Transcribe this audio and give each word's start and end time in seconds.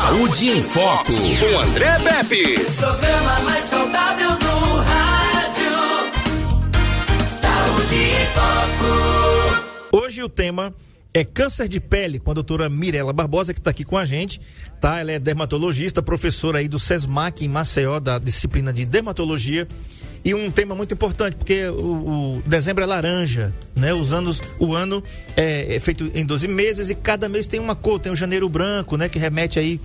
Saúde 0.00 0.50
em 0.50 0.62
Foco, 0.62 1.12
com 1.12 1.58
André 1.58 1.98
Pepe. 1.98 2.54
Programa 2.76 3.40
mais 3.40 3.64
saudável 3.64 4.30
do 4.38 4.76
rádio. 4.76 5.72
Saúde 7.32 7.94
em 7.96 8.26
Foco. 8.32 9.96
Hoje 9.96 10.22
o 10.22 10.28
tema 10.28 10.72
é 11.12 11.24
câncer 11.24 11.66
de 11.66 11.80
pele 11.80 12.20
com 12.20 12.30
a 12.30 12.34
doutora 12.34 12.68
Mirela 12.70 13.12
Barbosa, 13.12 13.52
que 13.52 13.58
está 13.58 13.70
aqui 13.70 13.84
com 13.84 13.98
a 13.98 14.04
gente, 14.04 14.40
tá? 14.80 15.00
Ela 15.00 15.12
é 15.12 15.18
dermatologista, 15.18 16.00
professora 16.00 16.60
aí 16.60 16.68
do 16.68 16.78
SESMAC 16.78 17.44
em 17.44 17.48
Maceió, 17.48 17.98
da 17.98 18.20
disciplina 18.20 18.72
de 18.72 18.86
dermatologia. 18.86 19.66
E 20.24 20.34
um 20.34 20.50
tema 20.50 20.74
muito 20.74 20.94
importante, 20.94 21.36
porque 21.36 21.66
o, 21.68 22.38
o 22.38 22.42
dezembro 22.44 22.82
é 22.82 22.86
laranja, 22.86 23.52
né? 23.74 23.94
Os 23.94 24.12
anos, 24.12 24.40
o 24.58 24.74
ano 24.74 25.02
é, 25.36 25.76
é 25.76 25.80
feito 25.80 26.10
em 26.14 26.24
12 26.24 26.48
meses 26.48 26.90
e 26.90 26.94
cada 26.94 27.28
mês 27.28 27.46
tem 27.46 27.60
uma 27.60 27.76
cor, 27.76 27.98
tem 27.98 28.10
o 28.12 28.16
janeiro 28.16 28.48
branco, 28.48 28.96
né? 28.96 29.08
Que 29.08 29.18
remete 29.18 29.58
aí 29.58 29.80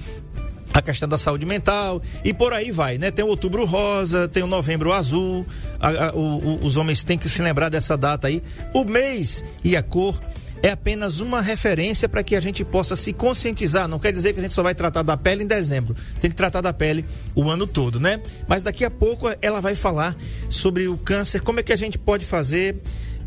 a 0.73 0.81
questão 0.81 1.07
da 1.07 1.17
saúde 1.17 1.45
mental 1.45 2.01
e 2.23 2.33
por 2.33 2.51
aí 2.51 2.71
vai, 2.71 2.97
né? 2.97 3.11
Tem 3.11 3.23
o 3.23 3.27
outubro 3.27 3.63
rosa, 3.63 4.27
tem 4.27 4.41
o 4.41 4.47
novembro 4.47 4.91
azul, 4.91 5.45
a, 5.79 6.07
a, 6.07 6.13
o, 6.13 6.19
o, 6.19 6.65
os 6.65 6.77
homens 6.77 7.03
têm 7.03 7.17
que 7.17 7.29
se 7.29 7.41
lembrar 7.41 7.69
dessa 7.69 7.95
data 7.95 8.27
aí. 8.27 8.41
O 8.73 8.83
mês 8.83 9.45
e 9.63 9.77
a 9.77 9.83
cor 9.83 10.19
é 10.63 10.69
apenas 10.69 11.19
uma 11.19 11.41
referência 11.41 12.07
para 12.07 12.23
que 12.23 12.37
a 12.37 12.39
gente 12.39 12.63
possa 12.63 12.95
se 12.95 13.11
conscientizar. 13.11 13.85
Não 13.85 13.99
quer 13.99 14.13
dizer 14.13 14.31
que 14.31 14.39
a 14.39 14.41
gente 14.41 14.53
só 14.53 14.63
vai 14.63 14.73
tratar 14.73 15.03
da 15.03 15.17
pele 15.17 15.43
em 15.43 15.45
dezembro. 15.45 15.93
Tem 16.21 16.29
que 16.29 16.37
tratar 16.37 16.61
da 16.61 16.71
pele 16.71 17.05
o 17.35 17.49
ano 17.49 17.67
todo, 17.67 17.99
né? 17.99 18.21
Mas 18.47 18.63
daqui 18.63 18.85
a 18.85 18.89
pouco 18.89 19.25
ela 19.41 19.59
vai 19.59 19.75
falar 19.75 20.15
sobre 20.49 20.87
o 20.87 20.97
câncer, 20.97 21.41
como 21.41 21.59
é 21.59 21.63
que 21.63 21.73
a 21.73 21.75
gente 21.75 21.97
pode 21.97 22.25
fazer 22.25 22.77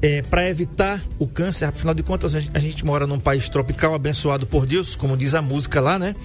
é, 0.00 0.22
para 0.22 0.48
evitar 0.48 1.04
o 1.18 1.26
câncer. 1.26 1.66
Afinal 1.66 1.94
de 1.94 2.02
contas, 2.02 2.34
a 2.34 2.40
gente, 2.40 2.56
a 2.56 2.58
gente 2.58 2.82
mora 2.82 3.06
num 3.06 3.20
país 3.20 3.50
tropical 3.50 3.92
abençoado 3.92 4.46
por 4.46 4.64
Deus, 4.64 4.96
como 4.96 5.14
diz 5.14 5.34
a 5.34 5.42
música 5.42 5.78
lá, 5.78 5.98
né? 5.98 6.16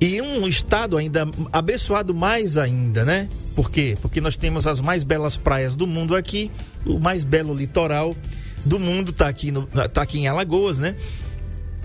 E 0.00 0.22
um 0.22 0.48
estado 0.48 0.96
ainda 0.96 1.28
abençoado 1.52 2.14
mais 2.14 2.56
ainda, 2.56 3.04
né? 3.04 3.28
Por 3.54 3.70
quê? 3.70 3.94
Porque 4.00 4.22
nós 4.22 4.36
temos 4.36 4.66
as 4.66 4.80
mais 4.80 5.04
belas 5.04 5.36
praias 5.36 5.76
do 5.76 5.86
mundo 5.86 6.16
aqui, 6.16 6.50
o 6.86 6.98
mais 6.98 7.24
belo 7.24 7.54
litoral 7.54 8.14
do 8.66 8.78
mundo 8.78 9.10
está 9.10 9.28
aqui, 9.28 9.50
no, 9.50 9.66
tá 9.66 10.02
aqui 10.02 10.18
em 10.18 10.28
Alagoas, 10.28 10.78
né? 10.78 10.96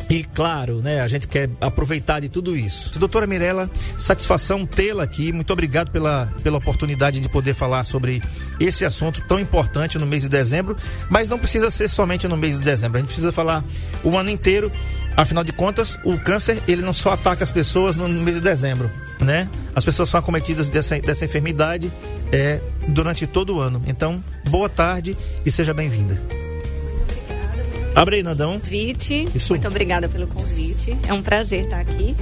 E 0.10 0.24
claro, 0.24 0.82
né, 0.82 1.00
a 1.00 1.08
gente 1.08 1.28
quer 1.28 1.50
aproveitar 1.62 2.20
de 2.20 2.28
tudo 2.28 2.58
isso. 2.58 2.98
Doutora 3.00 3.26
Mirella, 3.26 3.70
satisfação 3.98 4.66
tê-la 4.66 5.04
aqui. 5.04 5.32
Muito 5.32 5.54
obrigado 5.54 5.90
pela, 5.90 6.34
pela 6.44 6.58
oportunidade 6.58 7.22
de 7.22 7.30
poder 7.30 7.54
falar 7.54 7.86
sobre 7.86 8.22
esse 8.60 8.84
assunto 8.84 9.22
tão 9.22 9.40
importante 9.40 9.98
no 9.98 10.06
mês 10.06 10.24
de 10.24 10.30
dezembro. 10.30 10.76
Mas 11.10 11.30
não 11.30 11.40
precisa 11.40 11.70
ser 11.72 11.88
somente 11.88 12.28
no 12.28 12.36
mês 12.36 12.58
de 12.60 12.66
dezembro. 12.66 12.98
A 12.98 13.00
gente 13.02 13.08
precisa 13.08 13.32
falar 13.32 13.64
o 14.04 14.18
ano 14.18 14.30
inteiro. 14.30 14.70
Afinal 15.16 15.44
de 15.44 15.54
contas, 15.54 15.98
o 16.04 16.18
câncer 16.18 16.62
ele 16.68 16.82
não 16.82 16.94
só 16.94 17.12
ataca 17.12 17.44
as 17.44 17.52
pessoas 17.52 17.96
no 17.96 18.10
mês 18.10 18.36
de 18.36 18.42
dezembro, 18.42 18.90
né? 19.20 19.48
As 19.76 19.86
pessoas 19.86 20.10
são 20.10 20.20
acometidas 20.20 20.70
dessa, 20.70 21.00
dessa 21.00 21.24
enfermidade 21.24 21.92
é, 22.32 22.60
durante 22.88 23.28
todo 23.28 23.56
o 23.56 23.60
ano. 23.60 23.82
Então, 23.86 24.24
boa 24.50 24.68
tarde 24.68 25.18
e 25.46 25.52
seja 25.52 25.74
bem-vinda. 25.74 26.41
Abre 27.96 28.18
aí, 28.18 28.24
Nandão. 28.24 28.60
Convite. 28.60 29.26
Isso. 29.36 29.54
Muito 29.54 29.68
obrigada 29.68 30.08
pelo 30.08 30.28
convite. 30.28 30.98
É 31.08 31.14
um 31.14 31.22
prazer 31.22 31.66
estar 31.66 31.80
aqui 31.80 32.16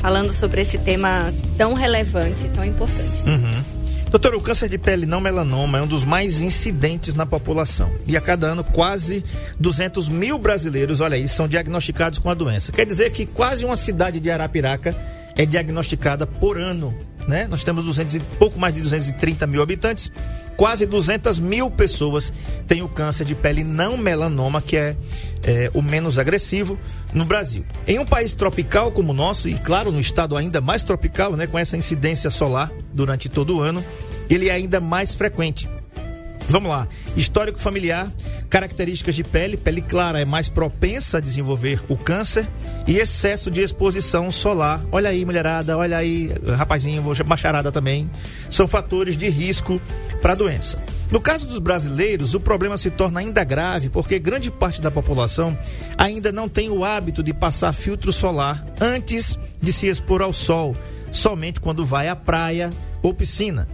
falando 0.00 0.32
sobre 0.32 0.60
esse 0.60 0.78
tema 0.78 1.32
tão 1.56 1.72
relevante, 1.72 2.48
tão 2.48 2.64
importante. 2.64 3.28
Uhum. 3.28 3.74
Doutor, 4.10 4.34
o 4.34 4.40
câncer 4.40 4.68
de 4.68 4.78
pele 4.78 5.06
não 5.06 5.20
melanoma 5.20 5.78
é 5.78 5.82
um 5.82 5.86
dos 5.86 6.04
mais 6.04 6.40
incidentes 6.40 7.14
na 7.14 7.26
população. 7.26 7.90
E 8.06 8.16
a 8.16 8.20
cada 8.20 8.46
ano, 8.46 8.62
quase 8.62 9.24
200 9.58 10.08
mil 10.08 10.38
brasileiros, 10.38 11.00
olha 11.00 11.16
aí, 11.16 11.28
são 11.28 11.48
diagnosticados 11.48 12.20
com 12.20 12.30
a 12.30 12.34
doença. 12.34 12.70
Quer 12.70 12.86
dizer 12.86 13.10
que 13.10 13.26
quase 13.26 13.64
uma 13.64 13.74
cidade 13.74 14.20
de 14.20 14.30
Arapiraca 14.30 14.94
é 15.36 15.44
diagnosticada 15.44 16.26
por 16.26 16.58
ano. 16.58 16.96
Né? 17.26 17.46
Nós 17.46 17.64
temos 17.64 17.84
200, 17.84 18.18
pouco 18.38 18.58
mais 18.58 18.74
de 18.74 18.82
230 18.82 19.46
mil 19.46 19.62
habitantes 19.62 20.10
quase 20.56 20.86
200 20.86 21.38
mil 21.38 21.70
pessoas 21.70 22.32
têm 22.66 22.82
o 22.82 22.88
câncer 22.88 23.24
de 23.24 23.34
pele 23.34 23.64
não 23.64 23.96
melanoma, 23.96 24.62
que 24.62 24.76
é, 24.76 24.96
é, 25.42 25.70
o 25.74 25.82
menos 25.82 26.18
agressivo 26.18 26.78
no 27.12 27.24
Brasil. 27.24 27.64
Em 27.86 27.98
um 27.98 28.04
país 28.04 28.32
tropical 28.32 28.90
como 28.92 29.12
o 29.12 29.14
nosso, 29.14 29.48
e 29.48 29.54
claro, 29.54 29.90
no 29.90 30.00
estado 30.00 30.36
ainda 30.36 30.60
mais 30.60 30.82
tropical, 30.82 31.32
né, 31.32 31.46
com 31.46 31.58
essa 31.58 31.76
incidência 31.76 32.30
solar 32.30 32.72
durante 32.92 33.28
todo 33.28 33.56
o 33.56 33.60
ano, 33.60 33.84
ele 34.28 34.48
é 34.48 34.52
ainda 34.52 34.80
mais 34.80 35.14
frequente. 35.14 35.68
Vamos 36.48 36.70
lá. 36.70 36.86
Histórico 37.16 37.58
familiar, 37.58 38.12
características 38.50 39.14
de 39.14 39.24
pele. 39.24 39.56
Pele 39.56 39.80
clara 39.80 40.20
é 40.20 40.24
mais 40.24 40.48
propensa 40.48 41.18
a 41.18 41.20
desenvolver 41.20 41.80
o 41.88 41.96
câncer 41.96 42.46
e 42.86 42.98
excesso 42.98 43.50
de 43.50 43.62
exposição 43.62 44.30
solar. 44.30 44.80
Olha 44.92 45.10
aí, 45.10 45.24
mulherada, 45.24 45.76
olha 45.76 45.96
aí, 45.96 46.30
rapazinho, 46.56 47.02
macharada 47.26 47.72
também. 47.72 48.10
São 48.50 48.68
fatores 48.68 49.16
de 49.16 49.28
risco 49.28 49.80
para 50.20 50.32
a 50.32 50.36
doença. 50.36 50.78
No 51.10 51.20
caso 51.20 51.46
dos 51.46 51.58
brasileiros, 51.58 52.34
o 52.34 52.40
problema 52.40 52.76
se 52.78 52.90
torna 52.90 53.20
ainda 53.20 53.44
grave 53.44 53.88
porque 53.88 54.18
grande 54.18 54.50
parte 54.50 54.80
da 54.80 54.90
população 54.90 55.56
ainda 55.96 56.32
não 56.32 56.48
tem 56.48 56.70
o 56.70 56.84
hábito 56.84 57.22
de 57.22 57.32
passar 57.32 57.72
filtro 57.72 58.12
solar 58.12 58.64
antes 58.80 59.38
de 59.60 59.72
se 59.72 59.86
expor 59.86 60.22
ao 60.22 60.32
sol, 60.32 60.74
somente 61.10 61.60
quando 61.60 61.84
vai 61.84 62.08
à 62.08 62.16
praia 62.16 62.70
ou 63.02 63.14
piscina. 63.14 63.68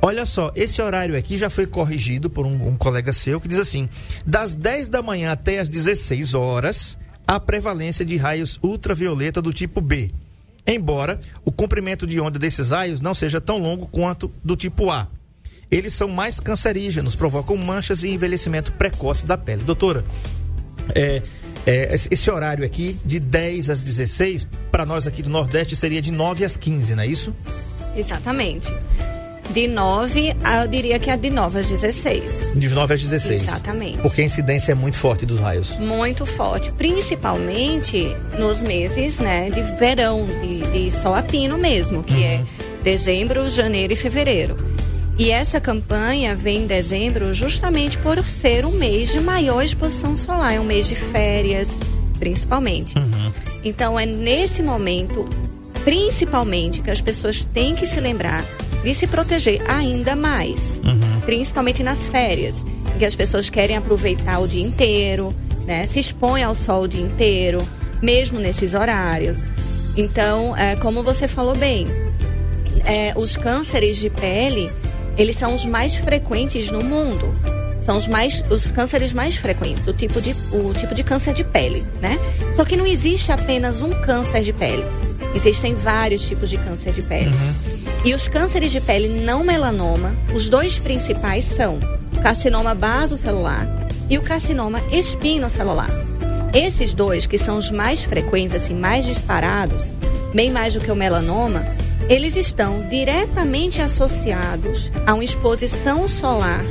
Olha 0.00 0.26
só, 0.26 0.52
esse 0.54 0.80
horário 0.80 1.16
aqui 1.16 1.38
já 1.38 1.48
foi 1.48 1.66
corrigido 1.66 2.28
por 2.28 2.46
um, 2.46 2.68
um, 2.68 2.76
colega 2.76 3.12
seu 3.12 3.40
que 3.40 3.48
diz 3.48 3.58
assim: 3.58 3.88
das 4.24 4.54
10 4.54 4.88
da 4.88 5.02
manhã 5.02 5.32
até 5.32 5.58
as 5.58 5.68
16 5.68 6.34
horas, 6.34 6.98
a 7.26 7.40
prevalência 7.40 8.04
de 8.04 8.16
raios 8.16 8.58
ultravioleta 8.62 9.42
do 9.42 9.52
tipo 9.52 9.80
B. 9.80 10.10
Embora 10.66 11.18
o 11.44 11.52
comprimento 11.52 12.06
de 12.06 12.20
onda 12.20 12.38
desses 12.38 12.70
raios 12.70 13.00
não 13.00 13.14
seja 13.14 13.40
tão 13.40 13.58
longo 13.58 13.86
quanto 13.86 14.30
do 14.44 14.56
tipo 14.56 14.90
A. 14.90 15.08
Eles 15.70 15.94
são 15.94 16.08
mais 16.08 16.38
cancerígenos, 16.38 17.14
provocam 17.14 17.56
manchas 17.56 18.04
e 18.04 18.08
envelhecimento 18.08 18.72
precoce 18.72 19.26
da 19.26 19.36
pele. 19.36 19.62
Doutora, 19.64 20.04
é, 20.94 21.22
é, 21.66 21.92
esse 21.92 22.30
horário 22.30 22.64
aqui, 22.64 22.96
de 23.04 23.18
10 23.18 23.70
às 23.70 23.82
16, 23.82 24.46
para 24.70 24.86
nós 24.86 25.06
aqui 25.06 25.22
do 25.22 25.30
Nordeste 25.30 25.74
seria 25.74 26.00
de 26.00 26.12
9 26.12 26.44
às 26.44 26.56
15, 26.56 26.94
não 26.94 27.02
é 27.02 27.06
isso? 27.06 27.34
Exatamente. 27.96 28.72
De 29.56 29.66
9, 29.66 30.36
eu 30.60 30.68
diria 30.68 30.98
que 30.98 31.10
é 31.10 31.16
de 31.16 31.30
9 31.30 31.60
às 31.60 31.70
16. 31.70 32.22
De 32.54 32.68
9 32.68 32.92
às 32.92 33.00
16. 33.00 33.42
Exatamente. 33.42 33.96
Porque 34.02 34.20
a 34.20 34.24
incidência 34.24 34.72
é 34.72 34.74
muito 34.74 34.98
forte 34.98 35.24
dos 35.24 35.40
raios. 35.40 35.78
Muito 35.78 36.26
forte. 36.26 36.70
Principalmente 36.72 38.14
nos 38.38 38.62
meses 38.62 39.18
né, 39.18 39.48
de 39.48 39.62
verão, 39.78 40.26
de, 40.42 40.60
de 40.60 40.90
sol 40.90 41.14
a 41.14 41.22
pino 41.22 41.56
mesmo, 41.56 42.04
que 42.04 42.22
é 42.22 42.36
uhum. 42.36 42.42
é 42.42 42.82
dezembro, 42.82 43.48
janeiro 43.48 43.94
e 43.94 43.96
fevereiro. 43.96 44.58
E 45.18 45.30
essa 45.30 45.58
campanha 45.58 46.36
vem 46.36 46.64
em 46.64 46.66
dezembro 46.66 47.32
justamente 47.32 47.96
por 47.96 48.22
ser 48.26 48.66
um 48.66 48.72
mês 48.72 49.10
de 49.10 49.20
maior 49.20 49.62
exposição 49.62 50.14
solar, 50.14 50.52
é 50.52 50.60
um 50.60 50.64
mês 50.64 50.86
de 50.86 50.94
férias, 50.94 51.70
principalmente. 52.18 52.94
Uhum. 52.98 53.32
Então 53.64 53.98
é 53.98 54.04
nesse 54.04 54.62
momento, 54.62 55.26
principalmente, 55.82 56.82
que 56.82 56.90
as 56.90 57.00
pessoas 57.00 57.42
têm 57.42 57.74
que 57.74 57.86
se 57.86 57.98
lembrar 58.00 58.44
de 58.86 58.94
se 58.94 59.08
proteger 59.08 59.60
ainda 59.68 60.14
mais, 60.14 60.60
uhum. 60.84 61.20
principalmente 61.24 61.82
nas 61.82 62.06
férias, 62.06 62.54
que 62.96 63.04
as 63.04 63.16
pessoas 63.16 63.50
querem 63.50 63.76
aproveitar 63.76 64.38
o 64.38 64.46
dia 64.46 64.64
inteiro, 64.64 65.34
né? 65.66 65.84
Se 65.88 65.98
expõem 65.98 66.44
ao 66.44 66.54
sol 66.54 66.84
o 66.84 66.88
dia 66.88 67.02
inteiro, 67.02 67.58
mesmo 68.00 68.38
nesses 68.38 68.74
horários. 68.74 69.50
Então, 69.96 70.56
é, 70.56 70.76
como 70.76 71.02
você 71.02 71.26
falou 71.26 71.56
bem, 71.56 71.88
é, 72.84 73.12
os 73.16 73.36
cânceres 73.36 73.96
de 73.96 74.08
pele, 74.08 74.70
eles 75.18 75.34
são 75.34 75.52
os 75.52 75.66
mais 75.66 75.96
frequentes 75.96 76.70
no 76.70 76.84
mundo. 76.84 77.32
São 77.80 77.96
os, 77.96 78.06
mais, 78.06 78.40
os 78.48 78.70
cânceres 78.70 79.12
mais 79.12 79.34
frequentes, 79.34 79.84
o 79.88 79.92
tipo, 79.92 80.20
de, 80.20 80.30
o 80.52 80.72
tipo 80.74 80.94
de 80.94 81.02
câncer 81.02 81.34
de 81.34 81.42
pele, 81.42 81.84
né? 82.00 82.16
Só 82.54 82.64
que 82.64 82.76
não 82.76 82.86
existe 82.86 83.32
apenas 83.32 83.82
um 83.82 83.90
câncer 83.90 84.42
de 84.42 84.52
pele. 84.52 84.84
Existem 85.34 85.74
vários 85.74 86.22
tipos 86.22 86.48
de 86.48 86.56
câncer 86.56 86.92
de 86.92 87.02
pele. 87.02 87.30
Uhum. 87.30 87.75
E 88.06 88.14
os 88.14 88.28
cânceres 88.28 88.70
de 88.70 88.80
pele 88.80 89.08
não 89.08 89.42
melanoma, 89.42 90.14
os 90.32 90.48
dois 90.48 90.78
principais 90.78 91.44
são 91.44 91.80
o 92.16 92.22
carcinoma 92.22 92.72
basocelular 92.72 93.66
e 94.08 94.16
o 94.16 94.22
carcinoma 94.22 94.80
espinocelular. 94.92 95.90
Esses 96.54 96.94
dois, 96.94 97.26
que 97.26 97.36
são 97.36 97.58
os 97.58 97.68
mais 97.68 98.04
frequentes, 98.04 98.54
assim, 98.54 98.74
mais 98.74 99.04
disparados, 99.04 99.92
bem 100.32 100.52
mais 100.52 100.74
do 100.74 100.80
que 100.80 100.92
o 100.92 100.94
melanoma, 100.94 101.64
eles 102.08 102.36
estão 102.36 102.88
diretamente 102.88 103.82
associados 103.82 104.92
a 105.04 105.12
uma 105.12 105.24
exposição 105.24 106.06
solar 106.06 106.64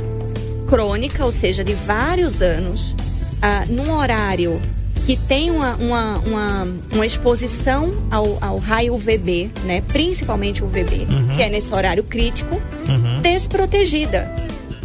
crônica, 0.66 1.22
ou 1.22 1.30
seja, 1.30 1.62
de 1.62 1.74
vários 1.74 2.40
anos, 2.40 2.92
uh, 2.92 3.70
num 3.70 3.92
horário 3.92 4.58
que 5.06 5.16
tem 5.16 5.52
uma, 5.52 5.76
uma, 5.76 6.18
uma, 6.18 6.68
uma 6.92 7.06
exposição 7.06 7.94
ao, 8.10 8.38
ao, 8.40 8.58
raio 8.58 8.92
UVB, 8.94 9.52
né? 9.64 9.80
principalmente 9.86 10.64
o 10.64 10.66
UVB, 10.66 11.06
uhum. 11.08 11.36
que 11.36 11.42
é 11.44 11.48
nesse 11.48 11.72
horário 11.72 12.02
crítico, 12.02 12.60
uhum. 12.88 13.22
desprotegida. 13.22 14.28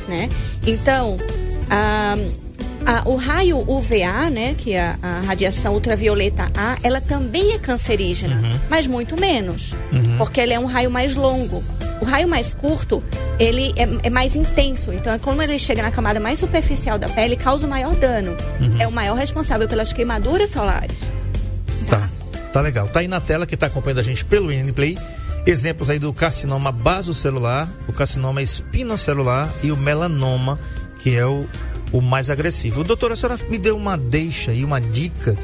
Né? 0.08 0.30
Então, 0.68 1.18
ah, 1.72 2.16
a- 2.86 3.10
o 3.10 3.16
raio 3.16 3.60
UVA, 3.68 4.30
né, 4.30 4.54
que 4.56 4.74
é 4.74 4.82
a, 4.82 4.98
a 5.02 5.22
radiação 5.22 5.74
ultravioleta 5.74 6.52
A, 6.56 6.78
ela 6.84 7.02
também 7.02 7.54
é 7.54 7.58
cancerígena, 7.58 8.40
mas 8.70 8.86
muito 8.86 9.20
menos, 9.20 9.74
porque 10.20 10.40
ele 10.40 10.54
é 10.54 10.60
um 10.60 10.66
raio 10.66 10.92
mais 10.92 11.16
longo. 11.16 11.64
O 12.02 12.06
raio 12.06 12.28
mais 12.28 12.54
curto, 12.54 13.04
ele 13.40 13.74
é, 13.76 14.08
é 14.08 14.10
mais 14.10 14.36
intenso, 14.36 14.92
então 14.92 15.18
como 15.20 15.42
ele 15.42 15.60
chega 15.60 15.84
na 15.84 15.92
camada 15.92 16.20
mais 16.20 16.40
superficial 16.40 16.98
da 16.98 17.08
pele, 17.08 17.36
causa 17.36 17.68
o 17.68 17.70
maior 17.70 17.96
dano. 17.96 18.36
É 18.80 18.88
o 18.88 18.92
maior 18.92 19.16
responsável 19.16 19.68
pelas 19.68 19.94
queimaduras 19.94 20.50
solares. 20.50 20.98
Tá, 21.88 22.10
tá 22.52 22.60
legal. 22.60 22.88
Tá 22.90 23.02
aí 23.02 23.08
na 23.08 23.22
tela 23.22 23.46
que 23.46 23.56
tá 23.56 23.68
acompanhando 23.68 24.00
a 24.00 24.04
gente 24.04 24.26
pelo 24.26 24.48
Play. 24.74 24.98
Exemplos 25.46 25.90
aí 25.90 26.00
do 26.00 26.12
carcinoma 26.12 26.72
basocelular, 26.72 27.68
o 27.88 27.94
carcinoma 27.94 28.42
espinocelular 28.42 29.48
e 29.64 29.72
o 29.72 29.78
melanoma, 29.78 30.60
que 31.00 31.16
é 31.16 31.26
o, 31.26 31.48
o 31.92 32.02
mais 32.02 32.30
agressivo. 32.30 32.84
Doutora, 32.84 33.14
a 33.14 33.16
senhora 33.16 33.40
me 33.50 33.58
deu 33.58 33.78
uma 33.78 33.98
deixa 33.98 34.52
e 34.54 34.64
uma 34.64 34.82
dica 34.82 35.36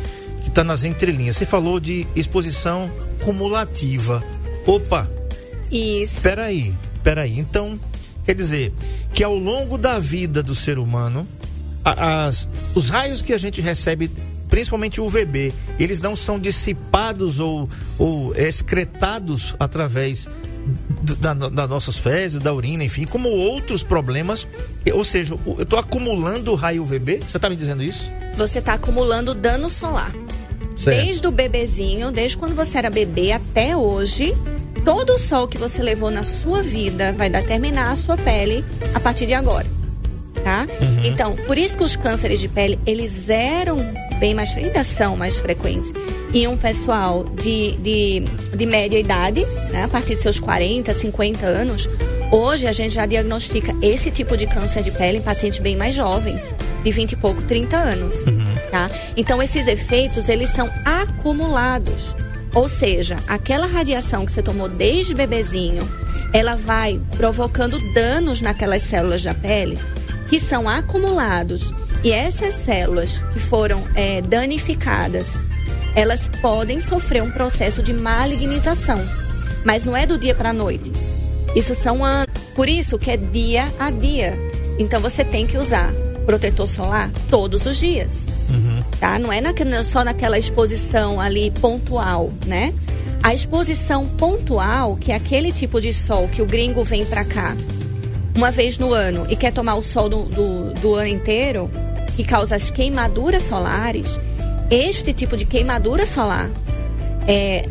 que 0.44 0.50
está 0.50 0.63
nas 0.63 0.83
entrelinhas. 0.83 1.38
Você 1.38 1.45
falou 1.45 1.80
de 1.80 2.07
exposição 2.15 2.92
cumulativa. 3.24 4.24
Opa, 4.65 5.10
Isso. 5.71 6.17
Espera 6.17 6.45
aí, 6.45 6.73
espera 6.93 7.21
aí. 7.23 7.37
Então, 7.39 7.79
quer 8.25 8.35
dizer 8.35 8.73
que 9.13 9.23
ao 9.23 9.35
longo 9.35 9.77
da 9.77 9.99
vida 9.99 10.41
do 10.43 10.55
ser 10.55 10.77
humano, 10.79 11.27
as- 11.83 12.47
os 12.75 12.89
raios 12.89 13.21
que 13.21 13.33
a 13.33 13.37
gente 13.37 13.61
recebe, 13.61 14.09
principalmente 14.49 14.99
o 15.01 15.05
UVB, 15.05 15.53
eles 15.79 16.01
não 16.01 16.15
são 16.15 16.39
dissipados 16.39 17.39
ou, 17.39 17.69
ou 17.97 18.35
excretados 18.35 19.55
através 19.59 20.27
da, 21.21 21.33
das 21.33 21.69
nossas 21.69 21.97
fezes, 21.97 22.41
da 22.41 22.53
urina, 22.53 22.83
enfim, 22.83 23.05
como 23.05 23.29
outros 23.29 23.83
problemas. 23.83 24.45
Ou 24.93 25.03
seja, 25.03 25.35
eu 25.45 25.61
estou 25.63 25.79
acumulando 25.79 26.53
raio 26.55 26.83
UVB? 26.83 27.19
Você 27.25 27.37
está 27.37 27.49
me 27.49 27.55
dizendo 27.55 27.81
isso? 27.83 28.11
Você 28.37 28.59
está 28.59 28.73
acumulando 28.73 29.33
dano 29.33 29.69
solar. 29.69 30.11
Certo. 30.75 31.03
Desde 31.05 31.25
o 31.27 31.31
bebezinho, 31.31 32.11
desde 32.11 32.37
quando 32.37 32.53
você 32.55 32.77
era 32.77 32.89
bebê 32.89 33.31
até 33.31 33.75
hoje, 33.75 34.35
todo 34.83 35.13
o 35.13 35.19
sol 35.19 35.47
que 35.47 35.57
você 35.57 35.81
levou 35.81 36.09
na 36.12 36.24
sua 36.24 36.62
vida 36.62 37.13
vai 37.13 37.29
determinar 37.29 37.91
a 37.91 37.95
sua 37.95 38.18
pele 38.18 38.63
a 38.94 39.00
partir 39.00 39.25
de 39.25 39.33
agora. 39.33 39.65
Tá? 40.44 40.68
Então, 41.03 41.35
por 41.35 41.57
isso 41.57 41.77
que 41.77 41.83
os 41.83 41.95
cânceres 41.95 42.39
de 42.39 42.47
pele, 42.47 42.79
eles 42.85 43.29
eram 43.29 43.77
bem 44.19 44.33
mais, 44.33 44.56
ainda 44.56 44.83
são 44.83 45.15
mais 45.15 45.38
frequentes. 45.38 45.91
E 46.33 46.47
um 46.47 46.57
pessoal 46.57 47.24
de, 47.24 47.71
de, 47.77 48.24
de 48.56 48.65
média 48.65 49.00
idade, 49.00 49.45
né, 49.71 49.83
a 49.83 49.88
partir 49.88 50.15
de 50.15 50.21
seus 50.21 50.39
40, 50.39 50.94
50 50.94 51.45
anos, 51.45 51.89
hoje 52.31 52.68
a 52.68 52.71
gente 52.71 52.94
já 52.94 53.06
diagnostica 53.06 53.74
esse 53.81 54.12
tipo 54.12 54.35
de 54.35 54.45
câncer 54.45 54.83
de 54.83 54.91
pele 54.91 55.18
em 55.19 55.21
pacientes 55.21 55.59
bem 55.59 55.75
mais 55.75 55.95
jovens, 55.95 56.44
de 56.83 56.91
20 56.91 57.13
e 57.13 57.15
pouco, 57.15 57.41
30 57.44 57.77
anos. 57.77 58.15
Tá? 58.71 58.89
Então, 59.15 59.41
esses 59.41 59.68
efeitos, 59.68 60.27
eles 60.27 60.50
são 60.50 60.69
acumulados. 60.83 62.15
Ou 62.53 62.67
seja, 62.67 63.17
aquela 63.27 63.67
radiação 63.67 64.25
que 64.25 64.31
você 64.31 64.41
tomou 64.41 64.67
desde 64.67 65.13
bebezinho, 65.13 65.88
ela 66.33 66.55
vai 66.55 66.99
provocando 67.15 67.79
danos 67.94 68.41
naquelas 68.41 68.83
células 68.83 69.23
da 69.23 69.33
pele 69.33 69.77
que 70.27 70.39
são 70.39 70.67
acumulados. 70.67 71.73
E 72.03 72.11
essas 72.11 72.55
células 72.55 73.19
que 73.33 73.39
foram 73.39 73.83
é, 73.95 74.21
danificadas, 74.21 75.27
elas 75.95 76.29
podem 76.41 76.79
sofrer 76.79 77.23
um 77.23 77.31
processo 77.31 77.81
de 77.81 77.94
malignização. 77.94 79.00
Mas 79.65 79.83
não 79.83 79.95
é 79.95 80.05
do 80.05 80.17
dia 80.17 80.35
para 80.35 80.50
a 80.50 80.53
noite. 80.53 80.91
Isso 81.55 81.73
são 81.73 82.05
anos. 82.05 82.27
Por 82.55 82.69
isso 82.69 82.97
que 83.00 83.11
é 83.11 83.17
dia 83.17 83.65
a 83.79 83.89
dia. 83.89 84.38
Então 84.79 85.00
você 85.00 85.23
tem 85.23 85.47
que 85.47 85.57
usar 85.57 85.91
protetor 86.25 86.67
solar 86.67 87.09
todos 87.29 87.65
os 87.65 87.77
dias. 87.77 88.26
Tá? 88.99 89.19
Não 89.19 89.31
é 89.31 89.39
naque- 89.39 89.63
só 89.83 90.03
naquela 90.03 90.39
exposição 90.39 91.19
ali 91.19 91.51
pontual, 91.51 92.31
né? 92.47 92.73
A 93.21 93.33
exposição 93.33 94.05
pontual, 94.07 94.95
que 94.95 95.11
é 95.11 95.15
aquele 95.15 95.51
tipo 95.51 95.79
de 95.79 95.94
sol 95.94 96.27
que 96.27 96.41
o 96.41 96.45
gringo 96.45 96.83
vem 96.83 97.05
pra 97.05 97.23
cá 97.25 97.55
uma 98.35 98.51
vez 98.51 98.77
no 98.77 98.94
ano 98.94 99.25
e 99.29 99.35
quer 99.35 99.51
tomar 99.51 99.75
o 99.75 99.81
sol 99.83 100.07
do, 100.07 100.23
do, 100.23 100.73
do 100.75 100.94
ano 100.95 101.07
inteiro, 101.07 101.69
que 102.15 102.23
causa 102.23 102.55
as 102.55 102.69
queimaduras 102.69 103.44
solares, 103.44 104.19
este 104.69 105.11
tipo 105.13 105.35
de 105.35 105.43
queimadura 105.45 106.05
solar, 106.05 106.50
é, 107.27 107.63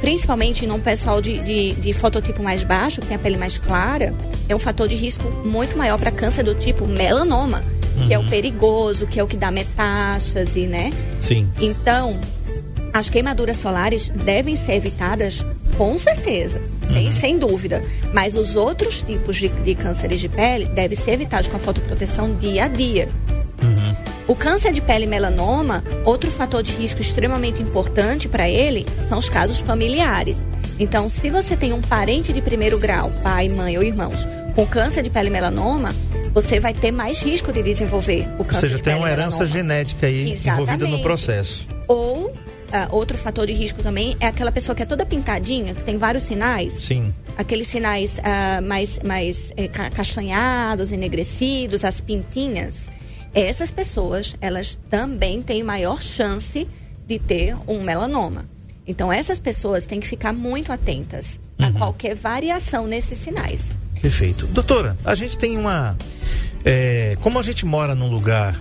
principalmente 0.00 0.66
num 0.66 0.80
pessoal 0.80 1.20
de, 1.22 1.38
de, 1.40 1.72
de 1.74 1.92
fototipo 1.92 2.42
mais 2.42 2.62
baixo, 2.64 3.00
que 3.00 3.06
tem 3.06 3.16
a 3.16 3.20
pele 3.20 3.36
mais 3.36 3.56
clara, 3.56 4.12
é 4.48 4.54
um 4.54 4.58
fator 4.58 4.86
de 4.88 4.94
risco 4.96 5.24
muito 5.44 5.76
maior 5.78 5.98
para 5.98 6.10
câncer 6.10 6.42
do 6.42 6.54
tipo 6.56 6.86
melanoma, 6.86 7.62
que 8.06 8.14
é 8.14 8.18
o 8.18 8.24
perigoso, 8.26 9.06
que 9.06 9.18
é 9.18 9.24
o 9.24 9.26
que 9.26 9.36
dá 9.36 9.50
metástase, 9.50 10.66
né? 10.66 10.90
Sim. 11.20 11.48
Então, 11.60 12.18
as 12.92 13.08
queimaduras 13.08 13.56
solares 13.56 14.08
devem 14.08 14.56
ser 14.56 14.74
evitadas 14.74 15.44
com 15.76 15.98
certeza, 15.98 16.60
sem, 16.92 17.12
sem 17.12 17.38
dúvida. 17.38 17.82
Mas 18.12 18.34
os 18.36 18.56
outros 18.56 19.02
tipos 19.02 19.36
de, 19.36 19.48
de 19.48 19.74
cânceres 19.74 20.20
de 20.20 20.28
pele 20.28 20.66
devem 20.66 20.96
ser 20.96 21.12
evitados 21.12 21.48
com 21.48 21.56
a 21.56 21.60
fotoproteção 21.60 22.34
dia 22.36 22.64
a 22.64 22.68
dia. 22.68 23.08
O 24.30 24.36
câncer 24.36 24.72
de 24.72 24.80
pele 24.80 25.06
melanoma, 25.06 25.82
outro 26.04 26.30
fator 26.30 26.62
de 26.62 26.70
risco 26.70 27.00
extremamente 27.00 27.60
importante 27.60 28.28
para 28.28 28.48
ele 28.48 28.86
são 29.08 29.18
os 29.18 29.28
casos 29.28 29.58
familiares. 29.58 30.36
Então, 30.78 31.08
se 31.08 31.30
você 31.30 31.56
tem 31.56 31.72
um 31.72 31.80
parente 31.80 32.32
de 32.32 32.40
primeiro 32.40 32.78
grau, 32.78 33.10
pai, 33.24 33.48
mãe 33.48 33.76
ou 33.76 33.82
irmãos, 33.82 34.24
com 34.54 34.64
câncer 34.64 35.02
de 35.02 35.10
pele 35.10 35.30
melanoma, 35.30 35.92
você 36.32 36.60
vai 36.60 36.72
ter 36.74 36.90
mais 36.92 37.20
risco 37.20 37.52
de 37.52 37.62
desenvolver 37.62 38.26
o 38.36 38.38
Ou 38.40 38.44
câncer 38.44 38.60
seja, 38.62 38.76
de 38.76 38.82
tem 38.82 38.94
uma 38.94 39.08
herança 39.10 39.38
melanoma. 39.44 39.46
genética 39.46 40.06
aí 40.06 40.32
envolvida 40.32 40.62
no 40.62 40.74
Exatamente. 40.74 41.02
processo. 41.02 41.66
Ou 41.88 42.32
ah, 42.72 42.88
outro 42.92 43.18
fator 43.18 43.46
de 43.46 43.52
risco 43.52 43.82
também 43.82 44.16
é 44.20 44.26
aquela 44.28 44.52
pessoa 44.52 44.74
que 44.76 44.82
é 44.82 44.86
toda 44.86 45.04
pintadinha, 45.04 45.74
que 45.74 45.82
tem 45.82 45.98
vários 45.98 46.22
sinais. 46.22 46.74
Sim. 46.74 47.12
Aqueles 47.36 47.66
sinais 47.66 48.12
ah, 48.22 48.60
mais, 48.62 49.00
mais 49.04 49.52
ca- 49.72 49.90
castanhados, 49.90 50.92
enegrecidos, 50.92 51.84
as 51.84 52.00
pintinhas. 52.00 52.88
Essas 53.34 53.70
pessoas, 53.70 54.36
elas 54.40 54.78
também 54.88 55.42
têm 55.42 55.62
maior 55.64 56.00
chance 56.02 56.66
de 57.06 57.18
ter 57.18 57.56
um 57.66 57.82
melanoma. 57.82 58.48
Então, 58.86 59.12
essas 59.12 59.38
pessoas 59.40 59.84
têm 59.86 60.00
que 60.00 60.06
ficar 60.08 60.32
muito 60.32 60.72
atentas 60.72 61.38
a 61.58 61.70
qualquer 61.72 62.14
variação 62.14 62.86
nesses 62.86 63.18
sinais. 63.18 63.60
Perfeito. 64.02 64.46
Doutora, 64.46 64.96
a 65.04 65.14
gente 65.14 65.36
tem 65.36 65.56
uma. 65.58 65.96
é, 66.64 67.16
como 67.20 67.38
a 67.38 67.42
gente 67.42 67.66
mora 67.66 67.94
num 67.94 68.08
lugar, 68.08 68.58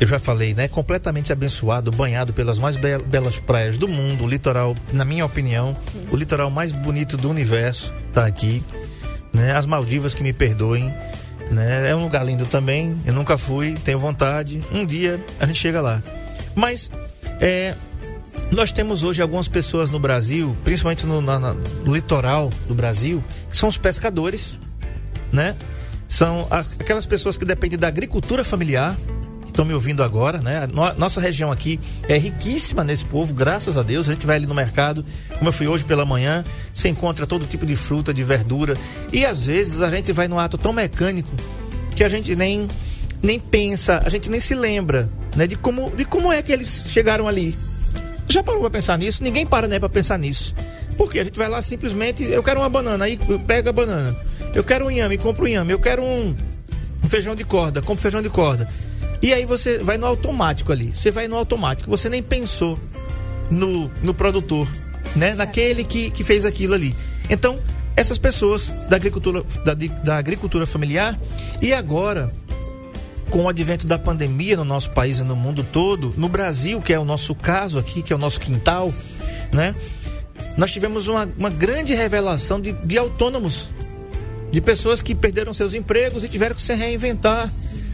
eu 0.00 0.06
já 0.06 0.18
falei, 0.18 0.54
né? 0.54 0.66
Completamente 0.68 1.32
abençoado, 1.32 1.90
banhado 1.90 2.32
pelas 2.32 2.58
mais 2.58 2.76
be- 2.76 2.98
belas 3.06 3.38
praias 3.38 3.76
do 3.78 3.86
mundo, 3.88 4.24
o 4.24 4.28
litoral, 4.28 4.74
na 4.92 5.04
minha 5.04 5.24
opinião, 5.24 5.76
o 6.10 6.16
litoral 6.16 6.50
mais 6.50 6.72
bonito 6.72 7.16
do 7.16 7.30
universo 7.30 7.94
tá 8.12 8.26
aqui. 8.26 8.62
Né? 9.32 9.54
As 9.54 9.66
Maldivas 9.66 10.14
que 10.14 10.22
me 10.22 10.32
perdoem. 10.32 10.92
Né? 11.50 11.90
É 11.90 11.94
um 11.94 12.02
lugar 12.02 12.24
lindo 12.26 12.44
também. 12.46 12.96
Eu 13.06 13.12
nunca 13.12 13.38
fui, 13.38 13.74
tenho 13.84 13.98
vontade. 14.00 14.60
Um 14.72 14.84
dia 14.84 15.20
a 15.38 15.46
gente 15.46 15.60
chega 15.60 15.80
lá. 15.80 16.02
Mas 16.56 16.90
é, 17.40 17.74
nós 18.50 18.70
temos 18.72 19.02
hoje 19.02 19.20
algumas 19.20 19.48
pessoas 19.48 19.90
no 19.90 19.98
Brasil, 19.98 20.56
principalmente 20.64 21.04
no, 21.06 21.20
na- 21.20 21.38
no 21.84 21.94
litoral 21.94 22.50
do 22.68 22.74
Brasil, 22.74 23.22
que 23.50 23.56
são 23.56 23.68
os 23.68 23.76
pescadores, 23.76 24.58
né? 25.32 25.54
São 26.08 26.46
aquelas 26.50 27.04
pessoas 27.04 27.36
que 27.36 27.44
dependem 27.44 27.78
da 27.78 27.88
agricultura 27.88 28.44
familiar, 28.44 28.96
que 29.42 29.48
estão 29.48 29.64
me 29.64 29.74
ouvindo 29.74 30.02
agora, 30.04 30.38
né? 30.38 30.68
Nossa 30.96 31.20
região 31.20 31.50
aqui 31.50 31.80
é 32.08 32.16
riquíssima 32.16 32.84
nesse 32.84 33.04
povo, 33.04 33.34
graças 33.34 33.76
a 33.76 33.82
Deus. 33.82 34.08
A 34.08 34.14
gente 34.14 34.24
vai 34.24 34.36
ali 34.36 34.46
no 34.46 34.54
mercado, 34.54 35.04
como 35.36 35.48
eu 35.48 35.52
fui 35.52 35.66
hoje 35.66 35.84
pela 35.84 36.04
manhã, 36.04 36.44
você 36.72 36.88
encontra 36.88 37.26
todo 37.26 37.44
tipo 37.44 37.66
de 37.66 37.74
fruta, 37.74 38.14
de 38.14 38.22
verdura. 38.22 38.74
E 39.12 39.26
às 39.26 39.44
vezes 39.46 39.82
a 39.82 39.90
gente 39.90 40.12
vai 40.12 40.28
num 40.28 40.38
ato 40.38 40.56
tão 40.56 40.72
mecânico 40.72 41.30
que 41.96 42.04
a 42.04 42.08
gente 42.08 42.36
nem, 42.36 42.68
nem 43.20 43.40
pensa, 43.40 44.00
a 44.04 44.08
gente 44.08 44.30
nem 44.30 44.38
se 44.38 44.54
lembra, 44.54 45.10
né? 45.34 45.46
De 45.48 45.56
como, 45.56 45.90
de 45.90 46.04
como 46.04 46.32
é 46.32 46.40
que 46.40 46.52
eles 46.52 46.86
chegaram 46.88 47.26
ali. 47.26 47.56
Já 48.28 48.42
parou 48.42 48.60
pra 48.60 48.70
pensar 48.70 48.98
nisso? 48.98 49.22
Ninguém 49.22 49.46
para, 49.46 49.68
né, 49.68 49.78
pra 49.78 49.88
pensar 49.88 50.18
nisso. 50.18 50.54
Porque 50.96 51.18
a 51.18 51.24
gente 51.24 51.38
vai 51.38 51.48
lá 51.48 51.60
simplesmente, 51.60 52.24
eu 52.24 52.42
quero 52.42 52.60
uma 52.60 52.68
banana, 52.68 53.04
aí 53.04 53.18
eu 53.28 53.38
pego 53.38 53.68
a 53.68 53.72
banana. 53.72 54.16
Eu 54.54 54.64
quero 54.64 54.86
um 54.86 54.90
inhame, 54.90 55.18
compro 55.18 55.44
um 55.44 55.48
inhame. 55.48 55.72
Eu 55.72 55.78
quero 55.78 56.02
um, 56.02 56.34
um 57.04 57.08
feijão 57.08 57.34
de 57.34 57.44
corda, 57.44 57.82
compro 57.82 58.02
feijão 58.02 58.22
de 58.22 58.30
corda. 58.30 58.68
E 59.20 59.32
aí 59.32 59.44
você 59.44 59.78
vai 59.78 59.98
no 59.98 60.06
automático 60.06 60.72
ali. 60.72 60.94
Você 60.94 61.10
vai 61.10 61.28
no 61.28 61.36
automático. 61.36 61.90
Você 61.90 62.08
nem 62.08 62.22
pensou 62.22 62.78
no, 63.50 63.90
no 64.02 64.14
produtor, 64.14 64.68
né? 65.14 65.34
Naquele 65.34 65.84
que, 65.84 66.10
que 66.10 66.24
fez 66.24 66.44
aquilo 66.44 66.74
ali. 66.74 66.94
Então, 67.28 67.58
essas 67.96 68.18
pessoas 68.18 68.68
da 68.88 68.96
agricultura, 68.96 69.42
da, 69.64 69.74
da 69.74 70.16
agricultura 70.16 70.66
familiar 70.66 71.18
e 71.60 71.72
agora 71.72 72.32
com 73.30 73.44
o 73.44 73.48
advento 73.48 73.86
da 73.86 73.98
pandemia 73.98 74.56
no 74.56 74.64
nosso 74.64 74.90
país 74.90 75.18
e 75.18 75.22
no 75.22 75.34
mundo 75.36 75.64
todo, 75.72 76.14
no 76.16 76.28
Brasil, 76.28 76.80
que 76.80 76.92
é 76.92 76.98
o 76.98 77.04
nosso 77.04 77.34
caso 77.34 77.78
aqui, 77.78 78.02
que 78.02 78.12
é 78.12 78.16
o 78.16 78.18
nosso 78.18 78.40
quintal, 78.40 78.92
né? 79.52 79.74
Nós 80.56 80.72
tivemos 80.72 81.08
uma, 81.08 81.28
uma 81.36 81.50
grande 81.50 81.94
revelação 81.94 82.60
de, 82.60 82.72
de 82.72 82.96
autônomos, 82.96 83.68
de 84.50 84.60
pessoas 84.60 85.02
que 85.02 85.14
perderam 85.14 85.52
seus 85.52 85.74
empregos 85.74 86.24
e 86.24 86.28
tiveram 86.28 86.54
que 86.54 86.62
se 86.62 86.72
reinventar. 86.72 87.50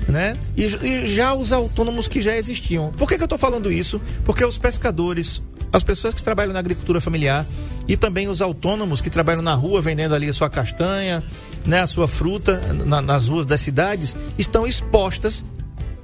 né? 0.06 0.34
E, 0.56 0.64
e 0.64 1.06
já 1.06 1.34
os 1.34 1.52
autônomos 1.52 2.06
que 2.06 2.20
já 2.22 2.36
existiam. 2.36 2.92
Por 2.92 3.08
que, 3.08 3.16
que 3.16 3.22
eu 3.22 3.26
estou 3.26 3.38
falando 3.38 3.72
isso? 3.72 4.00
Porque 4.24 4.44
os 4.44 4.58
pescadores, 4.58 5.40
as 5.72 5.82
pessoas 5.82 6.14
que 6.14 6.22
trabalham 6.22 6.52
na 6.52 6.58
agricultura 6.58 7.00
familiar 7.00 7.46
e 7.88 7.96
também 7.96 8.28
os 8.28 8.40
autônomos 8.42 9.00
que 9.00 9.10
trabalham 9.10 9.42
na 9.42 9.54
rua 9.54 9.80
vendendo 9.80 10.14
ali 10.14 10.28
a 10.28 10.32
sua 10.32 10.50
castanha, 10.50 11.22
né, 11.64 11.80
a 11.80 11.86
sua 11.86 12.08
fruta 12.08 12.60
na, 12.84 13.00
nas 13.00 13.28
ruas 13.28 13.46
das 13.46 13.60
cidades, 13.60 14.16
estão 14.36 14.66
expostas 14.66 15.44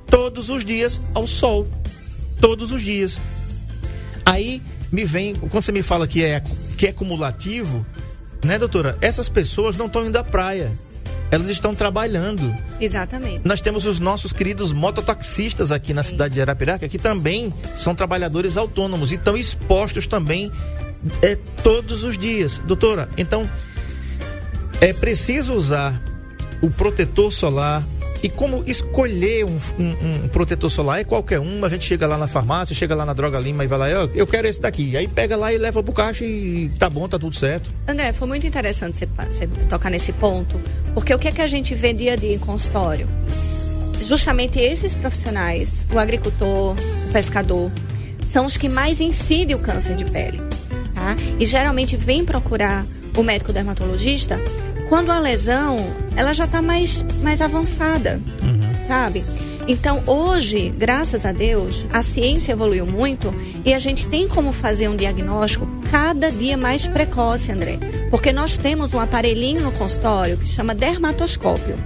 todos 0.07 0.49
os 0.49 0.65
dias 0.65 1.01
ao 1.15 1.27
sol. 1.27 1.67
Todos 2.41 2.71
os 2.71 2.83
dias. 2.83 3.21
Aí 4.25 4.63
me 4.93 5.05
vem, 5.05 5.35
quando 5.35 5.63
você 5.63 5.73
me 5.73 5.83
fala 5.83 6.07
que 6.07 6.25
é, 6.25 6.43
que 6.77 6.87
é 6.87 6.93
cumulativo, 6.93 7.85
né, 8.45 8.59
doutora? 8.59 8.97
Essas 9.01 9.29
pessoas 9.29 9.77
não 9.77 9.87
estão 9.87 10.07
indo 10.07 10.17
à 10.17 10.25
praia. 10.25 10.73
Elas 11.31 11.49
estão 11.49 11.75
trabalhando. 11.75 12.57
Exatamente. 12.81 13.43
Nós 13.45 13.61
temos 13.61 13.85
os 13.85 13.99
nossos 14.01 14.33
queridos 14.33 14.73
mototaxistas 14.73 15.71
aqui 15.71 15.93
na 15.93 16.03
Sim. 16.03 16.11
cidade 16.11 16.35
de 16.35 16.41
Arapiraca, 16.41 16.89
que 16.89 16.99
também 16.99 17.53
são 17.75 17.95
trabalhadores 17.95 18.57
autônomos 18.57 19.13
e 19.13 19.17
estão 19.17 19.37
expostos 19.37 20.07
também 20.07 20.51
é, 21.21 21.37
todos 21.63 22.03
os 22.03 22.17
dias. 22.17 22.59
Doutora, 22.65 23.11
então 23.19 23.49
é 24.81 24.93
preciso 24.93 25.55
usar 25.55 26.01
o 26.61 26.71
protetor 26.71 27.33
solar, 27.33 27.85
e 28.23 28.29
como 28.29 28.65
escolher 28.67 29.45
um, 29.45 29.59
um, 29.79 30.25
um, 30.25 30.29
protetor 30.29 30.69
solar 30.69 31.01
é 31.01 31.05
qualquer 31.05 31.39
um, 31.39 31.65
a 31.65 31.69
gente 31.69 31.85
chega 31.85 32.07
lá 32.07 32.19
na 32.19 32.27
farmácia, 32.27 32.75
chega 32.75 32.95
lá 32.95 33.07
na 33.07 33.13
Droga 33.13 33.39
Lima 33.39 33.63
e 33.63 33.69
vai 33.69 33.79
lá, 33.79 33.89
eu, 33.89 34.11
eu 34.13 34.27
quero 34.27 34.49
esse 34.49 34.61
daqui. 34.61 34.97
Aí 34.97 35.07
pega 35.07 35.37
lá 35.37 35.53
e 35.53 35.59
leva 35.59 35.83
pro 35.83 35.93
caixa 35.93 36.25
e 36.25 36.69
tá 36.79 36.91
bom, 36.91 37.07
tá 37.09 37.17
tudo 37.17 37.37
certo. 37.37 37.71
André, 37.87 38.13
foi 38.13 38.27
muito 38.27 38.45
interessante 38.45 38.97
você, 38.97 39.07
você 39.07 39.47
tocar 39.69 39.89
nesse 39.89 40.13
ponto, 40.13 40.61
porque 40.95 41.15
o 41.15 41.19
que 41.19 41.29
é 41.29 41.33
que 41.33 41.41
a 41.41 41.47
gente 41.47 41.75
vê 41.77 41.93
dia 41.93 42.15
a 42.15 42.17
dia 42.17 42.35
em 42.35 42.39
consultório? 42.39 43.09
Justamente 44.01 44.59
esses 44.59 44.95
profissionais, 44.95 45.87
o 45.93 45.99
agricultor, 45.99 46.75
o 47.09 47.13
pescador, 47.13 47.71
são 48.33 48.47
os 48.47 48.57
que 48.57 48.69
mais 48.69 49.01
incidem 49.01 49.55
o 49.55 49.61
câncer 49.61 49.95
de 49.95 50.05
pele, 50.05 50.41
tá? 50.93 51.15
E 51.39 51.47
geralmente 51.47 51.97
vem 51.97 52.25
procurar 52.25 52.85
o 53.17 53.23
médico 53.23 53.53
dermatologista 53.53 54.41
quando 54.89 55.11
a 55.11 55.19
lesão 55.19 55.77
ela 56.17 56.33
já 56.33 56.45
está 56.45 56.63
mais, 56.63 57.05
mais 57.23 57.41
avançada, 57.41 58.21
uhum. 58.43 58.85
sabe? 58.87 59.25
Então, 59.69 60.03
hoje, 60.07 60.71
graças 60.71 61.27
a 61.27 61.33
Deus, 61.33 61.87
a 61.93 62.03
ciência 62.03 62.53
evoluiu 62.53 62.87
muito 62.87 63.33
e 63.65 63.75
a 63.75 63.79
gente 63.79 64.07
tem 64.07 64.27
como 64.27 64.51
fazer 64.51 64.89
um 64.89 64.97
diagnóstico 64.97 65.69
cada 65.91 66.33
dia 66.33 66.57
mais 66.57 66.89
precoce, 66.89 67.53
André. 67.53 67.79
Porque 68.11 68.33
nós 68.33 68.57
temos 68.57 68.95
um 68.95 68.99
aparelhinho 68.99 69.61
no 69.61 69.73
consultório 69.73 70.39
que 70.39 70.47
chama 70.47 70.75
dermatoscópio. 70.75 71.77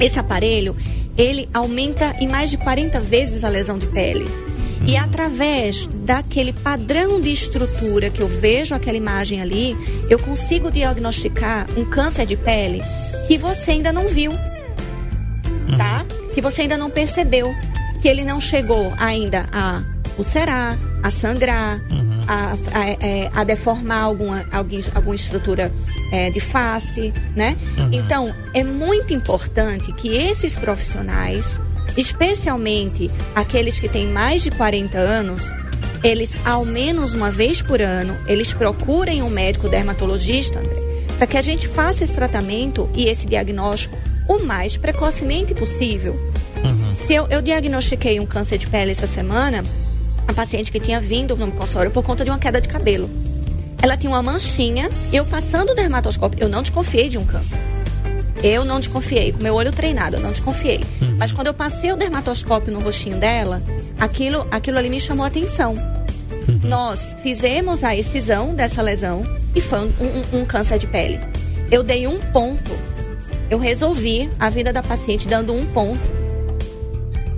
Esse 0.00 0.18
aparelho, 0.18 0.74
ele 1.16 1.48
aumenta 1.52 2.16
em 2.18 2.26
mais 2.26 2.50
de 2.50 2.56
40 2.56 2.98
vezes 3.00 3.44
a 3.44 3.48
lesão 3.50 3.76
de 3.76 3.86
pele. 3.88 4.24
E 4.86 4.96
através 4.96 5.86
daquele 5.92 6.52
padrão 6.52 7.20
de 7.20 7.30
estrutura 7.32 8.10
que 8.10 8.20
eu 8.20 8.28
vejo 8.28 8.74
aquela 8.74 8.96
imagem 8.96 9.40
ali, 9.40 9.76
eu 10.08 10.18
consigo 10.18 10.70
diagnosticar 10.70 11.66
um 11.76 11.84
câncer 11.84 12.26
de 12.26 12.36
pele 12.36 12.82
que 13.26 13.38
você 13.38 13.72
ainda 13.72 13.92
não 13.92 14.08
viu, 14.08 14.32
tá? 15.76 16.04
Que 16.34 16.40
você 16.40 16.62
ainda 16.62 16.76
não 16.76 16.90
percebeu, 16.90 17.54
que 18.00 18.08
ele 18.08 18.24
não 18.24 18.40
chegou 18.40 18.92
ainda 18.98 19.48
a 19.52 19.82
ulcerar, 20.18 20.78
a 21.02 21.10
sangrar, 21.10 21.80
uhum. 21.90 22.20
a, 22.26 22.56
a, 22.74 22.90
é, 22.90 23.30
a, 23.34 23.44
deformar 23.44 24.02
alguma, 24.02 24.44
alguma 24.52 25.14
estrutura 25.14 25.72
é, 26.10 26.30
de 26.30 26.40
face, 26.40 27.12
né? 27.34 27.56
Uhum. 27.78 27.88
Então, 27.92 28.34
é 28.52 28.62
muito 28.62 29.14
importante 29.14 29.92
que 29.92 30.08
esses 30.08 30.54
profissionais 30.56 31.58
especialmente 31.96 33.10
aqueles 33.34 33.78
que 33.78 33.88
têm 33.88 34.06
mais 34.06 34.42
de 34.42 34.50
40 34.50 34.98
anos, 34.98 35.42
eles 36.02 36.34
ao 36.44 36.64
menos 36.64 37.12
uma 37.12 37.30
vez 37.30 37.62
por 37.62 37.80
ano, 37.80 38.16
eles 38.26 38.52
procurem 38.52 39.22
um 39.22 39.30
médico 39.30 39.68
dermatologista, 39.68 40.60
para 41.16 41.26
que 41.26 41.36
a 41.36 41.42
gente 41.42 41.68
faça 41.68 42.04
esse 42.04 42.14
tratamento 42.14 42.88
e 42.94 43.06
esse 43.06 43.26
diagnóstico 43.26 43.96
o 44.28 44.40
mais 44.40 44.76
precocemente 44.76 45.54
possível. 45.54 46.14
Uhum. 46.64 47.06
Se 47.06 47.14
eu, 47.14 47.26
eu 47.28 47.42
diagnostiquei 47.42 48.18
um 48.20 48.26
câncer 48.26 48.58
de 48.58 48.66
pele 48.66 48.92
essa 48.92 49.06
semana, 49.06 49.62
a 50.26 50.32
paciente 50.32 50.70
que 50.70 50.80
tinha 50.80 51.00
vindo 51.00 51.36
no 51.36 51.50
consultório 51.52 51.90
por 51.90 52.02
conta 52.02 52.24
de 52.24 52.30
uma 52.30 52.38
queda 52.38 52.60
de 52.60 52.68
cabelo. 52.68 53.10
Ela 53.80 53.96
tinha 53.96 54.10
uma 54.10 54.22
manchinha, 54.22 54.88
eu 55.12 55.24
passando 55.24 55.70
o 55.70 55.74
dermatoscópio, 55.74 56.40
eu 56.40 56.48
não 56.48 56.62
desconfiei 56.62 57.08
de 57.08 57.18
um 57.18 57.26
câncer. 57.26 57.58
Eu 58.42 58.64
não 58.64 58.78
desconfiei, 58.78 59.32
com 59.32 59.42
meu 59.42 59.54
olho 59.54 59.72
treinado, 59.72 60.16
eu 60.16 60.20
não 60.20 60.30
desconfiei. 60.30 60.80
Uhum. 61.00 61.16
Mas 61.18 61.32
quando 61.32 61.48
eu 61.48 61.54
passei 61.54 61.92
o 61.92 61.96
dermatoscópio 61.96 62.72
no 62.72 62.80
rostinho 62.80 63.18
dela, 63.18 63.62
aquilo, 63.98 64.46
aquilo 64.50 64.78
ali 64.78 64.88
me 64.88 65.00
chamou 65.00 65.24
a 65.24 65.28
atenção. 65.28 65.74
Uhum. 66.48 66.60
Nós 66.64 67.14
fizemos 67.22 67.84
a 67.84 67.96
excisão 67.96 68.54
dessa 68.54 68.82
lesão 68.82 69.22
e 69.54 69.60
foi 69.60 69.80
um, 69.80 69.92
um, 70.00 70.40
um 70.40 70.44
câncer 70.44 70.78
de 70.78 70.86
pele. 70.86 71.20
Eu 71.70 71.82
dei 71.82 72.06
um 72.06 72.18
ponto. 72.18 72.70
Eu 73.50 73.58
resolvi 73.58 74.30
a 74.38 74.50
vida 74.50 74.72
da 74.72 74.82
paciente 74.82 75.28
dando 75.28 75.52
um 75.52 75.64
ponto. 75.66 76.00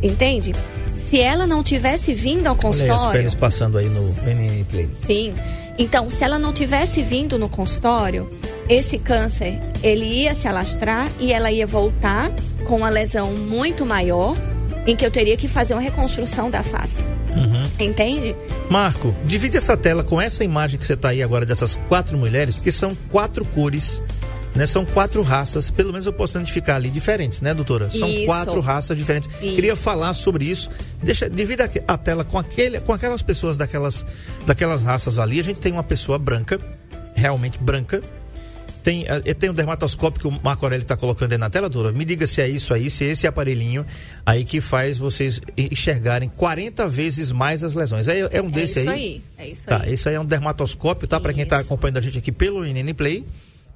Entende? 0.02 0.52
Se 1.08 1.20
ela 1.20 1.46
não 1.46 1.62
tivesse 1.62 2.14
vindo 2.14 2.46
ao 2.46 2.56
consultório. 2.56 2.94
Olha 2.94 3.06
as 3.08 3.12
peles 3.12 3.34
passando 3.34 3.78
aí 3.78 3.88
no 3.88 4.14
NN 4.24 4.64
Play. 4.64 4.88
Sim. 5.06 5.34
Então, 5.78 6.08
se 6.08 6.22
ela 6.22 6.38
não 6.38 6.52
tivesse 6.52 7.02
vindo 7.02 7.38
no 7.38 7.48
consultório, 7.48 8.30
esse 8.68 8.98
câncer 8.98 9.58
ele 9.82 10.04
ia 10.04 10.34
se 10.34 10.48
alastrar 10.48 11.10
e 11.20 11.32
ela 11.32 11.50
ia 11.50 11.66
voltar 11.66 12.30
com 12.64 12.76
uma 12.76 12.88
lesão 12.88 13.34
muito 13.34 13.84
maior, 13.84 14.36
em 14.86 14.96
que 14.96 15.04
eu 15.04 15.10
teria 15.10 15.36
que 15.36 15.48
fazer 15.48 15.74
uma 15.74 15.82
reconstrução 15.82 16.50
da 16.50 16.62
face. 16.62 17.04
Uhum. 17.34 17.86
Entende? 17.86 18.34
Marco, 18.70 19.14
divide 19.24 19.56
essa 19.56 19.76
tela 19.76 20.02
com 20.02 20.20
essa 20.20 20.44
imagem 20.44 20.78
que 20.78 20.86
você 20.86 20.94
está 20.94 21.08
aí 21.10 21.22
agora 21.22 21.44
dessas 21.44 21.76
quatro 21.88 22.16
mulheres, 22.16 22.58
que 22.58 22.70
são 22.70 22.96
quatro 23.10 23.44
cores, 23.44 24.00
né? 24.54 24.64
São 24.66 24.84
quatro 24.84 25.20
raças, 25.22 25.68
pelo 25.68 25.90
menos 25.90 26.06
eu 26.06 26.12
posso 26.12 26.38
identificar 26.38 26.76
ali 26.76 26.88
diferentes, 26.88 27.40
né, 27.40 27.52
doutora? 27.52 27.90
São 27.90 28.08
isso. 28.08 28.26
quatro 28.26 28.60
raças 28.60 28.96
diferentes. 28.96 29.28
Isso. 29.42 29.54
Queria 29.54 29.74
falar 29.74 30.12
sobre 30.12 30.44
isso. 30.44 30.70
Deixa, 31.02 31.28
divida 31.28 31.68
a 31.88 31.96
tela 31.98 32.24
com 32.24 32.38
aquele, 32.38 32.80
com 32.80 32.92
aquelas 32.92 33.20
pessoas 33.20 33.56
daquelas, 33.56 34.06
daquelas 34.46 34.82
raças 34.82 35.18
ali. 35.18 35.40
A 35.40 35.44
gente 35.44 35.60
tem 35.60 35.72
uma 35.72 35.82
pessoa 35.82 36.18
branca, 36.18 36.60
realmente 37.14 37.58
branca, 37.58 38.00
tem, 38.84 39.06
eh, 39.08 39.32
tem 39.32 39.48
um 39.48 39.54
dermatoscópio 39.54 40.20
que 40.20 40.28
o 40.28 40.40
Marco 40.42 40.64
Aurélio 40.66 40.82
está 40.82 40.94
colocando 40.94 41.32
aí 41.32 41.38
na 41.38 41.48
tela, 41.48 41.70
Dora. 41.70 41.90
Me 41.90 42.04
diga 42.04 42.26
se 42.26 42.42
é 42.42 42.48
isso 42.48 42.74
aí, 42.74 42.90
se 42.90 43.02
é 43.02 43.08
esse 43.08 43.26
aparelhinho 43.26 43.84
aí 44.26 44.44
que 44.44 44.60
faz 44.60 44.98
vocês 44.98 45.40
enxergarem 45.56 46.28
40 46.28 46.86
vezes 46.86 47.32
mais 47.32 47.64
as 47.64 47.74
lesões. 47.74 48.06
É, 48.08 48.28
é 48.30 48.42
um 48.42 48.48
é 48.48 48.50
desse 48.50 48.80
aí? 48.80 48.86
É 48.86 48.90
isso 48.90 48.92
aí, 48.92 49.22
é 49.38 49.48
isso 49.48 49.66
tá, 49.66 49.82
aí. 49.82 49.92
Esse 49.94 50.08
aí 50.10 50.14
é 50.16 50.20
um 50.20 50.26
dermatoscópio, 50.26 51.08
tá? 51.08 51.18
Para 51.18 51.32
quem 51.32 51.44
está 51.44 51.60
acompanhando 51.60 51.96
a 51.96 52.00
gente 52.02 52.18
aqui 52.18 52.30
pelo 52.30 52.62
NN 52.62 52.92
Play, 52.92 53.24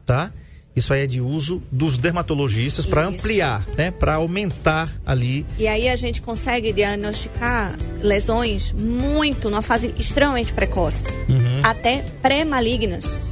tá? 0.05 0.31
Isso 0.77 0.93
aí 0.93 1.05
é 1.05 1.07
de 1.07 1.23
uso 1.23 1.63
dos 1.73 1.97
dermatologistas 1.97 2.85
para 2.85 3.07
ampliar, 3.07 3.67
né? 3.79 3.91
Para 3.91 4.17
aumentar 4.17 4.95
ali. 5.07 5.47
E 5.59 5.67
aí 5.67 5.89
a 5.89 5.97
gente 5.97 6.21
consegue 6.21 6.71
diagnosticar 6.71 7.77
lesões 8.03 8.73
muito, 8.73 9.49
numa 9.49 9.63
fase 9.63 9.95
extremamente 9.99 10.53
precoce. 10.53 11.05
Uhum. 11.29 11.61
Até 11.65 12.05
pré-malignas 12.21 13.28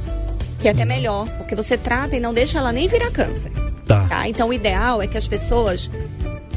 que 0.67 0.69
é 0.69 0.73
até 0.73 0.85
melhor, 0.85 1.29
porque 1.37 1.55
você 1.55 1.77
trata 1.77 2.17
e 2.17 2.19
não 2.19 2.33
deixa 2.33 2.57
ela 2.57 2.73
nem 2.73 2.89
virar 2.89 3.09
câncer. 3.11 3.51
Tá. 3.85 4.05
tá? 4.09 4.27
Então 4.27 4.49
o 4.49 4.53
ideal 4.53 5.01
é 5.01 5.07
que 5.07 5.17
as 5.17 5.25
pessoas 5.25 5.89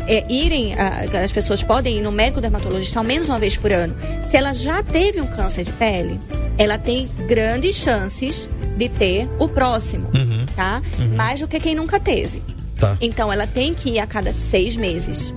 é, 0.08 0.24
irem, 0.28 0.74
as 0.74 1.30
pessoas 1.30 1.62
podem 1.62 1.98
ir 1.98 2.02
no 2.02 2.10
médico 2.10 2.40
dermatologista 2.40 2.98
ao 2.98 3.04
menos 3.04 3.28
uma 3.28 3.38
vez 3.38 3.56
por 3.56 3.72
ano. 3.72 3.94
Se 4.28 4.36
ela 4.36 4.52
já 4.52 4.82
teve 4.82 5.20
um 5.20 5.26
câncer 5.28 5.62
de 5.64 5.70
pele, 5.72 6.18
ela 6.58 6.76
tem 6.76 7.08
grandes 7.28 7.76
chances 7.76 8.48
de 8.76 8.88
ter 8.88 9.28
o 9.38 9.48
próximo, 9.48 10.08
uhum. 10.12 10.44
tá? 10.56 10.82
Uhum. 10.98 11.14
Mais 11.14 11.38
do 11.38 11.46
que 11.46 11.60
quem 11.60 11.76
nunca 11.76 12.00
teve. 12.00 12.42
Tá. 12.76 12.96
Então 13.00 13.32
ela 13.32 13.46
tem 13.46 13.74
que 13.74 13.90
ir 13.90 14.00
a 14.00 14.08
cada 14.08 14.32
seis 14.32 14.74
meses 14.74 15.32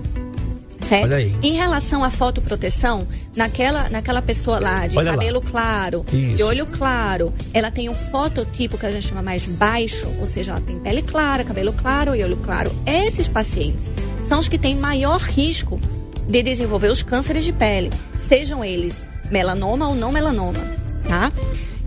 certo? 0.94 1.06
Olha 1.06 1.18
aí. 1.18 1.36
Em 1.42 1.54
relação 1.54 2.04
à 2.04 2.10
fotoproteção, 2.10 3.08
naquela, 3.36 3.90
naquela 3.90 4.22
pessoa 4.22 4.60
lá 4.60 4.88
de 4.88 4.98
Olha 4.98 5.12
cabelo 5.12 5.40
lá. 5.44 5.52
claro, 5.52 6.06
Isso. 6.14 6.36
de 6.36 6.44
olho 6.44 6.66
claro, 6.68 7.34
ela 7.54 7.72
tem 7.72 7.90
um 7.90 7.96
fototipo 7.96 8.78
que 8.78 8.86
a 8.86 8.92
gente 8.92 9.08
chama 9.08 9.22
mais 9.22 9.46
baixo, 9.46 10.08
ou 10.20 10.26
seja, 10.26 10.52
ela 10.52 10.62
tem 10.62 10.80
pele 10.80 11.02
clara, 11.02 11.44
cabelo 11.44 11.74
claro 11.74 12.16
e 12.16 12.24
olho 12.24 12.38
claro. 12.38 12.72
Esses 12.86 13.28
pacientes 13.28 13.92
são 14.28 14.40
os 14.40 14.48
que 14.48 14.58
têm 14.58 14.76
maior 14.76 15.20
risco 15.20 15.80
de 16.28 16.42
desenvolver 16.42 16.90
os 16.90 17.04
cânceres 17.04 17.44
de 17.44 17.52
pele, 17.52 17.90
sejam 18.28 18.64
eles 18.64 19.10
melanoma 19.30 19.90
ou 19.90 19.96
não 19.96 20.12
melanoma, 20.12 20.60
tá? 21.08 21.32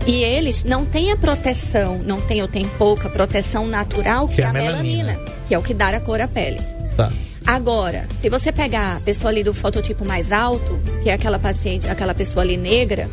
E 0.05 0.23
eles 0.23 0.63
não 0.63 0.85
têm 0.85 1.11
a 1.11 1.17
proteção, 1.17 1.99
não 1.99 2.21
tem 2.21 2.41
ou 2.41 2.47
tem 2.47 2.65
pouca 2.77 3.09
proteção 3.09 3.67
natural 3.67 4.27
que, 4.27 4.35
que 4.35 4.41
é 4.41 4.45
a 4.45 4.53
melanina, 4.53 5.13
melanina, 5.13 5.25
que 5.47 5.55
é 5.55 5.57
o 5.57 5.61
que 5.61 5.73
dá 5.73 5.89
a 5.89 5.99
cor 5.99 6.21
à 6.21 6.27
pele. 6.27 6.59
Tá. 6.95 7.11
Agora, 7.47 8.05
se 8.21 8.29
você 8.29 8.51
pegar 8.51 8.97
a 8.97 8.99
pessoa 8.99 9.31
ali 9.31 9.41
do 9.41 9.53
fototipo 9.53 10.03
mais 10.03 10.33
alto, 10.33 10.79
que 11.01 11.09
é 11.09 11.13
aquela 11.13 11.39
paciente, 11.39 11.87
aquela 11.87 12.13
pessoa 12.13 12.43
ali 12.43 12.57
negra, 12.57 13.09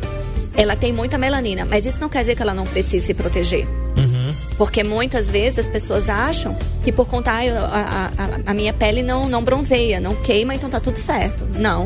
ela 0.56 0.74
tem 0.74 0.92
muita 0.92 1.16
melanina, 1.16 1.64
mas 1.64 1.86
isso 1.86 2.00
não 2.00 2.08
quer 2.08 2.20
dizer 2.22 2.34
que 2.34 2.42
ela 2.42 2.52
não 2.52 2.64
precise 2.64 3.06
se 3.06 3.14
proteger. 3.14 3.64
Uhum. 3.96 4.34
Porque 4.58 4.82
muitas 4.82 5.30
vezes 5.30 5.60
as 5.60 5.68
pessoas 5.68 6.08
acham 6.08 6.56
que 6.82 6.90
por 6.90 7.06
conta, 7.06 7.44
eu- 7.44 7.56
a, 7.56 8.10
a- 8.18 8.40
a 8.50 8.54
minha 8.54 8.72
pele 8.72 9.04
não, 9.04 9.28
não 9.28 9.42
bronzeia, 9.44 10.00
não 10.00 10.16
queima, 10.16 10.52
então 10.52 10.68
tá 10.68 10.80
tudo 10.80 10.98
certo. 10.98 11.44
Não. 11.56 11.84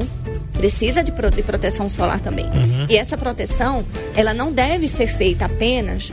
Precisa 0.54 1.04
de, 1.04 1.12
pro- 1.12 1.30
de 1.30 1.42
proteção 1.42 1.88
solar 1.88 2.18
também. 2.18 2.46
E 2.88 2.96
essa 2.96 3.16
proteção, 3.16 3.84
ela 4.16 4.32
não 4.34 4.50
deve 4.50 4.88
ser 4.88 5.06
feita 5.06 5.44
apenas 5.44 6.10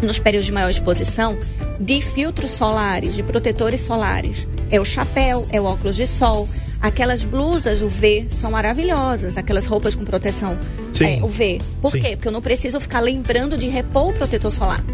nos 0.00 0.18
períodos 0.20 0.46
de 0.46 0.52
maior 0.52 0.70
exposição 0.70 1.36
de 1.78 2.00
filtros 2.00 2.52
solares, 2.52 3.14
de 3.14 3.22
protetores 3.24 3.80
solares. 3.80 4.46
É 4.70 4.80
o 4.80 4.84
chapéu, 4.84 5.46
é 5.50 5.60
o 5.60 5.64
óculos 5.64 5.96
de 5.96 6.06
sol. 6.06 6.48
Aquelas 6.80 7.24
blusas 7.24 7.80
UV 7.82 8.28
são 8.40 8.50
maravilhosas, 8.50 9.36
aquelas 9.36 9.66
roupas 9.66 9.94
com 9.94 10.04
proteção 10.04 10.56
Sim. 10.92 11.20
é, 11.20 11.24
UV. 11.24 11.58
Por 11.80 11.92
Sim. 11.92 12.00
quê? 12.00 12.10
Porque 12.16 12.28
eu 12.28 12.32
não 12.32 12.42
preciso 12.42 12.80
ficar 12.80 13.00
lembrando 13.00 13.56
de 13.56 13.68
repor 13.68 14.10
o 14.10 14.12
protetor 14.12 14.50
solar. 14.50 14.84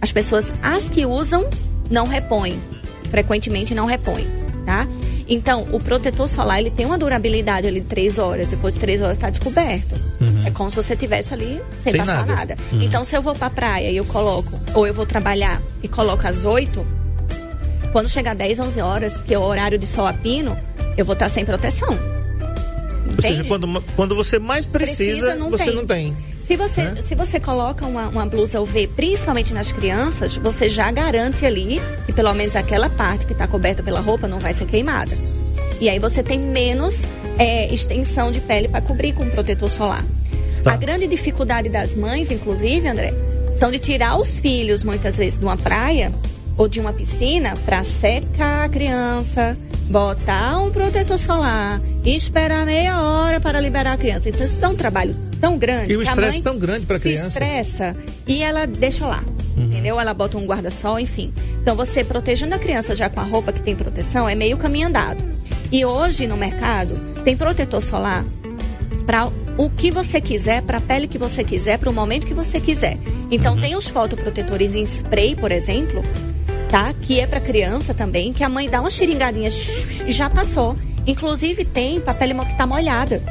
As 0.00 0.12
pessoas, 0.12 0.52
as 0.62 0.84
que 0.88 1.04
usam, 1.04 1.48
não 1.90 2.06
repõem. 2.06 2.58
Frequentemente 3.10 3.74
não 3.74 3.86
repõem, 3.86 4.26
tá? 4.64 4.86
Então, 5.28 5.66
o 5.72 5.78
protetor 5.80 6.28
solar, 6.28 6.60
ele 6.60 6.70
tem 6.70 6.84
uma 6.86 6.98
durabilidade 6.98 7.66
ali 7.66 7.80
de 7.80 7.86
três 7.86 8.18
horas. 8.18 8.48
Depois 8.48 8.74
de 8.74 8.80
três 8.80 9.00
horas 9.00 9.14
está 9.16 9.30
descoberto. 9.30 9.94
É 10.44 10.50
como 10.50 10.70
se 10.70 10.76
você 10.76 10.96
tivesse 10.96 11.32
ali 11.34 11.60
sem, 11.82 11.92
Sem 11.92 12.00
passar 12.00 12.26
nada. 12.26 12.34
nada. 12.34 12.56
Então, 12.72 13.04
se 13.04 13.16
eu 13.16 13.22
vou 13.22 13.34
pra 13.34 13.48
praia 13.50 13.90
e 13.90 13.96
eu 13.96 14.04
coloco, 14.04 14.58
ou 14.74 14.86
eu 14.86 14.94
vou 14.94 15.06
trabalhar 15.06 15.60
e 15.82 15.88
coloco 15.88 16.26
às 16.26 16.44
8, 16.44 16.84
quando 17.92 18.08
chegar 18.08 18.34
10, 18.34 18.58
11 18.60 18.80
horas, 18.80 19.20
que 19.20 19.34
é 19.34 19.38
o 19.38 19.42
horário 19.42 19.78
de 19.78 19.86
sol 19.86 20.06
a 20.06 20.12
pino, 20.12 20.56
eu 20.96 21.04
vou 21.04 21.12
estar 21.12 21.28
sem 21.28 21.44
proteção. 21.44 21.90
Ou 21.90 23.20
seja, 23.20 23.34
Entende? 23.42 23.48
quando, 23.48 23.82
quando 23.94 24.14
você 24.14 24.38
mais 24.38 24.64
precisa, 24.64 25.26
Precisa, 25.26 25.34
não 25.34 25.50
você 25.50 25.64
tem. 25.64 25.74
não 25.74 25.86
tem. 25.86 26.16
Se 26.46 26.56
você, 26.56 26.82
Né? 26.82 26.94
se 27.06 27.14
você 27.14 27.38
coloca 27.38 27.86
uma, 27.86 28.08
uma 28.08 28.26
blusa 28.26 28.60
UV, 28.60 28.88
principalmente 28.88 29.52
nas 29.54 29.70
crianças, 29.70 30.36
você 30.36 30.68
já 30.68 30.90
garante 30.90 31.46
ali 31.46 31.80
que 32.06 32.12
pelo 32.12 32.32
menos 32.34 32.56
aquela 32.56 32.90
parte 32.90 33.26
que 33.26 33.32
está 33.32 33.46
coberta 33.46 33.82
pela 33.82 34.00
roupa 34.00 34.26
não 34.26 34.40
vai 34.40 34.52
ser 34.52 34.66
queimada. 34.66 35.12
E 35.80 35.88
aí 35.88 35.98
você 35.98 36.22
tem 36.22 36.38
menos 36.38 37.00
é, 37.38 37.72
extensão 37.72 38.30
de 38.30 38.40
pele 38.40 38.68
para 38.68 38.80
cobrir 38.80 39.12
com 39.12 39.28
protetor 39.30 39.68
solar. 39.68 40.04
Tá. 40.64 40.72
A 40.72 40.76
grande 40.76 41.06
dificuldade 41.06 41.68
das 41.68 41.94
mães, 41.94 42.30
inclusive, 42.30 42.86
André, 42.88 43.12
são 43.58 43.70
de 43.70 43.78
tirar 43.78 44.16
os 44.16 44.38
filhos, 44.38 44.82
muitas 44.84 45.16
vezes, 45.16 45.38
de 45.38 45.44
uma 45.44 45.56
praia 45.56 46.12
ou 46.62 46.68
de 46.68 46.78
uma 46.78 46.92
piscina 46.92 47.54
para 47.64 47.82
secar 47.82 48.66
a 48.66 48.68
criança, 48.68 49.56
botar 49.90 50.58
um 50.58 50.70
protetor 50.70 51.18
solar 51.18 51.80
esperar 52.04 52.64
meia 52.64 53.00
hora 53.00 53.40
para 53.40 53.58
liberar 53.58 53.94
a 53.94 53.96
criança. 53.96 54.28
Então, 54.28 54.44
isso 54.44 54.60
dá 54.60 54.68
um 54.68 54.76
trabalho 54.76 55.16
tão 55.40 55.58
grande. 55.58 55.92
E 55.92 55.96
o 55.96 56.02
que 56.02 56.08
a 56.08 56.12
estresse 56.12 56.40
tão 56.40 56.56
grande 56.56 56.86
pra 56.86 56.98
se 56.98 57.02
criança. 57.02 57.26
estressa 57.26 57.96
e 58.28 58.44
ela 58.44 58.64
deixa 58.64 59.04
lá. 59.06 59.24
Entendeu? 59.56 59.98
Ela 59.98 60.14
bota 60.14 60.38
um 60.38 60.46
guarda-sol, 60.46 61.00
enfim. 61.00 61.32
Então, 61.60 61.74
você 61.74 62.04
protegendo 62.04 62.54
a 62.54 62.58
criança 62.58 62.94
já 62.94 63.10
com 63.10 63.18
a 63.18 63.24
roupa 63.24 63.52
que 63.52 63.60
tem 63.60 63.74
proteção 63.74 64.28
é 64.28 64.34
meio 64.36 64.56
caminho 64.56 64.86
andado. 64.86 65.22
E 65.70 65.84
hoje 65.84 66.28
no 66.28 66.36
mercado 66.36 66.94
tem 67.24 67.36
protetor 67.36 67.82
solar 67.82 68.24
para 69.04 69.28
o 69.58 69.68
que 69.68 69.90
você 69.90 70.20
quiser, 70.20 70.62
para 70.62 70.78
a 70.78 70.80
pele 70.80 71.08
que 71.08 71.18
você 71.18 71.42
quiser, 71.42 71.78
para 71.78 71.90
o 71.90 71.92
momento 71.92 72.26
que 72.26 72.34
você 72.34 72.60
quiser. 72.60 72.98
Então 73.30 73.60
tem 73.60 73.74
os 73.74 73.88
fotoprotetores 73.88 74.74
em 74.74 74.84
spray, 74.84 75.34
por 75.34 75.50
exemplo, 75.50 76.02
tá? 76.72 76.92
Que 77.02 77.20
é 77.20 77.26
para 77.28 77.38
criança 77.40 77.92
também, 77.94 78.32
que 78.32 78.42
a 78.42 78.48
mãe 78.48 78.68
dá 78.68 78.80
uma 78.80 78.90
xiringadinha 78.90 79.48
e 80.06 80.10
já 80.10 80.28
passou. 80.28 80.74
Inclusive 81.06 81.64
tem 81.64 82.00
para 82.00 82.14
pele 82.14 82.32
mo- 82.32 82.46
que 82.46 82.56
tá 82.56 82.66
molhada. 82.66 83.22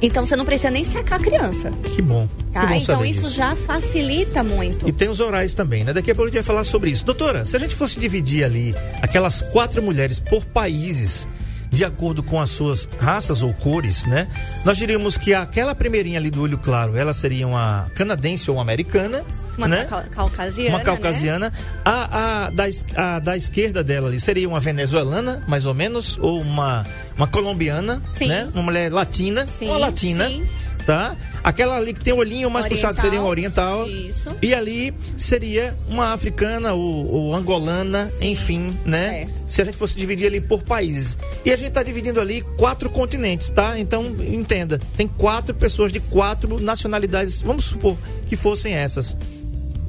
Então 0.00 0.24
você 0.24 0.34
não 0.36 0.44
precisa 0.44 0.70
nem 0.70 0.84
secar 0.84 1.16
a 1.16 1.18
criança, 1.22 1.72
Que 1.94 2.00
bom. 2.00 2.26
tá? 2.52 2.60
Que 2.62 2.66
bom 2.68 2.74
Então 2.74 3.04
isso 3.04 3.22
disso. 3.24 3.34
já 3.34 3.54
facilita 3.56 4.42
muito. 4.44 4.88
E 4.88 4.92
tem 4.92 5.08
os 5.08 5.20
orais 5.20 5.52
também, 5.54 5.84
né? 5.84 5.92
Daqui 5.92 6.10
a 6.12 6.14
pouco 6.14 6.28
a 6.28 6.30
gente 6.30 6.34
vai 6.36 6.42
falar 6.44 6.64
sobre 6.64 6.90
isso. 6.90 7.04
Doutora, 7.04 7.44
se 7.44 7.56
a 7.56 7.58
gente 7.60 7.74
fosse 7.74 7.98
dividir 7.98 8.44
ali 8.44 8.74
aquelas 9.02 9.42
quatro 9.42 9.82
mulheres 9.82 10.18
por 10.20 10.44
países, 10.44 11.28
de 11.70 11.84
acordo 11.84 12.22
com 12.22 12.40
as 12.40 12.48
suas 12.50 12.88
raças 13.00 13.42
ou 13.42 13.52
cores, 13.52 14.06
né? 14.06 14.28
Nós 14.64 14.78
diríamos 14.78 15.18
que 15.18 15.34
aquela 15.34 15.74
primeirinha 15.74 16.18
ali 16.20 16.30
do 16.30 16.40
olho 16.42 16.56
claro, 16.56 16.96
ela 16.96 17.12
seria 17.12 17.46
uma 17.46 17.90
canadense 17.96 18.48
ou 18.50 18.56
uma 18.56 18.62
americana, 18.62 19.24
Uma 19.58 19.68
né? 19.68 19.84
ca- 19.84 20.04
caucasiana, 20.04 20.70
Uma 20.70 20.78
né? 20.78 20.84
caucasiana. 20.84 21.52
A, 21.84 22.46
a, 22.46 22.50
da, 22.50 22.64
a 22.96 23.18
da 23.18 23.36
esquerda 23.36 23.82
dela 23.84 24.08
ali 24.08 24.20
seria 24.20 24.48
uma 24.48 24.60
venezuelana, 24.60 25.42
mais 25.48 25.66
ou 25.66 25.74
menos, 25.74 26.16
ou 26.18 26.40
uma, 26.40 26.86
uma 27.16 27.26
colombiana, 27.26 28.00
Sim. 28.16 28.28
né? 28.28 28.48
Uma 28.54 28.62
mulher 28.62 28.92
latina, 28.92 29.46
Sim, 29.46 29.66
uma 29.68 29.78
latina, 29.78 30.28
sim. 30.28 30.46
tá? 30.86 31.16
Aquela 31.42 31.76
ali 31.76 31.92
que 31.92 32.00
tem 32.00 32.12
o 32.12 32.16
olhinho 32.18 32.48
mais 32.50 32.64
Oriental. 32.66 32.90
puxado 32.90 33.00
seria 33.06 33.20
uma 33.20 33.28
oriental. 33.28 33.86
Isso. 33.88 34.28
E 34.42 34.54
ali 34.54 34.94
seria 35.16 35.74
uma 35.88 36.12
africana 36.12 36.72
ou, 36.74 37.06
ou 37.10 37.34
angolana, 37.34 38.08
enfim, 38.20 38.76
né? 38.84 39.24
Certo. 39.24 39.32
Se 39.46 39.62
a 39.62 39.64
gente 39.64 39.76
fosse 39.76 39.96
dividir 39.96 40.26
ali 40.26 40.40
por 40.40 40.62
países. 40.62 41.16
E 41.44 41.50
a 41.52 41.56
gente 41.56 41.68
está 41.68 41.82
dividindo 41.82 42.20
ali 42.20 42.42
quatro 42.56 42.90
continentes, 42.90 43.48
tá? 43.50 43.78
Então, 43.78 44.14
entenda, 44.20 44.78
tem 44.96 45.08
quatro 45.08 45.54
pessoas 45.54 45.90
de 45.92 46.00
quatro 46.00 46.60
nacionalidades, 46.60 47.40
vamos 47.40 47.64
supor 47.64 47.96
que 48.28 48.36
fossem 48.36 48.74
essas. 48.74 49.16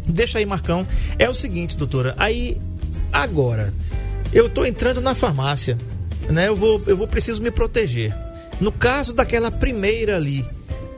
Deixa 0.10 0.40
aí, 0.40 0.46
Marcão. 0.46 0.86
É 1.18 1.30
o 1.30 1.34
seguinte, 1.34 1.78
doutora, 1.78 2.14
aí 2.18 2.58
agora 3.12 3.74
eu 4.34 4.50
tô 4.50 4.66
entrando 4.66 5.02
na 5.02 5.14
farmácia, 5.16 5.78
né? 6.30 6.48
Eu 6.48 6.56
vou 6.56 6.82
eu 6.88 6.98
vou 6.98 7.08
preciso 7.08 7.42
me 7.42 7.52
proteger. 7.52 8.16
No 8.60 8.72
caso 8.72 9.14
daquela 9.14 9.50
primeira 9.50 10.16
ali, 10.18 10.46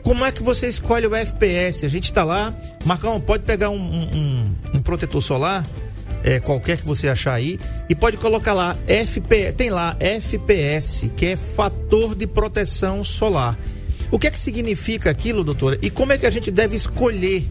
como 0.04 0.26
é 0.26 0.32
que 0.32 0.41
você 0.41 0.67
escolhe 0.67 1.06
o 1.06 1.15
FPS? 1.15 1.86
A 1.86 1.89
gente 1.89 2.12
tá 2.12 2.24
lá, 2.24 2.54
Marcão, 2.86 3.19
pode 3.21 3.43
pegar 3.43 3.69
um, 3.69 3.78
um- 3.80 4.56
um- 4.74 4.82
protetor 4.82 5.21
solar, 5.21 5.65
é, 6.24 6.39
qualquer 6.39 6.78
que 6.78 6.86
você 6.86 7.08
achar 7.08 7.34
aí, 7.34 7.60
e 7.88 7.93
pode 7.93 8.17
colocar 8.17 8.54
lá 8.54 8.76
FP, 8.88 9.52
tem 9.54 9.69
lá 9.69 9.95
FPS, 10.00 11.08
que 11.15 11.28
é 11.28 11.36
fator 11.36 12.15
de 12.15 12.26
proteção 12.26 13.04
solar. 13.04 13.58
O 14.10 14.17
que 14.19 14.28
é 14.28 14.32
que 14.32 14.39
significa 14.39 15.10
aquilo, 15.10 15.43
doutora? 15.43 15.78
E 15.82 15.89
como 15.89 16.12
é 16.13 16.17
que 16.17 16.26
a 16.26 16.30
gente 16.32 16.50
deve 16.52 16.76
escolher 16.76 17.45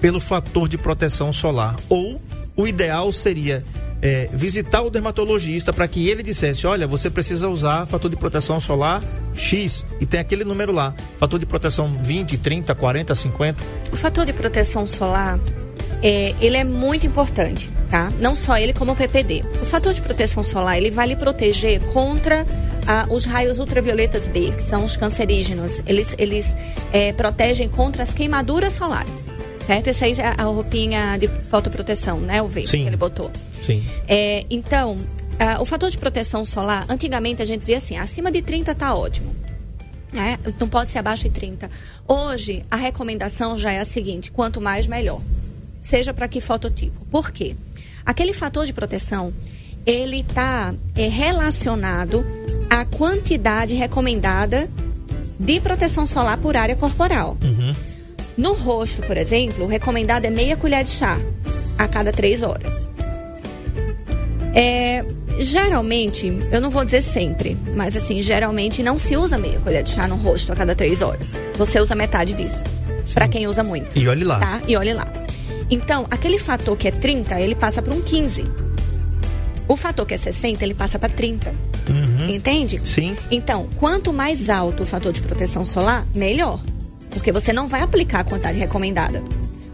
pelo 0.00 0.20
fator 0.20 0.68
de 0.68 0.78
proteção 0.78 1.32
solar? 1.32 1.76
Ou 1.88 2.20
o 2.56 2.66
ideal 2.66 3.12
seria 3.12 3.64
é, 4.00 4.28
visitar 4.32 4.82
o 4.82 4.90
dermatologista 4.90 5.72
para 5.72 5.88
que 5.88 6.08
ele 6.08 6.22
dissesse: 6.22 6.66
olha, 6.66 6.86
você 6.86 7.10
precisa 7.10 7.48
usar 7.48 7.86
fator 7.86 8.10
de 8.10 8.16
proteção 8.16 8.60
solar 8.60 9.02
X 9.34 9.84
e 10.00 10.06
tem 10.06 10.20
aquele 10.20 10.44
número 10.44 10.72
lá, 10.72 10.94
fator 11.18 11.38
de 11.38 11.46
proteção 11.46 11.96
20, 12.02 12.38
30, 12.38 12.74
40, 12.74 13.14
50. 13.14 13.64
O 13.92 13.96
fator 13.96 14.26
de 14.26 14.32
proteção 14.32 14.86
solar, 14.86 15.38
é, 16.02 16.34
ele 16.40 16.56
é 16.56 16.64
muito 16.64 17.06
importante, 17.06 17.70
tá? 17.90 18.10
Não 18.20 18.36
só 18.36 18.56
ele, 18.56 18.72
como 18.72 18.92
o 18.92 18.96
PPD. 18.96 19.44
O 19.62 19.66
fator 19.66 19.92
de 19.92 20.00
proteção 20.00 20.42
solar, 20.44 20.76
ele 20.76 20.90
vai 20.90 21.08
lhe 21.08 21.16
proteger 21.16 21.80
contra 21.92 22.46
ah, 22.86 23.06
os 23.10 23.24
raios 23.24 23.58
ultravioletas 23.58 24.26
B, 24.26 24.52
que 24.52 24.62
são 24.62 24.84
os 24.84 24.96
cancerígenos. 24.96 25.82
Eles, 25.86 26.14
eles 26.18 26.46
é, 26.92 27.12
protegem 27.12 27.68
contra 27.68 28.02
as 28.02 28.14
queimaduras 28.14 28.74
solares, 28.74 29.28
certo? 29.68 29.88
Essa 29.88 30.06
aí 30.06 30.12
é 30.12 30.34
a 30.38 30.44
roupinha 30.44 31.18
de 31.18 31.28
fotoproteção, 31.28 32.18
né? 32.20 32.40
O 32.40 32.48
V 32.48 32.66
Sim. 32.66 32.78
que 32.80 32.86
ele 32.86 32.96
botou. 32.96 33.30
Sim. 33.62 33.86
É, 34.08 34.46
então, 34.48 34.96
ah, 35.38 35.60
o 35.60 35.66
fator 35.66 35.90
de 35.90 35.98
proteção 35.98 36.42
solar, 36.42 36.86
antigamente 36.88 37.42
a 37.42 37.44
gente 37.44 37.60
dizia 37.60 37.76
assim, 37.76 37.98
acima 37.98 38.32
de 38.32 38.40
30 38.40 38.74
tá 38.74 38.94
ótimo. 38.94 39.36
né? 40.10 40.38
Não 40.58 40.70
pode 40.70 40.90
ser 40.90 41.00
abaixo 41.00 41.24
de 41.24 41.30
30. 41.30 41.70
Hoje, 42.06 42.62
a 42.70 42.76
recomendação 42.76 43.58
já 43.58 43.70
é 43.70 43.78
a 43.78 43.84
seguinte: 43.84 44.30
quanto 44.30 44.58
mais, 44.58 44.86
melhor. 44.86 45.20
Seja 45.82 46.14
para 46.14 46.26
que 46.28 46.40
fototipo. 46.40 47.04
Por 47.10 47.30
quê? 47.30 47.54
Aquele 48.06 48.32
fator 48.32 48.64
de 48.64 48.72
proteção, 48.72 49.34
ele 49.84 50.20
está 50.20 50.74
relacionado 50.94 52.24
à 52.70 52.86
quantidade 52.86 53.74
recomendada 53.74 54.66
de 55.38 55.60
proteção 55.60 56.06
solar 56.06 56.38
por 56.38 56.56
área 56.56 56.74
corporal. 56.74 57.36
No 58.38 58.54
rosto, 58.54 59.02
por 59.02 59.18
exemplo, 59.18 59.64
o 59.64 59.66
recomendado 59.66 60.24
é 60.24 60.30
meia 60.30 60.56
colher 60.56 60.84
de 60.84 60.90
chá 60.90 61.18
a 61.76 61.88
cada 61.88 62.12
três 62.12 62.44
horas. 62.44 62.88
É, 64.54 65.04
geralmente, 65.40 66.32
eu 66.52 66.60
não 66.60 66.70
vou 66.70 66.84
dizer 66.84 67.02
sempre, 67.02 67.58
mas 67.74 67.96
assim, 67.96 68.22
geralmente 68.22 68.80
não 68.80 68.96
se 68.96 69.16
usa 69.16 69.36
meia 69.36 69.58
colher 69.58 69.82
de 69.82 69.90
chá 69.90 70.06
no 70.06 70.14
rosto 70.14 70.52
a 70.52 70.54
cada 70.54 70.76
três 70.76 71.02
horas. 71.02 71.26
Você 71.56 71.80
usa 71.80 71.96
metade 71.96 72.32
disso. 72.32 72.62
Pra 73.12 73.26
quem 73.26 73.48
usa 73.48 73.64
muito. 73.64 73.98
E 73.98 74.06
olhe 74.06 74.22
lá. 74.22 74.38
Tá? 74.38 74.62
E 74.68 74.76
olhe 74.76 74.92
lá. 74.92 75.12
Então, 75.68 76.06
aquele 76.08 76.38
fator 76.38 76.76
que 76.76 76.86
é 76.86 76.92
30, 76.92 77.40
ele 77.40 77.56
passa 77.56 77.82
para 77.82 77.92
um 77.92 78.00
15. 78.00 78.44
O 79.66 79.76
fator 79.76 80.06
que 80.06 80.14
é 80.14 80.16
60, 80.16 80.62
ele 80.64 80.74
passa 80.74 80.96
para 80.96 81.08
30. 81.08 81.52
Entende? 82.28 82.80
Sim. 82.84 83.16
Então, 83.32 83.68
quanto 83.78 84.12
mais 84.12 84.48
alto 84.48 84.84
o 84.84 84.86
fator 84.86 85.12
de 85.12 85.22
proteção 85.22 85.64
solar, 85.64 86.06
melhor. 86.14 86.60
Porque 87.10 87.32
você 87.32 87.52
não 87.52 87.68
vai 87.68 87.80
aplicar 87.82 88.20
a 88.20 88.24
quantidade 88.24 88.58
recomendada. 88.58 89.22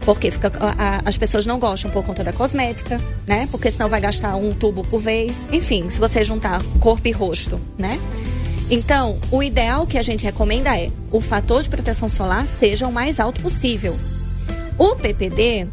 Porque 0.01 0.29
fica, 0.29 0.51
a- 0.59 0.75
a- 0.97 1.01
as 1.05 1.17
pessoas 1.17 1.45
não 1.45 1.57
gostam 1.59 1.89
por 1.89 2.03
conta 2.03 2.23
da 2.23 2.31
cosmética, 2.31 3.01
né? 3.25 3.47
Porque 3.49 3.71
senão 3.71 3.89
vai 3.89 3.99
gastar 3.99 4.35
um 4.35 4.51
tubo 4.53 4.83
por 4.83 4.99
vez. 5.01 5.33
Enfim, 5.51 5.89
se 5.89 5.99
você 5.99 6.23
juntar 6.23 6.61
corpo 6.79 7.07
e 7.07 7.11
rosto, 7.11 7.59
né? 7.77 7.99
Então, 8.69 9.17
o 9.31 9.41
ideal 9.43 9.85
que 9.85 9.97
a 9.97 10.01
gente 10.01 10.23
recomenda 10.23 10.75
é 10.79 10.89
o 11.11 11.21
fator 11.21 11.61
de 11.63 11.69
proteção 11.69 12.07
solar 12.09 12.45
seja 12.47 12.87
o 12.87 12.91
mais 12.91 13.19
alto 13.19 13.41
possível. 13.41 13.95
O 14.77 14.95
PPD, 14.95 15.67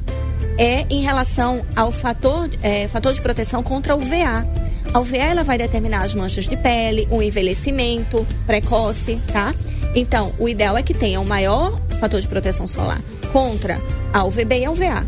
é 0.59 0.87
em 0.91 1.01
relação 1.01 1.65
ao 1.75 1.91
fator, 1.91 2.49
é, 2.63 2.87
fator 2.89 3.13
de 3.15 3.21
proteção 3.21 3.63
contra 3.63 3.97
o 3.97 4.01
VA. 4.01 4.47
A 4.93 4.99
UVA 5.01 5.17
ela 5.17 5.43
vai 5.45 5.57
determinar 5.57 6.03
as 6.03 6.15
manchas 6.15 6.47
de 6.47 6.57
pele, 6.57 7.09
o 7.11 7.23
envelhecimento 7.23 8.27
precoce, 8.47 9.19
tá? 9.33 9.55
Então, 9.95 10.33
o 10.39 10.49
ideal 10.49 10.77
é 10.77 10.83
que 10.83 10.95
tenha 10.95 11.21
o 11.21 11.27
maior 11.27 11.81
fator 12.01 12.21
de 12.21 12.27
proteção 12.27 12.67
solar 12.67 13.01
contra 13.33 13.81
a 14.13 14.25
UVB 14.25 14.61
e 14.61 14.65
a 14.65 14.71
UVA, 14.71 15.07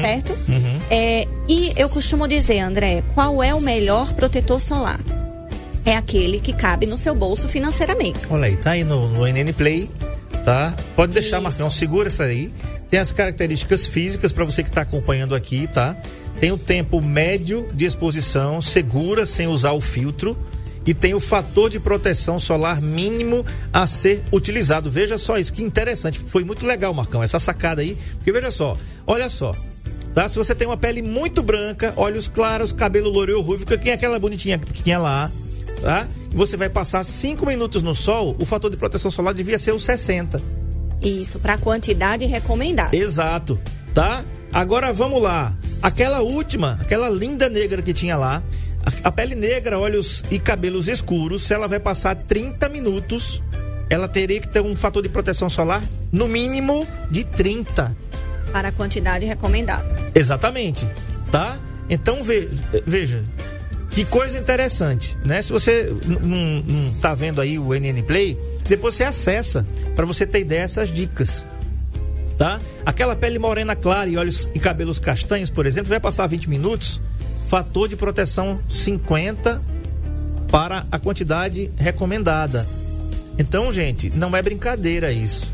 certo? 0.00 0.36
É, 0.90 1.26
e 1.48 1.72
eu 1.76 1.88
costumo 1.88 2.26
dizer, 2.28 2.60
André, 2.60 3.02
qual 3.14 3.42
é 3.42 3.54
o 3.54 3.60
melhor 3.60 4.12
protetor 4.14 4.60
solar? 4.60 5.00
É 5.84 5.96
aquele 5.96 6.40
que 6.40 6.52
cabe 6.52 6.86
no 6.86 6.96
seu 6.96 7.14
bolso 7.14 7.48
financeiramente. 7.48 8.20
Olha 8.30 8.46
aí, 8.46 8.56
tá 8.56 8.72
aí 8.72 8.84
no, 8.84 9.08
no 9.08 9.26
NN 9.26 9.52
Play, 9.52 9.90
tá? 10.44 10.74
Pode 10.94 11.12
deixar, 11.12 11.36
Isso. 11.36 11.44
Marcão, 11.44 11.70
segura 11.70 12.08
essa 12.08 12.24
aí. 12.24 12.52
Tem 12.88 13.00
as 13.00 13.10
características 13.10 13.86
físicas 13.86 14.32
para 14.32 14.44
você 14.44 14.62
que 14.62 14.68
está 14.68 14.82
acompanhando 14.82 15.34
aqui, 15.34 15.66
tá? 15.66 15.96
Tem 16.38 16.52
o 16.52 16.58
tempo 16.58 17.00
médio 17.00 17.66
de 17.72 17.84
exposição 17.84 18.60
segura 18.60 19.24
sem 19.26 19.46
usar 19.46 19.72
o 19.72 19.80
filtro 19.80 20.36
e 20.86 20.92
tem 20.92 21.14
o 21.14 21.20
fator 21.20 21.70
de 21.70 21.78
proteção 21.78 22.38
solar 22.38 22.80
mínimo 22.80 23.44
a 23.72 23.86
ser 23.86 24.22
utilizado. 24.32 24.90
Veja 24.90 25.16
só 25.16 25.38
isso, 25.38 25.52
que 25.52 25.62
interessante. 25.62 26.18
Foi 26.18 26.44
muito 26.44 26.66
legal, 26.66 26.92
Marcão, 26.92 27.22
essa 27.22 27.38
sacada 27.38 27.82
aí. 27.82 27.96
Porque 28.16 28.32
veja 28.32 28.50
só, 28.50 28.76
olha 29.06 29.30
só. 29.30 29.54
Tá? 30.14 30.28
Se 30.28 30.36
você 30.36 30.54
tem 30.54 30.66
uma 30.66 30.76
pele 30.76 31.00
muito 31.00 31.42
branca, 31.42 31.94
olhos 31.96 32.28
claros, 32.28 32.70
cabelo 32.72 33.08
loiro 33.08 33.36
ou 33.36 33.42
ruivo, 33.42 33.64
que 33.64 33.78
quem 33.78 33.92
é 33.92 33.94
aquela 33.94 34.18
bonitinha 34.18 34.58
que 34.58 34.82
tinha 34.82 34.98
lá, 34.98 35.30
tá? 35.80 36.06
E 36.30 36.36
você 36.36 36.54
vai 36.54 36.68
passar 36.68 37.02
5 37.02 37.46
minutos 37.46 37.82
no 37.82 37.94
sol, 37.94 38.36
o 38.38 38.44
fator 38.44 38.70
de 38.70 38.76
proteção 38.76 39.10
solar 39.10 39.32
devia 39.32 39.56
ser 39.56 39.72
o 39.72 39.80
60. 39.80 40.40
Isso, 41.00 41.38
para 41.38 41.56
quantidade 41.56 42.26
recomendada. 42.26 42.94
Exato, 42.94 43.58
tá? 43.94 44.22
Agora 44.52 44.92
vamos 44.92 45.22
lá. 45.22 45.56
Aquela 45.82 46.20
última, 46.20 46.78
aquela 46.80 47.08
linda 47.08 47.48
negra 47.48 47.80
que 47.80 47.94
tinha 47.94 48.16
lá, 48.16 48.42
a, 49.04 49.12
pele 49.12 49.34
negra, 49.34 49.78
olhos 49.78 50.24
e 50.30 50.38
cabelos 50.38 50.88
escuros, 50.88 51.42
se 51.44 51.54
ela 51.54 51.68
vai 51.68 51.78
passar 51.80 52.14
30 52.16 52.68
minutos, 52.68 53.42
ela 53.88 54.08
teria 54.08 54.40
que 54.40 54.48
ter 54.48 54.60
um 54.60 54.74
fator 54.74 55.02
de 55.02 55.08
proteção 55.08 55.48
solar 55.48 55.82
no 56.10 56.28
mínimo 56.28 56.86
de 57.10 57.24
30. 57.24 57.94
Para 58.50 58.68
a 58.68 58.72
quantidade 58.72 59.24
recomendada. 59.24 60.10
Exatamente, 60.14 60.86
tá? 61.30 61.58
Então 61.88 62.22
ve- 62.22 62.48
veja, 62.86 63.22
que 63.90 64.04
coisa 64.04 64.38
interessante, 64.38 65.16
né? 65.24 65.40
Se 65.42 65.52
você 65.52 65.94
não 66.06 66.92
tá 67.00 67.14
vendo 67.14 67.40
aí 67.40 67.58
o 67.58 67.74
NN 67.74 68.02
Play, 68.02 68.38
depois 68.68 68.94
você 68.94 69.04
acessa 69.04 69.66
para 69.94 70.04
você 70.06 70.26
ter 70.26 70.40
ideia 70.40 70.62
dessas 70.62 70.90
dicas. 70.92 71.44
Tá? 72.38 72.58
Aquela 72.84 73.14
pele 73.14 73.38
morena 73.38 73.76
clara 73.76 74.08
e 74.08 74.16
olhos 74.16 74.48
e 74.54 74.58
cabelos 74.58 74.98
castanhos, 74.98 75.50
por 75.50 75.66
exemplo, 75.66 75.90
vai 75.90 76.00
passar 76.00 76.26
20 76.26 76.48
minutos, 76.48 77.00
fator 77.52 77.86
de 77.86 77.96
proteção 77.96 78.58
50 78.66 79.60
para 80.50 80.86
a 80.90 80.98
quantidade 80.98 81.70
recomendada. 81.76 82.66
Então, 83.38 83.70
gente, 83.70 84.08
não 84.08 84.34
é 84.34 84.40
brincadeira 84.40 85.12
isso 85.12 85.52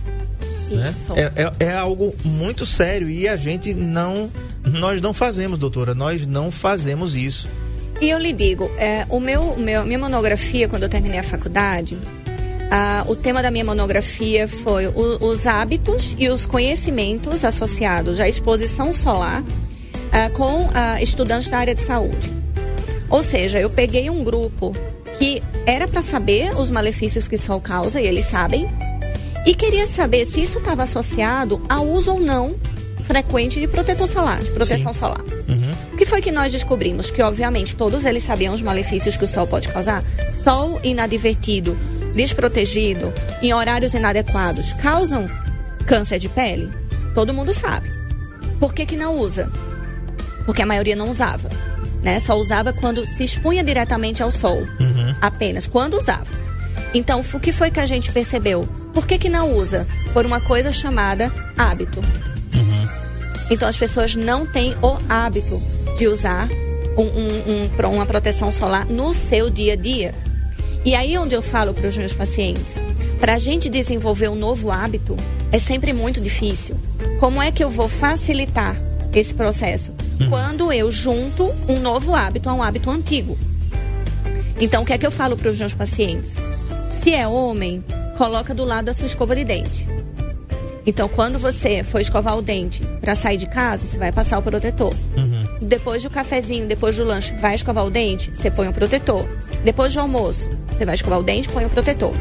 né? 0.70 0.90
Isso. 0.90 1.12
É, 1.16 1.32
é- 1.34 1.52
é 1.70 1.74
algo 1.74 2.14
muito 2.24 2.64
sério 2.64 3.08
e 3.10 3.26
a 3.26 3.36
gente 3.36 3.74
não. 3.74 4.30
Nós 4.64 5.00
não 5.00 5.12
fazemos, 5.12 5.58
doutora, 5.58 5.92
nós 5.92 6.24
não 6.24 6.52
fazemos 6.52 7.16
isso. 7.16 7.48
E 8.00 8.10
eu 8.10 8.18
lhe 8.20 8.32
digo, 8.32 8.70
é, 8.76 9.04
o 9.08 9.18
meu, 9.18 9.56
meu- 9.56 9.84
minha 9.84 9.98
monografia, 9.98 10.68
quando 10.68 10.84
eu 10.84 10.88
terminei 10.88 11.18
a 11.18 11.24
faculdade, 11.24 11.98
ah, 12.70 13.02
o 13.08 13.16
tema 13.16 13.42
da 13.42 13.50
minha 13.50 13.64
monografia 13.64 14.46
foi 14.46 14.86
o- 14.86 15.24
os 15.26 15.46
hábitos 15.48 16.14
e 16.16 16.28
os 16.28 16.46
conhecimentos 16.46 17.44
associados 17.44 18.20
à 18.20 18.28
exposição 18.28 18.92
solar 18.92 19.42
ah, 20.12 20.30
com 20.30 20.68
ah, 20.74 21.00
estudantes 21.02 21.48
da 21.48 21.58
área 21.58 21.74
de 21.74 21.82
saúde. 21.82 22.30
Ou 23.08 23.22
seja, 23.22 23.58
eu 23.58 23.70
peguei 23.70 24.10
um 24.10 24.22
grupo 24.22 24.74
que 25.18 25.42
era 25.66 25.88
para 25.88 26.02
saber 26.02 26.54
os 26.58 26.70
malefícios 26.70 27.26
que 27.26 27.34
o 27.34 27.38
sol 27.38 27.60
causa, 27.60 28.00
e 28.00 28.06
eles 28.06 28.26
sabem, 28.26 28.68
e 29.46 29.54
queria 29.54 29.86
saber 29.86 30.26
se 30.26 30.42
isso 30.42 30.58
estava 30.58 30.82
associado 30.82 31.60
ao 31.68 31.86
uso 31.86 32.12
ou 32.12 32.20
não 32.20 32.54
frequente 33.06 33.58
de 33.58 33.66
protetor 33.66 34.06
solar, 34.06 34.42
de 34.42 34.50
proteção 34.50 34.92
Sim. 34.92 34.98
solar. 34.98 35.24
O 35.92 35.96
que 35.96 36.04
foi 36.04 36.20
que 36.20 36.30
nós 36.30 36.52
descobrimos? 36.52 37.10
Que, 37.10 37.22
obviamente, 37.22 37.74
todos 37.74 38.04
eles 38.04 38.22
sabiam 38.22 38.54
os 38.54 38.62
malefícios 38.62 39.16
que 39.16 39.24
o 39.24 39.28
sol 39.28 39.46
pode 39.46 39.68
causar. 39.68 40.04
Sol 40.30 40.78
inadvertido, 40.84 41.76
desprotegido, 42.14 43.12
em 43.42 43.52
horários 43.52 43.94
inadequados, 43.94 44.72
causam 44.74 45.26
câncer 45.86 46.18
de 46.18 46.28
pele? 46.28 46.70
Todo 47.14 47.34
mundo 47.34 47.52
sabe. 47.54 47.88
Por 48.60 48.74
que, 48.74 48.84
que 48.84 48.96
não 48.96 49.18
usa? 49.18 49.50
Porque 50.48 50.62
a 50.62 50.66
maioria 50.66 50.96
não 50.96 51.10
usava. 51.10 51.50
Né? 52.02 52.18
Só 52.20 52.34
usava 52.38 52.72
quando 52.72 53.06
se 53.06 53.22
expunha 53.22 53.62
diretamente 53.62 54.22
ao 54.22 54.30
sol. 54.30 54.66
Apenas 55.20 55.66
quando 55.66 55.98
usava. 55.98 56.24
Então, 56.94 57.20
o 57.34 57.38
que 57.38 57.52
foi 57.52 57.70
que 57.70 57.78
a 57.78 57.84
gente 57.84 58.10
percebeu? 58.10 58.66
Por 58.94 59.06
que, 59.06 59.18
que 59.18 59.28
não 59.28 59.52
usa? 59.52 59.86
Por 60.14 60.24
uma 60.24 60.40
coisa 60.40 60.72
chamada 60.72 61.30
hábito. 61.54 62.00
Então 63.50 63.68
as 63.68 63.76
pessoas 63.76 64.14
não 64.16 64.46
têm 64.46 64.74
o 64.82 64.96
hábito 65.06 65.60
de 65.98 66.06
usar 66.06 66.48
um- 66.96 67.02
um- 67.02 67.68
um- 67.86 67.90
uma 67.94 68.06
proteção 68.06 68.50
solar 68.50 68.86
no 68.86 69.12
seu 69.12 69.50
dia 69.50 69.74
a 69.74 69.76
dia. 69.76 70.14
E 70.86 70.94
aí 70.94 71.18
onde 71.18 71.34
eu 71.34 71.42
falo 71.42 71.74
para 71.74 71.88
os 71.88 71.96
meus 71.98 72.14
pacientes, 72.14 72.64
para 73.20 73.34
a 73.34 73.38
gente 73.38 73.68
desenvolver 73.68 74.28
um 74.28 74.34
novo 74.34 74.70
hábito 74.70 75.14
é 75.52 75.58
sempre 75.58 75.92
muito 75.92 76.22
difícil. 76.22 76.74
Como 77.20 77.42
é 77.42 77.52
que 77.52 77.62
eu 77.62 77.68
vou 77.68 77.88
facilitar 77.88 78.76
esse 79.12 79.34
processo? 79.34 79.92
Quando 80.28 80.72
eu 80.72 80.90
junto 80.90 81.52
um 81.68 81.80
novo 81.80 82.14
hábito 82.14 82.48
a 82.48 82.54
um 82.54 82.62
hábito 82.62 82.90
antigo. 82.90 83.38
Então 84.60 84.82
o 84.82 84.86
que 84.86 84.92
é 84.92 84.98
que 84.98 85.06
eu 85.06 85.10
falo 85.10 85.36
para 85.36 85.50
os 85.50 85.58
meus 85.58 85.74
pacientes? 85.74 86.34
Se 87.02 87.14
é 87.14 87.26
homem, 87.26 87.84
coloca 88.16 88.52
do 88.52 88.64
lado 88.64 88.86
da 88.86 88.94
sua 88.94 89.06
escova 89.06 89.36
de 89.36 89.44
dente. 89.44 89.86
Então, 90.88 91.06
quando 91.06 91.38
você 91.38 91.82
for 91.82 92.00
escovar 92.00 92.38
o 92.38 92.40
dente 92.40 92.80
para 93.02 93.14
sair 93.14 93.36
de 93.36 93.46
casa, 93.46 93.86
você 93.86 93.98
vai 93.98 94.10
passar 94.10 94.38
o 94.38 94.42
protetor. 94.42 94.90
Depois 95.60 96.02
do 96.02 96.08
cafezinho, 96.08 96.66
depois 96.66 96.96
do 96.96 97.04
lanche, 97.04 97.34
vai 97.34 97.54
escovar 97.54 97.84
o 97.84 97.90
dente, 97.90 98.30
você 98.34 98.50
põe 98.50 98.68
o 98.68 98.72
protetor. 98.72 99.28
Depois 99.62 99.92
do 99.92 100.00
almoço, 100.00 100.48
você 100.70 100.86
vai 100.86 100.94
escovar 100.94 101.18
o 101.18 101.22
dente, 101.22 101.48
põe 101.50 101.66
o 101.66 101.68
protetor. 101.68 102.14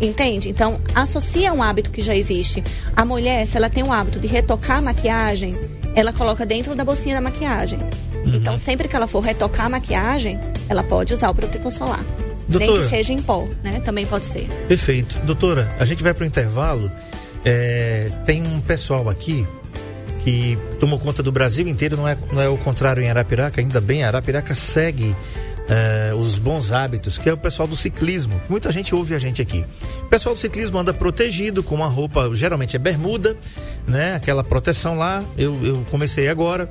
Entende? 0.00 0.48
Então, 0.48 0.80
associa 0.92 1.52
um 1.52 1.62
hábito 1.62 1.90
que 1.90 2.02
já 2.02 2.16
existe. 2.16 2.64
A 2.96 3.04
mulher, 3.04 3.46
se 3.46 3.56
ela 3.56 3.70
tem 3.70 3.84
o 3.84 3.92
hábito 3.92 4.18
de 4.18 4.26
retocar 4.26 4.78
a 4.78 4.82
maquiagem, 4.82 5.56
ela 5.94 6.12
coloca 6.12 6.46
dentro 6.46 6.74
da 6.74 6.84
bolsinha 6.84 7.14
da 7.14 7.20
maquiagem. 7.20 7.78
Então, 8.24 8.56
sempre 8.56 8.86
que 8.86 8.94
ela 8.94 9.06
for 9.06 9.20
retocar 9.20 9.66
a 9.66 9.68
maquiagem, 9.68 10.38
ela 10.68 10.82
pode 10.82 11.12
usar 11.12 11.30
o 11.30 11.34
protetor 11.34 11.70
solar. 11.70 12.04
Nem 12.48 12.66
Doutora. 12.66 12.82
que 12.82 12.90
seja 12.90 13.12
em 13.12 13.22
pó, 13.22 13.48
né? 13.62 13.80
Também 13.84 14.06
pode 14.06 14.26
ser. 14.26 14.48
Perfeito. 14.68 15.18
Doutora, 15.20 15.68
a 15.78 15.84
gente 15.84 16.02
vai 16.02 16.12
para 16.12 16.24
o 16.24 16.26
intervalo. 16.26 16.90
É, 17.44 18.10
tem 18.24 18.42
um 18.42 18.60
pessoal 18.60 19.08
aqui 19.08 19.46
que 20.22 20.58
tomou 20.78 20.98
conta 20.98 21.22
do 21.22 21.32
Brasil 21.32 21.66
inteiro, 21.66 21.96
não 21.96 22.06
é, 22.06 22.16
não 22.32 22.42
é 22.42 22.48
o 22.48 22.56
contrário 22.58 23.02
em 23.02 23.08
Arapiraca, 23.08 23.60
ainda 23.60 23.80
bem, 23.80 24.04
Arapiraca 24.04 24.54
segue 24.54 25.16
é, 25.70 26.12
os 26.12 26.36
bons 26.36 26.72
hábitos, 26.72 27.16
que 27.16 27.28
é 27.28 27.32
o 27.32 27.36
pessoal 27.36 27.68
do 27.68 27.76
ciclismo. 27.76 28.42
Muita 28.48 28.72
gente 28.72 28.92
ouve 28.92 29.14
a 29.14 29.18
gente 29.20 29.40
aqui. 29.40 29.64
O 30.02 30.06
pessoal 30.06 30.34
do 30.34 30.38
ciclismo 30.38 30.76
anda 30.76 30.92
protegido 30.92 31.62
com 31.62 31.76
uma 31.76 31.86
roupa, 31.86 32.28
geralmente 32.34 32.74
é 32.74 32.78
bermuda, 32.78 33.36
né? 33.86 34.16
Aquela 34.16 34.42
proteção 34.42 34.98
lá. 34.98 35.22
Eu, 35.38 35.64
eu 35.64 35.86
comecei 35.88 36.28
agora. 36.28 36.68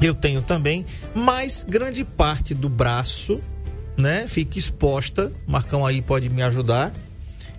Eu 0.00 0.14
tenho 0.14 0.40
também, 0.40 0.86
mas 1.14 1.66
grande 1.68 2.04
parte 2.04 2.54
do 2.54 2.70
braço, 2.70 3.38
né, 3.98 4.26
fica 4.26 4.58
exposta. 4.58 5.30
Marcão 5.46 5.84
aí 5.84 6.00
pode 6.00 6.30
me 6.30 6.42
ajudar. 6.42 6.90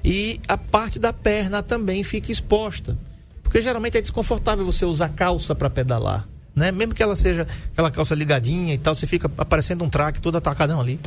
E 0.03 0.39
a 0.47 0.57
parte 0.57 0.97
da 0.97 1.13
perna 1.13 1.61
também 1.61 2.03
fica 2.03 2.31
exposta. 2.31 2.97
Porque 3.43 3.61
geralmente 3.61 3.97
é 3.97 4.01
desconfortável 4.01 4.65
você 4.65 4.85
usar 4.85 5.09
calça 5.09 5.53
para 5.53 5.69
pedalar, 5.69 6.27
né? 6.55 6.71
Mesmo 6.71 6.93
que 6.93 7.01
ela 7.03 7.15
seja 7.15 7.47
aquela 7.71 7.89
calça 7.91 8.13
ligadinha 8.15 8.73
e 8.73 8.77
tal, 8.77 8.93
você 8.95 9.07
fica 9.07 9.29
aparecendo 9.37 9.83
um 9.83 9.89
traque 9.89 10.19
todo 10.21 10.37
atacadão 10.37 10.79
ali. 10.81 10.99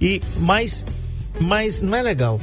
E 0.00 0.20
mas 0.38 0.84
mas 1.40 1.80
não 1.80 1.94
é 1.96 2.02
legal. 2.02 2.40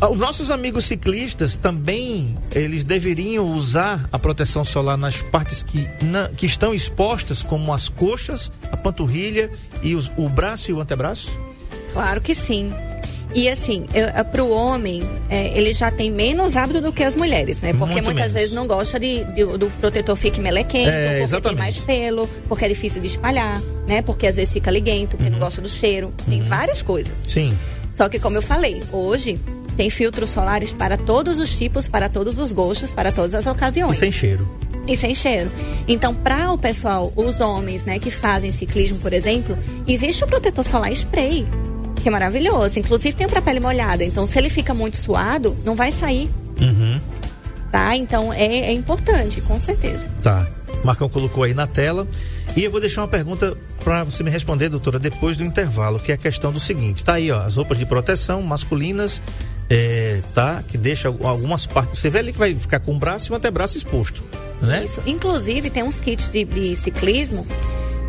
Ah, 0.00 0.08
Os 0.08 0.18
nossos 0.18 0.50
amigos 0.50 0.84
ciclistas 0.86 1.56
também, 1.56 2.36
eles 2.52 2.84
deveriam 2.84 3.50
usar 3.52 4.08
a 4.10 4.18
proteção 4.18 4.64
solar 4.64 4.96
nas 4.96 5.20
partes 5.20 5.62
que, 5.62 5.86
na- 6.02 6.28
que 6.28 6.46
estão 6.46 6.72
expostas, 6.72 7.42
como 7.42 7.72
as 7.72 7.88
coxas, 7.88 8.50
a 8.72 8.76
panturrilha 8.78 9.50
e 9.82 9.94
os- 9.94 10.10
o 10.16 10.28
braço 10.28 10.70
e 10.70 10.74
o 10.74 10.80
antebraço? 10.80 11.30
Claro 11.92 12.20
que 12.20 12.34
sim. 12.34 12.72
E 13.32 13.48
assim, 13.48 13.84
para 14.32 14.42
o 14.42 14.50
homem, 14.50 15.02
é, 15.28 15.56
ele 15.56 15.72
já 15.72 15.90
tem 15.90 16.10
menos 16.10 16.56
hábito 16.56 16.80
do 16.80 16.92
que 16.92 17.04
as 17.04 17.14
mulheres, 17.14 17.60
né? 17.60 17.72
Porque 17.72 17.94
Muito 17.94 18.04
muitas 18.06 18.22
menos. 18.22 18.32
vezes 18.34 18.52
não 18.52 18.66
gosta 18.66 18.98
de, 18.98 19.22
de- 19.34 19.56
do 19.56 19.66
protetor 19.80 20.16
fique 20.16 20.40
melequento, 20.40 20.88
É, 20.90 21.08
porque 21.10 21.22
exatamente. 21.24 21.42
tem 21.48 21.56
mais 21.56 21.78
pelo, 21.78 22.26
porque 22.48 22.64
é 22.64 22.68
difícil 22.68 23.00
de 23.00 23.06
espalhar, 23.06 23.60
né? 23.86 24.02
Porque 24.02 24.26
às 24.26 24.34
vezes 24.36 24.52
fica 24.52 24.68
liguento, 24.70 25.16
porque 25.16 25.30
não 25.30 25.38
Uhum. 25.38 25.44
gosta 25.44 25.60
do 25.62 25.68
cheiro. 25.68 26.12
Tem 26.28 26.42
várias 26.42 26.82
coisas. 26.82 27.18
Sim. 27.26 27.56
Só 27.92 28.08
que, 28.08 28.18
como 28.18 28.36
eu 28.36 28.42
falei, 28.42 28.82
hoje 28.92 29.38
tem 29.76 29.88
filtros 29.90 30.30
solares 30.30 30.72
para 30.72 30.96
todos 30.96 31.38
os 31.38 31.56
tipos, 31.56 31.86
para 31.86 32.08
todos 32.08 32.38
os 32.38 32.50
gostos, 32.50 32.90
para 32.92 33.12
todas 33.12 33.32
as 33.34 33.46
E 33.46 33.48
ocasiões. 33.48 33.96
sem 33.96 34.10
cheiro. 34.10 34.48
E 34.88 34.96
sem 34.96 35.14
cheiro. 35.14 35.52
Então, 35.86 36.12
para 36.14 36.50
o 36.52 36.58
pessoal, 36.58 37.12
os 37.14 37.40
homens, 37.40 37.84
né, 37.84 37.98
que 38.00 38.10
fazem 38.10 38.50
ciclismo, 38.50 38.98
por 38.98 39.12
exemplo, 39.12 39.56
existe 39.86 40.24
o 40.24 40.26
protetor 40.26 40.64
solar 40.64 40.90
spray, 40.92 41.46
que 42.00 42.08
é 42.08 42.12
maravilhoso. 42.12 42.78
Inclusive 42.78 43.14
tem 43.14 43.28
para 43.28 43.42
pele 43.42 43.60
molhada. 43.60 44.04
Então, 44.04 44.26
se 44.26 44.38
ele 44.38 44.50
fica 44.50 44.74
muito 44.74 44.96
suado, 44.96 45.56
não 45.64 45.74
vai 45.74 45.92
sair. 45.92 46.30
Uhum. 46.60 47.00
Tá? 47.70 47.96
Então, 47.96 48.32
é, 48.32 48.44
é 48.44 48.72
importante, 48.72 49.40
com 49.40 49.58
certeza. 49.58 50.08
Tá. 50.22 50.46
Marcão 50.84 51.08
colocou 51.08 51.44
aí 51.44 51.54
na 51.54 51.66
tela. 51.66 52.06
E 52.56 52.64
eu 52.64 52.70
vou 52.70 52.80
deixar 52.80 53.02
uma 53.02 53.08
pergunta 53.08 53.56
para 53.84 54.04
você 54.04 54.22
me 54.22 54.30
responder, 54.30 54.68
doutora, 54.68 54.98
depois 54.98 55.36
do 55.36 55.44
intervalo, 55.44 55.98
que 55.98 56.10
é 56.10 56.14
a 56.14 56.18
questão 56.18 56.52
do 56.52 56.58
seguinte. 56.58 57.04
Tá 57.04 57.14
aí, 57.14 57.30
ó, 57.30 57.42
as 57.42 57.56
roupas 57.56 57.78
de 57.78 57.86
proteção 57.86 58.42
masculinas, 58.42 59.22
é, 59.68 60.20
tá? 60.34 60.62
Que 60.66 60.76
deixa 60.76 61.08
algumas 61.08 61.64
partes. 61.64 62.00
Você 62.00 62.10
vê 62.10 62.18
ali 62.18 62.32
que 62.32 62.38
vai 62.38 62.54
ficar 62.54 62.80
com 62.80 62.94
o 62.94 62.98
braço 62.98 63.30
e 63.30 63.32
um 63.32 63.36
antebraço 63.36 63.78
exposto, 63.78 64.24
né? 64.60 64.84
Isso. 64.84 65.00
Inclusive, 65.06 65.70
tem 65.70 65.82
uns 65.82 66.00
kits 66.00 66.30
de, 66.30 66.44
de 66.44 66.74
ciclismo 66.76 67.46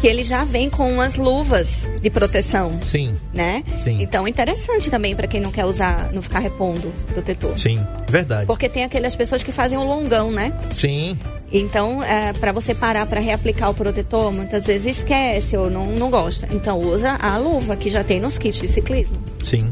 que 0.02 0.08
ele 0.08 0.24
já 0.24 0.44
vem 0.44 0.68
com 0.68 0.92
umas 0.92 1.16
luvas 1.16 1.88
de 2.02 2.10
proteção. 2.10 2.80
Sim. 2.82 3.16
Né? 3.32 3.64
Sim. 3.84 4.02
Então, 4.02 4.28
interessante 4.28 4.90
também 4.90 5.16
para 5.16 5.28
quem 5.28 5.40
não 5.40 5.52
quer 5.52 5.64
usar, 5.66 6.12
não 6.12 6.24
ficar 6.24 6.40
repondo 6.40 6.92
protetor. 7.14 7.58
Sim, 7.58 7.80
verdade. 8.10 8.48
Porque 8.48 8.68
tem 8.68 8.84
aquelas 8.84 9.16
pessoas 9.16 9.44
que 9.44 9.52
fazem 9.52 9.78
o 9.78 9.84
longão, 9.84 10.32
né? 10.32 10.52
Sim. 10.74 11.16
Então, 11.52 12.02
é, 12.02 12.34
para 12.34 12.52
você 12.52 12.74
parar 12.74 13.06
para 13.06 13.20
reaplicar 13.20 13.70
o 13.70 13.76
protetor, 13.76 14.32
muitas 14.34 14.66
vezes 14.66 14.98
esquece 14.98 15.56
ou 15.56 15.70
não, 15.70 15.86
não 15.86 16.10
gosta. 16.10 16.48
Então, 16.52 16.80
usa 16.80 17.12
a 17.12 17.38
luva 17.38 17.76
que 17.76 17.88
já 17.88 18.04
tem 18.04 18.20
nos 18.20 18.40
kits 18.40 18.60
de 18.60 18.68
ciclismo. 18.68 19.18
Sim. 19.44 19.72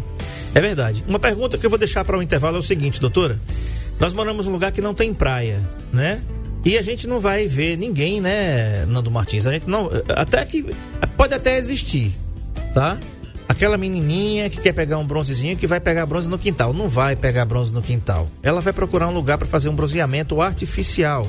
É 0.54 0.62
verdade. 0.62 1.04
Uma 1.08 1.18
pergunta 1.18 1.58
que 1.58 1.66
eu 1.66 1.70
vou 1.72 1.80
deixar 1.80 2.06
para 2.06 2.18
o 2.18 2.22
intervalo 2.22 2.58
é 2.58 2.60
o 2.60 2.64
seguinte, 2.64 3.02
doutora. 3.02 3.40
Nós 4.00 4.14
moramos 4.14 4.46
num 4.46 4.54
lugar 4.54 4.72
que 4.72 4.82
não 4.82 4.94
tem 4.94 5.12
praia, 5.12 5.60
né? 5.92 6.22
E 6.64 6.78
a 6.78 6.82
gente 6.82 7.08
não 7.08 7.20
vai 7.20 7.48
ver 7.48 7.78
ninguém, 7.78 8.20
né, 8.20 8.86
Nando 8.86 9.10
Martins? 9.10 9.46
A 9.46 9.52
gente 9.52 9.70
não. 9.70 9.90
Até 10.10 10.44
que. 10.46 10.66
Pode 11.16 11.34
até 11.34 11.58
existir, 11.58 12.14
tá? 12.74 12.98
Aquela 13.48 13.78
menininha 13.78 14.50
que 14.50 14.62
quer 14.62 14.74
pegar 14.74 14.98
um 15.00 15.06
bronzezinho 15.06 15.58
que 15.58 15.66
vai 15.66 15.80
pegar 15.80 16.06
bronze 16.06 16.30
no 16.30 16.38
quintal. 16.38 16.74
Não 16.74 16.88
vai 16.88 17.16
pegar 17.16 17.46
bronze 17.46 17.74
no 17.74 17.82
quintal. 17.82 18.30
Ela 18.44 18.62
vai 18.62 18.72
procurar 18.72 19.08
um 19.08 19.14
lugar 19.14 19.38
para 19.38 19.48
fazer 19.48 19.70
um 19.70 19.76
bronzeamento 19.76 20.40
artificial. 20.42 21.26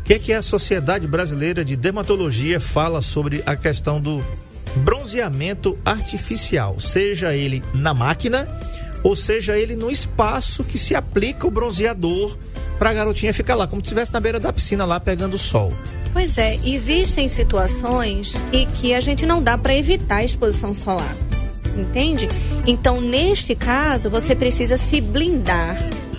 O 0.00 0.04
que, 0.04 0.14
é 0.14 0.18
que 0.18 0.32
a 0.32 0.42
Sociedade 0.42 1.06
Brasileira 1.06 1.64
de 1.64 1.76
Dermatologia 1.76 2.60
fala 2.60 3.00
sobre 3.00 3.42
a 3.46 3.56
questão 3.56 4.00
do 4.00 4.22
bronzeamento 4.76 5.78
artificial? 5.84 6.78
Seja 6.78 7.32
ele 7.34 7.62
na 7.72 7.94
máquina 7.94 8.48
ou 9.02 9.16
seja 9.16 9.56
ele 9.56 9.74
no 9.74 9.90
espaço 9.90 10.62
que 10.62 10.76
se 10.76 10.94
aplica 10.94 11.46
o 11.46 11.50
bronzeador 11.50 12.36
para 12.82 12.90
a 12.90 12.94
garotinha 12.94 13.32
ficar 13.32 13.54
lá, 13.54 13.64
como 13.64 13.80
se 13.80 13.84
estivesse 13.84 14.12
na 14.12 14.18
beira 14.18 14.40
da 14.40 14.52
piscina 14.52 14.84
lá 14.84 14.98
pegando 14.98 15.38
sol. 15.38 15.72
Pois 16.12 16.36
é, 16.36 16.56
existem 16.64 17.28
situações 17.28 18.34
em 18.52 18.66
que 18.72 18.92
a 18.92 18.98
gente 18.98 19.24
não 19.24 19.40
dá 19.40 19.56
para 19.56 19.72
evitar 19.72 20.16
a 20.16 20.24
exposição 20.24 20.74
solar. 20.74 21.16
Entende? 21.76 22.26
Então, 22.66 23.00
neste 23.00 23.54
caso, 23.54 24.10
você 24.10 24.34
precisa 24.34 24.76
se 24.76 25.00
blindar 25.00 25.76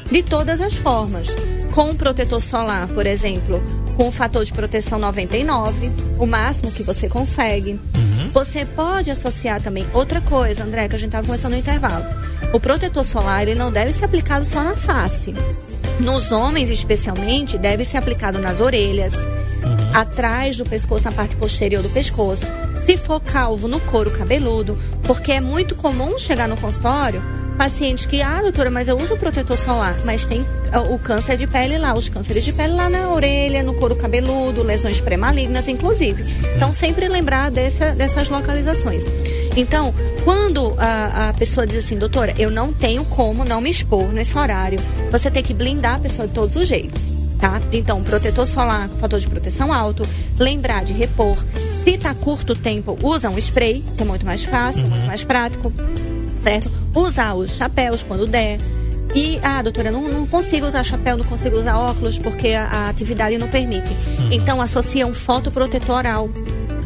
de 0.10 0.24
todas 0.24 0.62
as 0.62 0.74
formas. 0.74 1.28
Com 1.74 1.90
um 1.90 1.96
protetor 1.98 2.42
solar, 2.42 2.88
por 2.88 3.06
exemplo, 3.06 3.62
com 3.98 4.08
o 4.08 4.12
fator 4.12 4.46
de 4.46 4.54
proteção 4.54 4.98
99, 4.98 5.92
o 6.18 6.26
máximo 6.26 6.72
que 6.72 6.82
você 6.82 7.10
consegue. 7.10 7.74
Uhum. 7.74 8.30
Você 8.32 8.66
pode 8.66 9.12
associar 9.12 9.62
também 9.62 9.86
outra 9.92 10.22
coisa, 10.22 10.64
André, 10.64 10.88
que 10.88 10.96
a 10.96 11.00
gente 11.00 11.10
estava 11.10 11.26
conversando 11.28 11.52
no 11.52 11.58
intervalo. 11.58 12.06
O 12.54 12.60
protetor 12.62 13.04
solar 13.04 13.42
ele 13.42 13.56
não 13.56 13.70
deve 13.70 13.92
ser 13.92 14.06
aplicado 14.06 14.46
só 14.46 14.64
na 14.64 14.78
face. 14.78 15.36
Nos 16.00 16.32
homens, 16.32 16.70
especialmente, 16.70 17.58
deve 17.58 17.86
ser 17.86 17.98
aplicado 17.98 18.40
nas 18.40 18.60
orelhas, 18.60 19.14
Uhum. 19.14 19.78
atrás 19.96 20.58
do 20.58 20.66
pescoço, 20.66 21.06
na 21.06 21.12
parte 21.12 21.36
posterior 21.38 21.82
do 21.82 21.90
pescoço. 21.90 22.46
Se 22.86 22.98
for 22.98 23.22
calvo, 23.22 23.68
no 23.68 23.80
couro 23.80 24.12
cabeludo, 24.12 24.78
porque 25.04 25.32
é 25.32 25.40
muito 25.40 25.74
comum 25.76 26.18
chegar 26.18 26.50
no 26.50 26.58
consultório 26.58 27.22
pacientes 27.58 28.06
que, 28.06 28.22
ah, 28.22 28.42
doutora, 28.42 28.70
mas 28.72 28.88
eu 28.88 28.98
uso 28.98 29.16
protetor 29.16 29.56
solar, 29.56 29.96
mas 30.04 30.26
tem 30.26 30.44
ah, 30.72 30.82
o 30.82 30.98
câncer 31.00 31.38
de 31.38 31.46
pele 31.48 31.78
lá, 31.78 31.94
os 31.98 32.10
cânceres 32.10 32.44
de 32.44 32.52
pele 32.52 32.74
lá 32.74 32.90
na 32.90 33.10
orelha, 33.14 33.64
no 33.64 33.76
couro 33.76 33.96
cabeludo, 33.96 34.64
lesões 34.64 35.00
pré-malignas, 35.00 35.68
inclusive. 35.68 36.26
Então, 36.56 36.74
sempre 36.74 37.08
lembrar 37.08 37.52
dessa, 37.52 37.92
dessas 37.92 38.28
localizações. 38.28 39.06
Então, 39.56 39.94
quando 40.24 40.74
a, 40.78 41.30
a 41.30 41.34
pessoa 41.34 41.68
diz 41.68 41.78
assim, 41.78 41.98
doutora, 41.98 42.34
eu 42.40 42.50
não 42.50 42.74
tenho 42.74 43.06
como 43.06 43.46
não 43.46 43.62
me 43.62 43.70
expor 43.70 44.12
nesse 44.12 44.38
horário, 44.38 44.80
você 45.12 45.30
tem 45.30 45.44
que 45.44 45.54
blindar 45.54 45.96
a 45.96 46.00
pessoa 46.00 46.28
de 46.28 46.34
todos 46.34 46.56
os 46.56 46.68
jeitos. 46.68 47.02
Tá? 47.40 47.62
Então, 47.72 48.02
protetor 48.04 48.48
solar 48.48 48.88
com 48.88 48.98
fator 48.98 49.20
de 49.20 49.28
proteção 49.28 49.72
alto, 49.72 50.08
lembrar 50.40 50.84
de 50.84 50.94
repor. 50.94 51.38
Se 51.84 51.98
tá 51.98 52.16
curto 52.16 52.56
tempo, 52.56 52.98
usa 53.04 53.30
um 53.30 53.38
spray, 53.38 53.84
que 53.98 54.04
é 54.04 54.06
muito 54.06 54.26
mais 54.26 54.44
fácil, 54.44 54.88
muito 54.88 55.06
mais 55.06 55.24
prático, 55.24 55.72
certo? 56.42 56.72
Usar 56.96 57.36
os 57.36 57.52
chapéus 57.52 58.02
quando 58.02 58.26
der. 58.26 58.58
E, 59.14 59.40
ah, 59.44 59.62
doutora, 59.62 59.92
não, 59.92 60.08
não 60.08 60.26
consigo 60.26 60.66
usar 60.66 60.84
chapéu, 60.84 61.18
não 61.18 61.26
consigo 61.26 61.58
usar 61.58 61.78
óculos 61.78 62.18
porque 62.18 62.50
a, 62.50 62.66
a 62.66 62.90
atividade 62.90 63.38
não 63.38 63.50
permite. 63.50 63.92
Então, 64.32 64.62
associa 64.62 65.06
um 65.06 65.14
fotoprotetor 65.14 65.98
oral. 65.98 66.30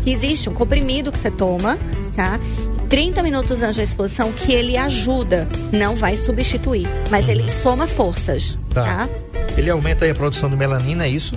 Que 0.04 0.12
existe 0.12 0.50
um 0.50 0.54
comprimido 0.54 1.12
que 1.12 1.20
você 1.20 1.30
toma, 1.30 1.78
tá? 2.18 2.38
30 2.90 3.22
minutos 3.24 3.62
antes 3.62 3.78
da 3.78 3.84
exposição 3.84 4.32
que 4.34 4.52
ele 4.52 4.76
ajuda, 4.76 5.48
não 5.72 5.96
vai 5.96 6.18
substituir, 6.18 6.88
mas 7.12 7.30
ele 7.30 7.50
soma 7.52 7.86
forças, 7.88 8.58
Tá. 8.74 8.84
tá? 8.84 9.10
Ele 9.58 9.70
aumenta 9.70 10.10
a 10.10 10.14
produção 10.16 10.50
de 10.50 10.56
melanina, 10.56 11.06
é 11.06 11.10
isso? 11.10 11.36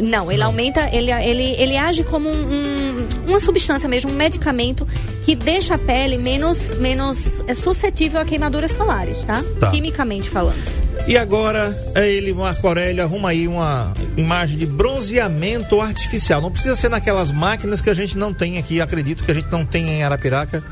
Não, 0.00 0.30
ele 0.30 0.42
aumenta, 0.42 0.88
ele, 0.92 1.10
ele, 1.10 1.42
ele 1.60 1.76
age 1.76 2.04
como 2.04 2.28
um- 2.28 2.44
um- 2.52 3.06
uma 3.26 3.40
substância 3.40 3.88
mesmo, 3.88 4.10
um 4.10 4.14
medicamento 4.14 4.86
que 5.24 5.34
deixa 5.34 5.74
a 5.74 5.78
pele 5.78 6.16
menos, 6.16 6.78
menos 6.78 7.42
é, 7.46 7.54
suscetível 7.54 8.20
a 8.20 8.24
queimaduras 8.24 8.72
solares, 8.72 9.22
tá? 9.24 9.42
Tá. 9.58 9.70
Quimicamente 9.70 10.30
falando. 10.30 10.62
E 11.06 11.16
agora, 11.16 11.74
é 11.94 12.08
ele, 12.08 12.32
Marco 12.32 12.66
Aurélio, 12.68 13.02
arruma 13.02 13.30
aí 13.30 13.48
uma 13.48 13.92
imagem 14.16 14.56
de 14.56 14.66
bronzeamento 14.66 15.80
artificial. 15.80 16.40
Não 16.40 16.52
precisa 16.52 16.76
ser 16.76 16.88
naquelas 16.88 17.32
máquinas 17.32 17.80
que 17.80 17.90
a 17.90 17.94
gente 17.94 18.16
não 18.16 18.32
tem 18.32 18.58
aqui, 18.58 18.80
acredito 18.80 19.24
que 19.24 19.30
a 19.30 19.34
gente 19.34 19.50
não 19.50 19.66
tem 19.66 19.88
em 19.90 20.02
Arapiraca, 20.04 20.62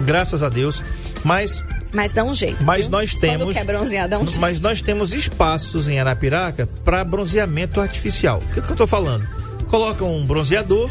graças 0.00 0.42
a 0.42 0.48
Deus. 0.48 0.82
Mas, 1.22 1.62
Mas 1.92 2.12
dá 2.12 2.24
um 2.24 2.32
jeito. 2.32 2.62
mas 2.64 2.82
viu? 2.82 2.92
nós 2.92 3.14
temos. 3.14 3.42
Quando 3.44 3.54
quer 3.54 3.64
bronzear, 3.64 4.08
dá 4.08 4.18
um 4.18 4.24
jeito. 4.24 4.40
mas 4.40 4.60
nós 4.60 4.80
temos 4.80 5.12
espaços 5.12 5.88
em 5.88 5.98
Arapiraca 6.00 6.66
para 6.82 7.04
bronzeamento 7.04 7.78
artificial. 7.80 8.38
O 8.38 8.54
que, 8.54 8.62
que 8.62 8.70
eu 8.70 8.76
tô 8.76 8.86
falando? 8.86 9.28
Coloca 9.68 10.04
um 10.04 10.24
bronzeador, 10.24 10.90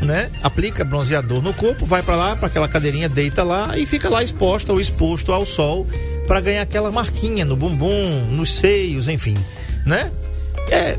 né? 0.00 0.30
Aplica 0.44 0.84
bronzeador 0.84 1.42
no 1.42 1.52
corpo, 1.54 1.84
vai 1.86 2.02
para 2.04 2.14
lá, 2.14 2.36
para 2.36 2.46
aquela 2.46 2.68
cadeirinha, 2.68 3.08
deita 3.08 3.42
lá 3.42 3.76
e 3.76 3.84
fica 3.84 4.08
lá 4.08 4.22
exposta 4.22 4.72
ou 4.72 4.80
exposto 4.80 5.32
ao 5.32 5.44
sol 5.44 5.88
para 6.32 6.40
ganhar 6.40 6.62
aquela 6.62 6.90
marquinha 6.90 7.44
no 7.44 7.54
bumbum, 7.54 8.24
nos 8.30 8.54
seios, 8.54 9.06
enfim, 9.06 9.34
né? 9.84 10.10
É, 10.70 10.96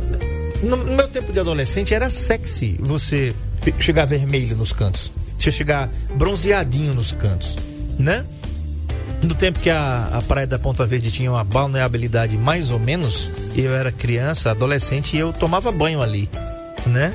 no 0.61 0.77
meu 0.77 1.07
tempo 1.07 1.33
de 1.33 1.39
adolescente 1.39 1.91
era 1.91 2.07
sexy 2.07 2.77
você 2.79 3.33
chegar 3.79 4.05
vermelho 4.05 4.55
nos 4.55 4.71
cantos, 4.71 5.11
você 5.39 5.51
chegar 5.51 5.89
bronzeadinho 6.13 6.93
nos 6.93 7.13
cantos, 7.13 7.57
né? 7.97 8.23
No 9.23 9.33
tempo 9.33 9.57
que 9.57 9.71
a, 9.71 10.07
a 10.13 10.21
Praia 10.21 10.45
da 10.45 10.59
Ponta 10.59 10.85
Verde 10.85 11.09
tinha 11.09 11.31
uma 11.31 11.43
balneabilidade 11.43 12.37
mais 12.37 12.69
ou 12.69 12.77
menos, 12.77 13.27
eu 13.55 13.71
era 13.71 13.91
criança, 13.91 14.51
adolescente 14.51 15.17
e 15.17 15.19
eu 15.19 15.33
tomava 15.33 15.71
banho 15.71 16.03
ali, 16.03 16.29
né? 16.85 17.11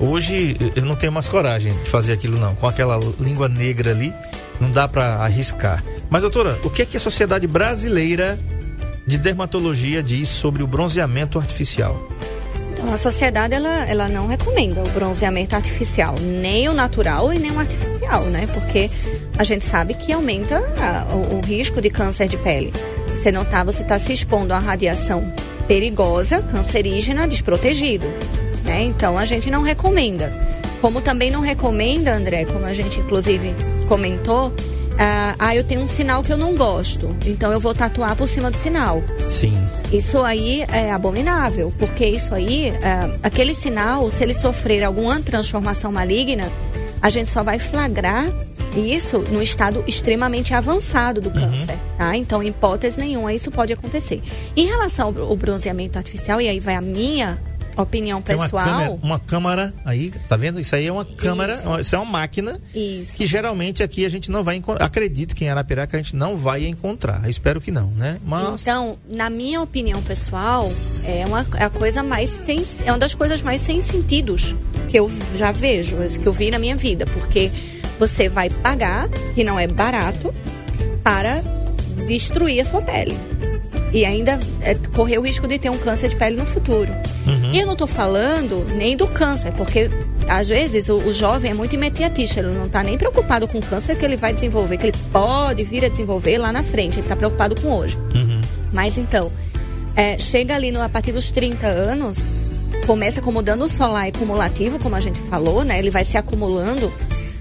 Hoje 0.00 0.56
eu 0.74 0.84
não 0.84 0.96
tenho 0.96 1.12
mais 1.12 1.28
coragem 1.28 1.72
de 1.72 1.88
fazer 1.88 2.12
aquilo 2.12 2.40
não, 2.40 2.56
com 2.56 2.66
aquela 2.66 2.98
língua 3.20 3.48
negra 3.48 3.92
ali, 3.92 4.12
não 4.60 4.68
dá 4.68 4.88
pra 4.88 5.18
arriscar. 5.18 5.80
Mas 6.12 6.20
doutora, 6.20 6.58
o 6.62 6.68
que 6.68 6.82
é 6.82 6.84
que 6.84 6.94
a 6.94 7.00
Sociedade 7.00 7.46
Brasileira 7.46 8.38
de 9.06 9.16
Dermatologia 9.16 10.02
diz 10.02 10.28
sobre 10.28 10.62
o 10.62 10.66
bronzeamento 10.66 11.38
artificial? 11.38 12.06
Então, 12.70 12.92
a 12.92 12.98
sociedade 12.98 13.54
ela, 13.54 13.86
ela 13.88 14.08
não 14.10 14.26
recomenda 14.26 14.82
o 14.82 14.88
bronzeamento 14.90 15.56
artificial, 15.56 16.14
nem 16.20 16.68
o 16.68 16.74
natural 16.74 17.32
e 17.32 17.38
nem 17.38 17.50
o 17.50 17.58
artificial, 17.58 18.24
né? 18.24 18.46
Porque 18.52 18.90
a 19.38 19.42
gente 19.42 19.64
sabe 19.64 19.94
que 19.94 20.12
aumenta 20.12 20.58
a- 20.78 21.14
o, 21.14 21.38
o 21.38 21.40
risco 21.46 21.80
de 21.80 21.88
câncer 21.88 22.28
de 22.28 22.36
pele. 22.36 22.74
Você 23.08 23.32
não 23.32 23.46
tá, 23.46 23.64
você 23.64 23.80
está 23.80 23.98
se 23.98 24.12
expondo 24.12 24.52
a 24.52 24.58
radiação 24.58 25.32
perigosa, 25.66 26.42
cancerígena, 26.42 27.26
desprotegido, 27.26 28.06
né? 28.66 28.82
Então 28.82 29.16
a 29.16 29.24
gente 29.24 29.50
não 29.50 29.62
recomenda. 29.62 30.30
Como 30.82 31.00
também 31.00 31.30
não 31.30 31.40
recomenda, 31.40 32.12
André, 32.14 32.44
como 32.44 32.66
a 32.66 32.74
gente 32.74 33.00
inclusive 33.00 33.54
comentou, 33.88 34.52
ah, 34.98 35.34
ah, 35.38 35.56
eu 35.56 35.64
tenho 35.64 35.80
um 35.80 35.86
sinal 35.86 36.22
que 36.22 36.32
eu 36.32 36.36
não 36.36 36.54
gosto, 36.54 37.14
então 37.26 37.52
eu 37.52 37.60
vou 37.60 37.74
tatuar 37.74 38.16
por 38.16 38.28
cima 38.28 38.50
do 38.50 38.56
sinal. 38.56 39.02
Sim. 39.30 39.56
Isso 39.92 40.18
aí 40.18 40.62
é 40.72 40.90
abominável, 40.92 41.72
porque 41.78 42.06
isso 42.06 42.34
aí, 42.34 42.68
é, 42.68 43.18
aquele 43.22 43.54
sinal, 43.54 44.10
se 44.10 44.22
ele 44.22 44.34
sofrer 44.34 44.82
alguma 44.82 45.20
transformação 45.20 45.90
maligna, 45.92 46.50
a 47.00 47.10
gente 47.10 47.30
só 47.30 47.42
vai 47.42 47.58
flagrar 47.58 48.32
isso 48.76 49.18
no 49.30 49.42
estado 49.42 49.84
extremamente 49.86 50.54
avançado 50.54 51.20
do 51.20 51.30
câncer, 51.30 51.76
tá? 51.98 52.16
Então, 52.16 52.42
em 52.42 52.48
hipótese 52.48 52.98
nenhuma, 52.98 53.32
isso 53.34 53.50
pode 53.50 53.72
acontecer. 53.72 54.22
Em 54.56 54.66
relação 54.66 55.08
ao 55.08 55.36
bronzeamento 55.36 55.98
artificial, 55.98 56.40
e 56.40 56.48
aí 56.48 56.58
vai 56.58 56.74
a 56.74 56.80
minha 56.80 57.38
opinião 57.76 58.20
Tem 58.20 58.36
uma 58.36 58.44
pessoal. 58.44 58.64
câmera, 58.64 58.90
uma 59.02 59.18
câmara 59.18 59.74
aí, 59.84 60.10
tá 60.28 60.36
vendo? 60.36 60.60
Isso 60.60 60.74
aí 60.74 60.86
é 60.86 60.92
uma 60.92 61.04
câmera, 61.04 61.54
Isso. 61.54 61.80
isso 61.80 61.94
é 61.96 61.98
uma 61.98 62.10
máquina 62.10 62.60
Isso. 62.74 63.16
que 63.16 63.26
geralmente 63.26 63.82
aqui 63.82 64.04
a 64.04 64.08
gente 64.08 64.30
não 64.30 64.42
vai 64.44 64.56
encontrar. 64.56 64.84
Acredito 64.84 65.34
que 65.34 65.44
em 65.44 65.48
Arapiraca 65.48 65.96
a 65.96 66.02
gente 66.02 66.14
não 66.14 66.36
vai 66.36 66.66
encontrar. 66.66 67.20
Eu 67.24 67.30
espero 67.30 67.60
que 67.60 67.70
não, 67.70 67.86
né? 67.92 68.18
Mas 68.24 68.62
Então, 68.62 68.98
na 69.08 69.30
minha 69.30 69.60
opinião 69.62 70.02
pessoal, 70.02 70.70
é 71.04 71.24
uma 71.26 71.46
é 71.56 71.64
a 71.64 71.70
coisa 71.70 72.02
mais 72.02 72.30
sem, 72.30 72.64
é 72.84 72.92
uma 72.92 72.98
das 72.98 73.14
coisas 73.14 73.42
mais 73.42 73.60
sem 73.60 73.80
sentidos 73.80 74.54
que 74.88 74.98
eu 74.98 75.10
já 75.36 75.52
vejo, 75.52 75.96
que 76.20 76.26
eu 76.26 76.32
vi 76.32 76.50
na 76.50 76.58
minha 76.58 76.76
vida, 76.76 77.06
porque 77.06 77.50
você 77.98 78.28
vai 78.28 78.50
pagar, 78.50 79.08
que 79.34 79.44
não 79.44 79.58
é 79.58 79.66
barato, 79.66 80.34
para 81.02 81.42
destruir 82.06 82.60
a 82.60 82.64
sua 82.64 82.82
pele. 82.82 83.16
E 83.92 84.04
ainda 84.04 84.40
é, 84.62 84.74
correr 84.94 85.18
o 85.18 85.22
risco 85.22 85.46
de 85.46 85.58
ter 85.58 85.70
um 85.70 85.76
câncer 85.76 86.08
de 86.08 86.16
pele 86.16 86.36
no 86.36 86.46
futuro. 86.46 86.90
E 87.52 87.58
eu 87.58 87.66
não 87.66 87.76
tô 87.76 87.86
falando 87.86 88.64
nem 88.74 88.96
do 88.96 89.06
câncer, 89.06 89.52
porque 89.52 89.90
às 90.28 90.48
vezes 90.48 90.88
o, 90.88 90.96
o 90.96 91.12
jovem 91.12 91.50
é 91.50 91.54
muito 91.54 91.74
imediatista, 91.74 92.40
ele 92.40 92.48
não 92.48 92.68
tá 92.68 92.82
nem 92.82 92.96
preocupado 92.96 93.46
com 93.46 93.58
o 93.58 93.62
câncer 93.62 93.96
que 93.96 94.04
ele 94.04 94.16
vai 94.16 94.32
desenvolver, 94.32 94.78
que 94.78 94.86
ele 94.86 94.96
pode 95.12 95.62
vir 95.64 95.84
a 95.84 95.88
desenvolver 95.88 96.38
lá 96.38 96.52
na 96.52 96.62
frente, 96.62 96.98
ele 96.98 97.08
tá 97.08 97.14
preocupado 97.16 97.60
com 97.60 97.68
hoje. 97.68 97.98
Mas 98.72 98.96
então, 98.96 99.30
é, 99.94 100.18
chega 100.18 100.54
ali 100.54 100.72
no, 100.72 100.80
a 100.80 100.88
partir 100.88 101.12
dos 101.12 101.30
30 101.30 101.66
anos, 101.66 102.18
começa 102.86 103.20
como 103.20 103.42
dano 103.42 103.68
solar 103.68 104.08
e 104.08 104.12
cumulativo, 104.12 104.78
como 104.78 104.96
a 104.96 105.00
gente 105.00 105.20
falou, 105.22 105.64
né? 105.64 105.78
Ele 105.78 105.90
vai 105.90 106.04
se 106.04 106.16
acumulando. 106.16 106.92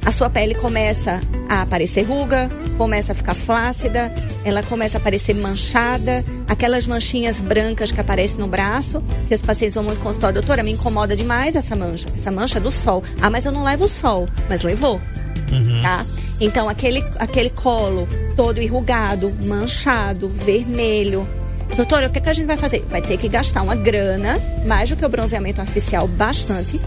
A 0.05 0.11
sua 0.11 0.29
pele 0.29 0.55
começa 0.55 1.21
a 1.47 1.61
aparecer 1.61 2.03
ruga, 2.03 2.49
começa 2.77 3.11
a 3.11 3.15
ficar 3.15 3.35
flácida, 3.35 4.11
ela 4.43 4.63
começa 4.63 4.97
a 4.97 4.99
aparecer 4.99 5.35
manchada, 5.35 6.25
aquelas 6.47 6.87
manchinhas 6.87 7.39
brancas 7.39 7.91
que 7.91 8.01
aparecem 8.01 8.39
no 8.39 8.47
braço, 8.47 9.01
que 9.27 9.35
os 9.35 9.41
pacientes 9.41 9.75
vão 9.75 9.83
muito 9.83 10.01
consultório, 10.01 10.35
doutora, 10.35 10.63
me 10.63 10.71
incomoda 10.71 11.15
demais 11.15 11.55
essa 11.55 11.75
mancha, 11.75 12.07
essa 12.15 12.31
mancha 12.31 12.59
do 12.59 12.71
sol. 12.71 13.03
Ah, 13.21 13.29
mas 13.29 13.45
eu 13.45 13.51
não 13.51 13.63
levo 13.63 13.85
o 13.85 13.89
sol, 13.89 14.27
mas 14.49 14.63
levou 14.63 14.99
tá? 15.81 16.05
Então 16.39 16.69
aquele, 16.69 17.03
aquele 17.19 17.49
colo 17.49 18.07
todo 18.35 18.61
enrugado, 18.61 19.33
manchado, 19.43 20.29
vermelho. 20.29 21.27
Doutora, 21.75 22.07
o 22.07 22.09
que, 22.09 22.19
que 22.19 22.29
a 22.29 22.33
gente 22.33 22.47
vai 22.47 22.57
fazer? 22.57 22.85
Vai 22.89 23.01
ter 23.01 23.17
que 23.17 23.29
gastar 23.29 23.61
uma 23.61 23.75
grana, 23.75 24.37
mais 24.65 24.89
do 24.89 24.95
que 24.95 25.05
o 25.05 25.09
bronzeamento 25.09 25.61
artificial, 25.61 26.07
bastante, 26.07 26.79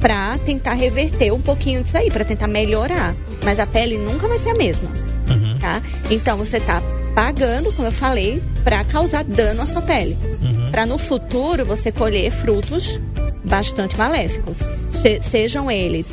pra 0.00 0.38
tentar 0.38 0.74
reverter 0.74 1.32
um 1.32 1.40
pouquinho 1.40 1.82
disso 1.82 1.96
aí, 1.96 2.10
pra 2.10 2.24
tentar 2.24 2.48
melhorar. 2.48 3.14
Mas 3.44 3.58
a 3.58 3.66
pele 3.66 3.96
nunca 3.98 4.26
vai 4.28 4.38
ser 4.38 4.50
a 4.50 4.54
mesma, 4.54 4.88
tá? 5.60 5.82
Então 6.10 6.36
você 6.36 6.58
tá 6.60 6.82
pagando, 7.14 7.72
como 7.72 7.88
eu 7.88 7.92
falei, 7.92 8.42
pra 8.64 8.84
causar 8.84 9.24
dano 9.24 9.62
à 9.62 9.66
sua 9.66 9.82
pele. 9.82 10.16
Pra 10.70 10.86
no 10.86 10.96
futuro 10.98 11.64
você 11.66 11.90
colher 11.90 12.30
frutos 12.30 13.00
bastante 13.44 13.96
maléficos. 13.98 14.58
Se- 15.02 15.20
sejam 15.22 15.70
eles 15.70 16.06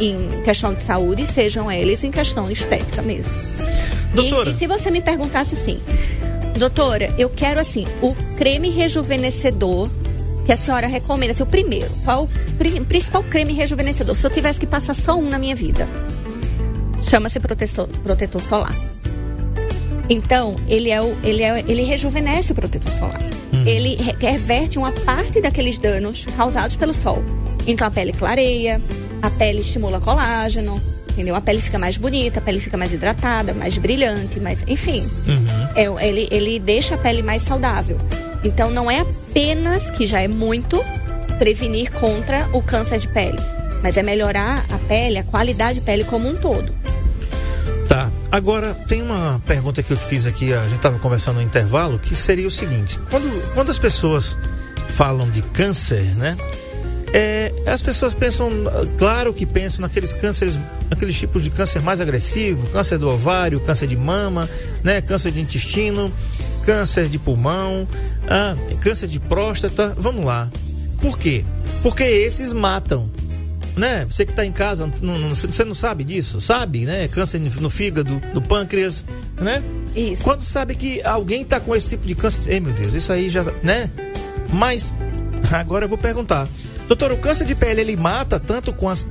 em, 0.00 0.42
questão 0.42 0.74
de 0.74 0.82
saúde, 0.82 1.26
sejam 1.26 1.70
eles 1.70 2.02
em 2.02 2.10
questão 2.10 2.50
estética 2.50 3.02
mesmo. 3.02 3.30
E- 4.12 4.16
Doutora. 4.16 4.50
E, 4.50 4.54
se 4.54 4.66
você 4.66 4.90
me 4.90 5.00
perguntasse 5.00 5.54
assim, 5.54 5.78
doutora, 6.58 7.14
eu 7.18 7.28
quero 7.28 7.60
assim, 7.60 7.84
o 8.02 8.14
creme 8.36 8.70
rejuvenescedor 8.70 9.88
que 10.50 10.54
a 10.54 10.56
senhora 10.56 10.88
recomenda, 10.88 11.32
assim, 11.32 11.44
o 11.44 11.46
primeiro, 11.46 11.88
qual 12.04 12.24
o 12.24 12.28
pri- 12.58 12.80
principal 12.80 13.22
creme 13.22 13.52
rejuvenescedor? 13.52 14.16
Se 14.16 14.26
eu 14.26 14.30
tivesse 14.30 14.58
que 14.58 14.66
passar 14.66 14.94
só 14.96 15.14
um 15.14 15.28
na 15.28 15.38
minha 15.38 15.54
vida, 15.54 15.86
chama-se 17.08 17.38
protetor, 17.38 17.86
protetor 18.02 18.40
solar. 18.42 18.74
Então, 20.08 20.56
ele 20.66 20.90
é 20.90 21.00
o, 21.00 21.16
ele 21.22 21.44
é, 21.44 21.60
ele 21.68 21.82
rejuvenesce 21.84 22.50
o 22.50 22.54
protetor 22.56 22.90
solar. 22.90 23.20
Ele 23.64 23.94
re- 23.94 24.16
reverte 24.18 24.76
uma 24.76 24.90
parte 24.90 25.40
daqueles 25.40 25.78
danos 25.78 26.24
causados 26.36 26.74
pelo 26.74 26.92
sol. 26.92 27.22
Então 27.64 27.86
a 27.86 27.90
pele 27.92 28.12
clareia, 28.12 28.82
a 29.22 29.30
pele 29.30 29.60
estimula 29.60 30.00
colágeno, 30.00 30.82
entendeu? 31.12 31.36
A 31.36 31.40
pele 31.40 31.60
fica 31.60 31.78
mais 31.78 31.96
bonita, 31.96 32.40
a 32.40 32.42
pele 32.42 32.58
fica 32.58 32.76
mais 32.76 32.92
hidratada, 32.92 33.54
mais 33.54 33.78
brilhante, 33.78 34.40
mais, 34.40 34.64
enfim. 34.66 35.06
É, 35.76 36.08
ele, 36.08 36.26
ele 36.32 36.58
deixa 36.58 36.96
a 36.96 36.98
pele 36.98 37.22
mais 37.22 37.42
saudável. 37.42 37.98
Então 38.42 38.68
não 38.70 38.90
é 38.90 39.04
apenas 39.30 39.90
que 39.92 40.06
já 40.06 40.20
é 40.20 40.28
muito 40.28 40.84
prevenir 41.38 41.90
contra 41.92 42.48
o 42.52 42.60
câncer 42.60 42.98
de 42.98 43.08
pele, 43.08 43.38
mas 43.80 43.96
é 43.96 44.02
melhorar 44.02 44.64
a 44.70 44.78
pele, 44.78 45.18
a 45.18 45.24
qualidade 45.24 45.78
de 45.78 45.84
pele 45.84 46.04
como 46.04 46.28
um 46.28 46.34
todo. 46.34 46.74
Tá. 47.88 48.10
Agora, 48.30 48.74
tem 48.86 49.02
uma 49.02 49.40
pergunta 49.46 49.82
que 49.82 49.92
eu 49.92 49.96
te 49.96 50.04
fiz 50.04 50.26
aqui, 50.26 50.52
a 50.52 50.62
gente 50.62 50.76
estava 50.76 50.98
conversando 50.98 51.36
no 51.36 51.42
intervalo, 51.42 51.98
que 51.98 52.14
seria 52.14 52.46
o 52.46 52.50
seguinte: 52.50 52.98
quando, 53.08 53.54
quando 53.54 53.70
as 53.70 53.78
pessoas 53.78 54.36
falam 54.94 55.28
de 55.30 55.42
câncer, 55.42 56.02
né? 56.16 56.36
É, 57.12 57.52
as 57.66 57.82
pessoas 57.82 58.14
pensam, 58.14 58.48
claro 58.96 59.34
que 59.34 59.44
pensam 59.44 59.82
naqueles 59.82 60.12
cânceres, 60.12 60.56
naqueles 60.88 61.18
tipos 61.18 61.42
de 61.42 61.50
câncer 61.50 61.82
mais 61.82 62.00
agressivo, 62.00 62.68
câncer 62.68 62.98
do 62.98 63.08
ovário, 63.08 63.58
câncer 63.58 63.88
de 63.88 63.96
mama, 63.96 64.48
né? 64.84 65.00
Câncer 65.00 65.32
de 65.32 65.40
intestino, 65.40 66.12
câncer 66.64 67.08
de 67.08 67.18
pulmão, 67.18 67.86
ah, 68.28 68.54
câncer 68.80 69.08
de 69.08 69.18
próstata. 69.20 69.94
Vamos 69.96 70.24
lá. 70.24 70.48
Por 71.00 71.18
quê? 71.18 71.44
Porque 71.82 72.02
esses 72.04 72.52
matam 72.52 73.08
né? 73.76 74.04
Você 74.10 74.26
que 74.26 74.32
está 74.32 74.44
em 74.44 74.50
casa, 74.52 74.90
não- 75.00 75.16
não- 75.16 75.34
você 75.34 75.64
não 75.64 75.74
sabe 75.74 76.02
disso, 76.04 76.40
sabe, 76.40 76.84
né? 76.84 77.06
Câncer 77.08 77.40
no 77.40 77.70
fígado, 77.70 78.20
no 78.34 78.42
pâncreas, 78.42 79.04
né? 79.40 79.62
Isso. 79.94 80.22
Quando 80.24 80.42
sabe 80.42 80.74
que 80.74 81.00
alguém 81.02 81.42
está 81.42 81.60
com 81.60 81.74
esse 81.74 81.88
tipo 81.90 82.04
de 82.06 82.14
câncer, 82.16 82.52
ei 82.52 82.60
meu 82.60 82.72
Deus, 82.74 82.92
isso 82.92 83.12
aí 83.12 83.30
já, 83.30 83.44
né? 83.62 83.88
Mas 84.52 84.92
agora 85.52 85.84
eu 85.84 85.88
vou 85.88 85.96
perguntar, 85.96 86.48
doutor, 86.88 87.12
o 87.12 87.16
câncer 87.16 87.46
de 87.46 87.54
pele 87.54 87.80
ele 87.80 87.96
mata 87.96 88.40
tanto, 88.40 88.72
com 88.72 88.88
as- 88.88 89.06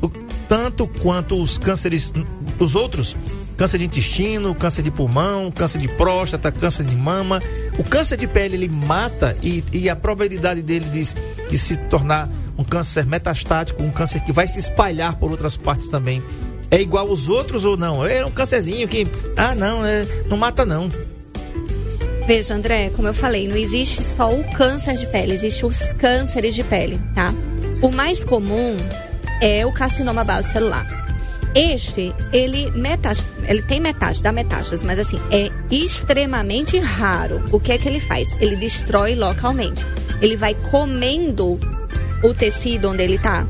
tanto 0.47 0.85
quanto 1.01 1.41
os 1.41 1.57
cânceres, 1.57 2.13
os 2.59 2.75
outros? 2.75 3.15
Câncer 3.59 3.77
de 3.77 3.83
intestino, 3.83 4.55
câncer 4.55 4.81
de 4.81 4.89
pulmão, 4.89 5.51
câncer 5.51 5.79
de 5.79 5.89
próstata, 5.89 6.49
câncer 6.49 6.85
de 6.85 6.95
mama. 6.95 7.41
O 7.77 7.83
câncer 7.83 8.15
de 8.15 8.25
pele 8.25 8.55
ele 8.55 8.69
mata 8.69 9.35
e, 9.43 9.61
e 9.73 9.89
a 9.89 9.97
probabilidade 9.97 10.61
dele 10.61 10.85
de, 10.85 11.13
de 11.49 11.57
se 11.57 11.75
tornar 11.75 12.29
um 12.57 12.63
câncer 12.63 13.05
metastático, 13.05 13.83
um 13.83 13.91
câncer 13.91 14.21
que 14.21 14.31
vai 14.31 14.47
se 14.47 14.61
espalhar 14.61 15.17
por 15.17 15.29
outras 15.29 15.57
partes 15.57 15.89
também. 15.89 16.23
É 16.71 16.79
igual 16.79 17.09
aos 17.09 17.27
outros 17.27 17.65
ou 17.65 17.75
não? 17.75 18.05
É 18.05 18.25
um 18.25 18.31
câncerzinho 18.31 18.87
que. 18.87 19.05
Ah, 19.35 19.53
não, 19.53 19.85
é, 19.85 20.05
não 20.29 20.37
mata 20.37 20.65
não. 20.65 20.89
Veja, 22.25 22.53
André, 22.53 22.91
como 22.95 23.09
eu 23.09 23.13
falei, 23.13 23.45
não 23.45 23.57
existe 23.57 24.01
só 24.01 24.29
o 24.29 24.41
câncer 24.53 24.95
de 24.95 25.05
pele, 25.07 25.33
existem 25.33 25.67
os 25.67 25.79
cânceres 25.97 26.55
de 26.55 26.63
pele, 26.63 26.97
tá? 27.13 27.33
O 27.81 27.93
mais 27.93 28.23
comum 28.23 28.77
é 29.41 29.65
o 29.65 29.73
carcinoma 29.73 30.23
base 30.23 30.49
celular. 30.49 30.87
Este, 31.55 32.13
ele, 32.31 32.69
metas, 32.71 33.25
ele 33.49 33.63
tem 33.63 33.79
metástase, 33.79 34.21
dá 34.21 34.31
metástase, 34.31 34.85
mas 34.85 34.99
assim, 34.99 35.17
é 35.31 35.49
extremamente 35.71 36.77
raro. 36.77 37.43
O 37.51 37.59
que 37.59 37.71
é 37.71 37.79
que 37.79 37.87
ele 37.87 37.99
faz? 37.99 38.29
Ele 38.39 38.55
destrói 38.55 39.15
localmente. 39.15 39.83
Ele 40.21 40.35
vai 40.35 40.53
comendo 40.53 41.59
o 42.23 42.31
tecido 42.31 42.89
onde 42.89 43.01
ele 43.01 43.17
tá. 43.17 43.47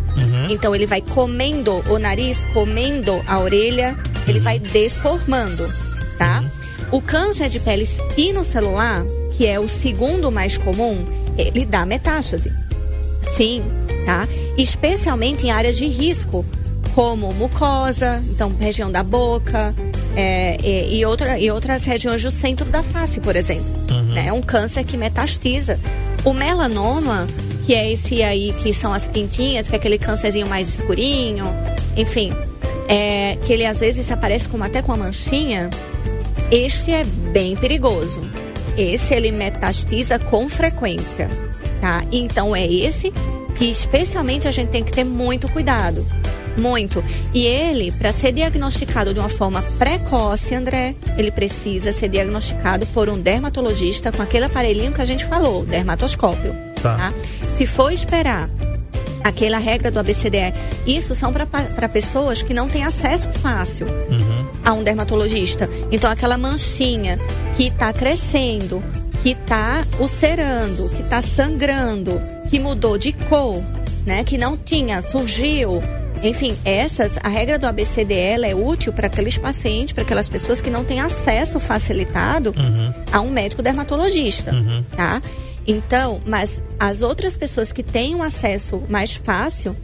Então 0.49 0.73
ele 0.73 0.85
vai 0.85 1.01
comendo 1.01 1.83
o 1.91 1.99
nariz, 1.99 2.45
comendo 2.53 3.21
a 3.27 3.39
orelha, 3.39 3.97
ele 4.25 4.39
vai 4.39 4.57
deformando, 4.57 5.67
tá? 6.17 6.45
O 6.93 7.01
câncer 7.01 7.49
de 7.49 7.59
pele 7.59 7.83
espinocelular, 7.83 9.03
que 9.35 9.45
é 9.45 9.59
o 9.59 9.67
segundo 9.67 10.31
mais 10.31 10.55
comum, 10.55 11.03
ele 11.37 11.65
dá 11.65 11.85
metástase. 11.85 12.53
Sim, 13.35 13.63
tá? 14.05 14.25
Especialmente 14.57 15.45
em 15.45 15.51
áreas 15.51 15.75
de 15.75 15.87
risco, 15.87 16.45
como 16.95 17.33
mucosa, 17.33 18.23
então 18.29 18.55
região 18.59 18.89
da 18.89 19.03
boca 19.03 19.75
é, 20.15 20.57
e, 20.61 20.99
e 20.99 21.05
outra, 21.05 21.39
e 21.39 21.49
outras 21.51 21.85
regiões 21.85 22.21
do 22.23 22.31
centro 22.31 22.65
da 22.65 22.83
face, 22.83 23.19
por 23.19 23.35
exemplo. 23.35 23.65
né? 24.13 24.27
É 24.27 24.33
um 24.33 24.41
câncer 24.41 24.83
que 24.83 24.97
metastiza. 24.97 25.79
O 26.23 26.33
melanoma, 26.33 27.27
que 27.65 27.73
é 27.73 27.91
esse 27.91 28.21
aí 28.21 28.53
que 28.61 28.73
são 28.73 28.93
as 28.93 29.07
pintinhas, 29.07 29.69
que 29.69 29.75
é 29.75 29.77
aquele 29.77 29.97
câncerzinho 29.97 30.47
mais 30.47 30.67
escurinho, 30.67 31.45
enfim, 31.95 32.31
é, 32.87 33.37
que 33.45 33.53
ele 33.53 33.65
às 33.65 33.79
vezes 33.79 34.09
aparece 34.11 34.49
com, 34.49 34.61
até 34.63 34.81
com 34.81 34.91
uma 34.91 35.05
manchinha, 35.05 35.69
este 36.51 36.91
é 36.91 37.03
bem 37.03 37.55
perigoso. 37.55 38.19
Esse 38.77 39.13
ele 39.13 39.31
metastiza 39.31 40.17
com 40.17 40.49
frequência, 40.49 41.29
tá? 41.79 42.03
Então 42.11 42.55
é 42.55 42.65
esse 42.65 43.11
que 43.55 43.65
especialmente 43.65 44.47
a 44.47 44.51
gente 44.51 44.69
tem 44.69 44.83
que 44.83 44.91
ter 44.91 45.03
muito 45.03 45.51
cuidado. 45.51 46.05
Muito. 46.57 47.03
E 47.33 47.45
ele, 47.45 47.91
para 47.91 48.11
ser 48.11 48.31
diagnosticado 48.31 49.13
de 49.13 49.19
uma 49.19 49.29
forma 49.29 49.61
precoce, 49.77 50.55
André, 50.55 50.95
ele 51.17 51.31
precisa 51.31 51.91
ser 51.91 52.09
diagnosticado 52.09 52.85
por 52.87 53.09
um 53.09 53.19
dermatologista 53.19 54.11
com 54.11 54.21
aquele 54.21 54.45
aparelhinho 54.45 54.91
que 54.91 55.01
a 55.01 55.05
gente 55.05 55.25
falou, 55.25 55.65
dermatoscópio. 55.65 56.53
Tá. 56.81 56.95
tá? 56.95 57.13
Se 57.57 57.65
for 57.65 57.91
esperar 57.91 58.49
aquela 59.23 59.57
regra 59.57 59.91
do 59.91 59.99
ABCDE, 59.99 60.53
isso 60.85 61.13
são 61.15 61.31
para 61.31 61.89
pessoas 61.89 62.41
que 62.41 62.53
não 62.53 62.67
têm 62.67 62.83
acesso 62.83 63.29
fácil 63.29 63.87
a 64.63 64.73
um 64.73 64.83
dermatologista. 64.83 65.69
Então, 65.91 66.09
aquela 66.09 66.37
manchinha 66.37 67.19
que 67.55 67.67
está 67.67 67.91
crescendo, 67.91 68.81
que 69.21 69.31
está 69.31 69.83
ulcerando, 69.99 70.89
que 70.89 71.01
está 71.01 71.21
sangrando, 71.21 72.21
que 72.49 72.59
mudou 72.59 72.97
de 72.97 73.11
cor, 73.11 73.61
né? 74.05 74.23
Que 74.23 74.37
não 74.37 74.57
tinha, 74.57 75.01
surgiu. 75.01 75.81
Enfim, 76.21 76.57
essas, 76.65 77.17
a 77.23 77.29
regra 77.29 77.57
do 77.57 77.65
ABCDE 77.65 78.13
é 78.43 78.53
útil 78.53 78.91
para 78.91 79.07
aqueles 79.07 79.37
pacientes, 79.37 79.93
para 79.93 80.03
aquelas 80.03 80.27
pessoas 80.27 80.59
que 80.59 80.69
não 80.69 80.83
têm 80.83 80.99
acesso 80.99 81.59
facilitado 81.59 82.53
Uhum. 82.57 82.93
a 83.11 83.21
um 83.21 83.29
médico 83.31 83.61
dermatologista, 83.61 84.53
Uhum. 84.53 84.83
tá? 84.95 85.21
Então, 85.65 86.19
mas 86.25 86.61
as 86.79 87.01
outras 87.01 87.37
pessoas 87.37 87.71
que 87.71 87.81
têm 87.83 88.15
um 88.15 88.23
acesso 88.23 88.83
mais 88.89 89.15
fácil, 89.15 89.75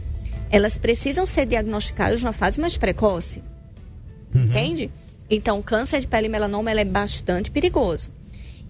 elas 0.50 0.76
precisam 0.76 1.24
ser 1.24 1.46
diagnosticadas 1.46 2.22
numa 2.22 2.32
fase 2.32 2.60
mais 2.60 2.76
precoce. 2.76 3.42
Entende? 4.34 4.90
Então, 5.30 5.62
câncer 5.62 6.00
de 6.00 6.06
pele 6.06 6.26
e 6.26 6.28
melanoma 6.30 6.70
é 6.70 6.84
bastante 6.84 7.50
perigoso. 7.50 8.10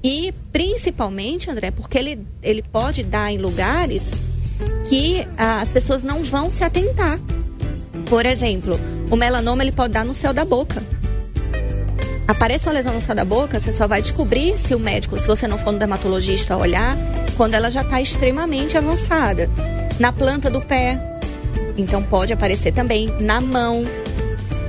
E 0.05 0.33
principalmente, 0.53 1.51
André, 1.51 1.71
porque 1.73 1.99
ele, 1.99 2.25
ele 2.43 2.63
pode 2.63 3.03
dar 3.03 3.33
em 3.33 3.39
lugares 3.39 4.05
que 4.89 5.27
ah, 5.37 5.61
as 5.61 5.73
pessoas 5.73 6.03
não 6.05 6.23
vão 6.23 6.49
se 6.51 6.63
atentar. 6.63 7.19
Por 8.07 8.25
exemplo, 8.25 8.79
o 9.11 9.17
melanoma 9.17 9.63
ele 9.63 9.73
pode 9.73 9.93
dar 9.93 10.05
no 10.05 10.15
céu 10.15 10.33
da 10.33 10.45
boca. 10.45 10.83
Aparece 12.27 12.67
uma 12.67 12.73
lesão 12.73 12.93
no 12.93 13.01
céu 13.01 13.15
da 13.15 13.25
boca, 13.25 13.61
você 13.61 13.71
só 13.71 13.87
vai 13.87 14.03
descobrir 14.03 14.59
se 14.59 14.75
o 14.75 14.81
médico, 14.81 15.19
se 15.19 15.27
você 15.27 15.47
não 15.47 15.59
for 15.59 15.73
no 15.73 15.79
dermatologista 15.79 16.57
olhar, 16.57 16.97
quando 17.37 17.55
ela 17.55 17.71
já 17.71 17.83
está 17.83 18.01
extremamente 18.01 18.77
avançada. 18.77 19.49
Na 20.01 20.13
planta 20.13 20.51
do 20.51 20.61
pé, 20.61 20.99
então 21.77 22.03
pode 22.03 22.33
aparecer 22.33 22.73
também. 22.73 23.09
Na 23.21 23.41
mão, 23.41 23.85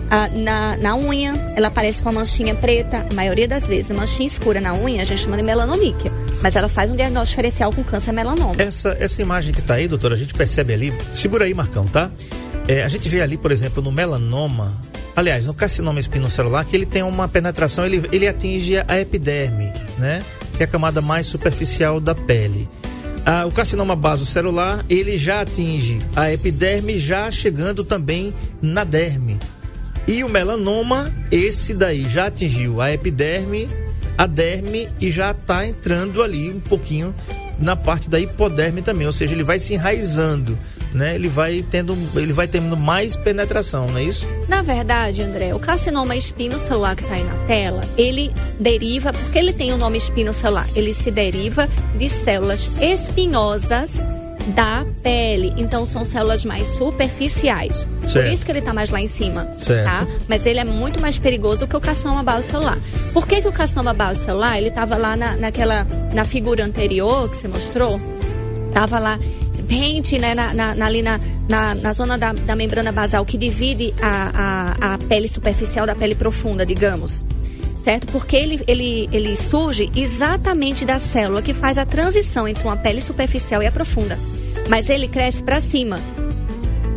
ah, 0.10 0.30
na, 0.30 0.78
na 0.78 0.96
unha, 0.96 1.34
ela 1.56 1.68
aparece 1.68 2.02
com 2.02 2.10
a 2.10 2.12
manchinha 2.12 2.56
preta. 2.56 3.06
A 3.10 3.14
maioria 3.14 3.48
das 3.48 3.68
vezes, 3.68 3.92
a 3.92 3.94
manchinha 3.94 4.28
escura 4.28 4.62
na 4.62 4.74
unha, 4.74 5.02
a 5.02 5.06
gente 5.06 5.22
chama 5.22 5.36
de 5.36 5.44
melanomíquia. 5.44 6.12
Mas 6.42 6.56
ela 6.56 6.70
faz 6.70 6.92
um 6.92 6.96
diagnóstico 6.96 7.42
diferencial 7.42 7.74
com 7.74 7.84
câncer 7.84 8.12
melanoma. 8.12 8.56
Essa, 8.62 8.96
essa 9.00 9.22
imagem 9.22 9.54
que 9.54 9.62
tá 9.62 9.76
aí, 9.76 9.88
doutora, 9.88 10.14
a 10.14 10.18
gente 10.18 10.34
percebe 10.34 10.74
ali. 10.74 10.94
Segura 11.12 11.46
aí, 11.46 11.54
Marcão, 11.54 11.86
tá? 11.86 12.12
É, 12.68 12.84
a 12.84 12.90
gente 12.90 13.08
vê 13.08 13.22
ali, 13.22 13.38
por 13.38 13.52
exemplo, 13.52 13.82
no 13.82 13.92
melanoma. 13.92 14.76
Aliás, 15.16 15.48
no 15.48 15.54
carcinoma 15.54 16.00
espinocelular, 16.00 16.66
que 16.66 16.76
ele 16.76 16.86
tem 16.86 17.02
uma 17.02 17.28
penetração, 17.28 17.86
ele, 17.86 18.08
ele 18.12 18.28
atinge 18.28 18.76
a 18.88 19.00
epiderme, 19.00 19.72
né? 19.98 20.22
Que 20.56 20.64
é 20.64 20.66
a 20.66 20.68
camada 20.70 21.02
mais 21.02 21.28
superficial 21.28 22.00
da 22.00 22.14
pele. 22.14 22.68
Ah, 23.26 23.46
o 23.46 23.52
carcinoma 23.52 23.96
basocelular, 23.96 24.86
ele 24.90 25.18
já 25.18 25.42
atinge 25.42 26.00
a 26.16 26.32
epiderme, 26.32 27.00
já 27.00 27.32
chegando 27.32 27.84
também 27.84 28.34
na 28.62 28.84
derme. 28.84 29.38
E 30.08 30.24
o 30.24 30.30
melanoma, 30.30 31.14
esse 31.32 31.74
daí 31.74 32.08
já 32.08 32.28
atingiu 32.28 32.80
a 32.80 32.94
epiderme, 32.94 33.68
a 34.18 34.26
derme 34.26 34.88
e 35.02 35.12
já 35.12 35.32
está 35.32 35.66
entrando 35.68 36.24
ali 36.24 36.50
um 36.50 36.60
pouquinho 36.60 37.14
na 37.60 37.76
parte 37.76 38.10
da 38.10 38.20
hipoderme 38.20 38.82
também, 38.82 39.06
ou 39.06 39.12
seja, 39.14 39.34
ele 39.34 39.44
vai 39.44 39.60
se 39.60 39.74
enraizando, 39.74 40.58
né? 40.94 41.16
Ele 41.16 41.28
vai 41.28 41.64
tendo, 41.70 41.96
ele 42.16 42.34
vai 42.34 42.48
tendo 42.48 42.76
mais 42.78 43.16
penetração, 43.16 43.88
não 43.88 43.98
é 43.98 44.04
isso? 44.04 44.28
Na 44.48 44.62
verdade, 44.62 45.22
André, 45.22 45.54
o 45.54 45.60
carcinoma 45.60 46.16
espinocelular 46.16 46.96
que 46.96 47.04
está 47.04 47.16
aí 47.16 47.24
na 47.24 47.36
tela, 47.46 47.82
ele 47.98 48.32
deriva, 48.60 49.12
porque 49.14 49.38
ele 49.38 49.54
tem 49.54 49.74
o 49.74 49.78
nome 49.78 49.98
espinocelular, 49.98 50.68
ele 50.76 50.94
se 50.94 51.12
deriva 51.12 51.68
de 51.98 52.10
células 52.10 52.70
espinhosas 52.82 54.06
da 54.56 54.86
pele. 55.04 55.54
Então 55.58 55.86
são 55.86 56.06
células 56.06 56.46
mais 56.46 56.68
superficiais. 56.70 57.86
Por 58.02 58.10
Certo. 58.10 58.34
isso 58.34 58.46
que 58.46 58.52
ele 58.52 58.60
está 58.60 58.74
mais 58.74 58.90
lá 58.90 59.02
em 59.02 59.08
cima, 59.08 59.46
Certo. 59.58 59.84
tá? 59.84 60.08
Mas 60.28 60.46
ele 60.46 60.60
é 60.60 60.64
muito 60.64 61.02
mais 61.02 61.18
perigoso 61.18 61.68
que 61.68 61.76
o 61.76 61.82
carcinoma 61.82 62.24
basocelular. 62.24 62.78
Por 63.14 63.28
que, 63.28 63.42
que 63.42 63.48
o 63.48 63.52
carcinoma 63.52 63.94
basocelular, 63.94 64.58
ele 64.58 64.70
estava 64.70 64.96
lá 64.96 65.18
na, 65.18 65.36
naquela, 65.36 65.86
na 66.14 66.24
figura 66.24 66.64
anterior 66.64 67.30
que 67.30 67.36
você 67.36 67.48
mostrou? 67.50 68.00
Tava 68.74 69.00
lá 69.00 69.20
rente, 69.68 70.18
né, 70.20 70.34
na, 70.34 70.54
na- 70.54 70.86
ali 70.86 71.02
na, 71.02 71.20
na, 71.50 71.76
na 71.76 71.94
zona 71.94 72.18
da, 72.18 72.34
da 72.34 72.56
membrana 72.56 72.92
basal 72.92 73.26
que 73.26 73.38
divide 73.38 73.94
a, 74.02 74.76
a, 74.82 74.94
a 74.94 74.98
pele 74.98 75.28
superficial 75.28 75.86
da 75.86 75.96
pele 75.96 76.16
profunda, 76.16 76.66
digamos. 76.66 77.26
Certo? 77.84 78.08
Porque 78.12 78.36
ele, 78.36 78.62
ele, 78.68 79.08
ele 79.14 79.38
surge 79.38 79.90
exatamente 79.96 80.84
da 80.84 81.00
célula 81.00 81.42
que 81.42 81.54
faz 81.54 81.78
a 81.78 81.86
transição 81.86 82.46
entre 82.48 82.64
uma 82.64 82.76
pele 82.76 83.02
superficial 83.02 83.64
e 83.64 83.66
a 83.68 83.72
profunda. 83.72 84.18
Mas 84.70 84.90
ele 84.90 85.08
cresce 85.08 85.42
para 85.42 85.62
cima. 85.62 85.98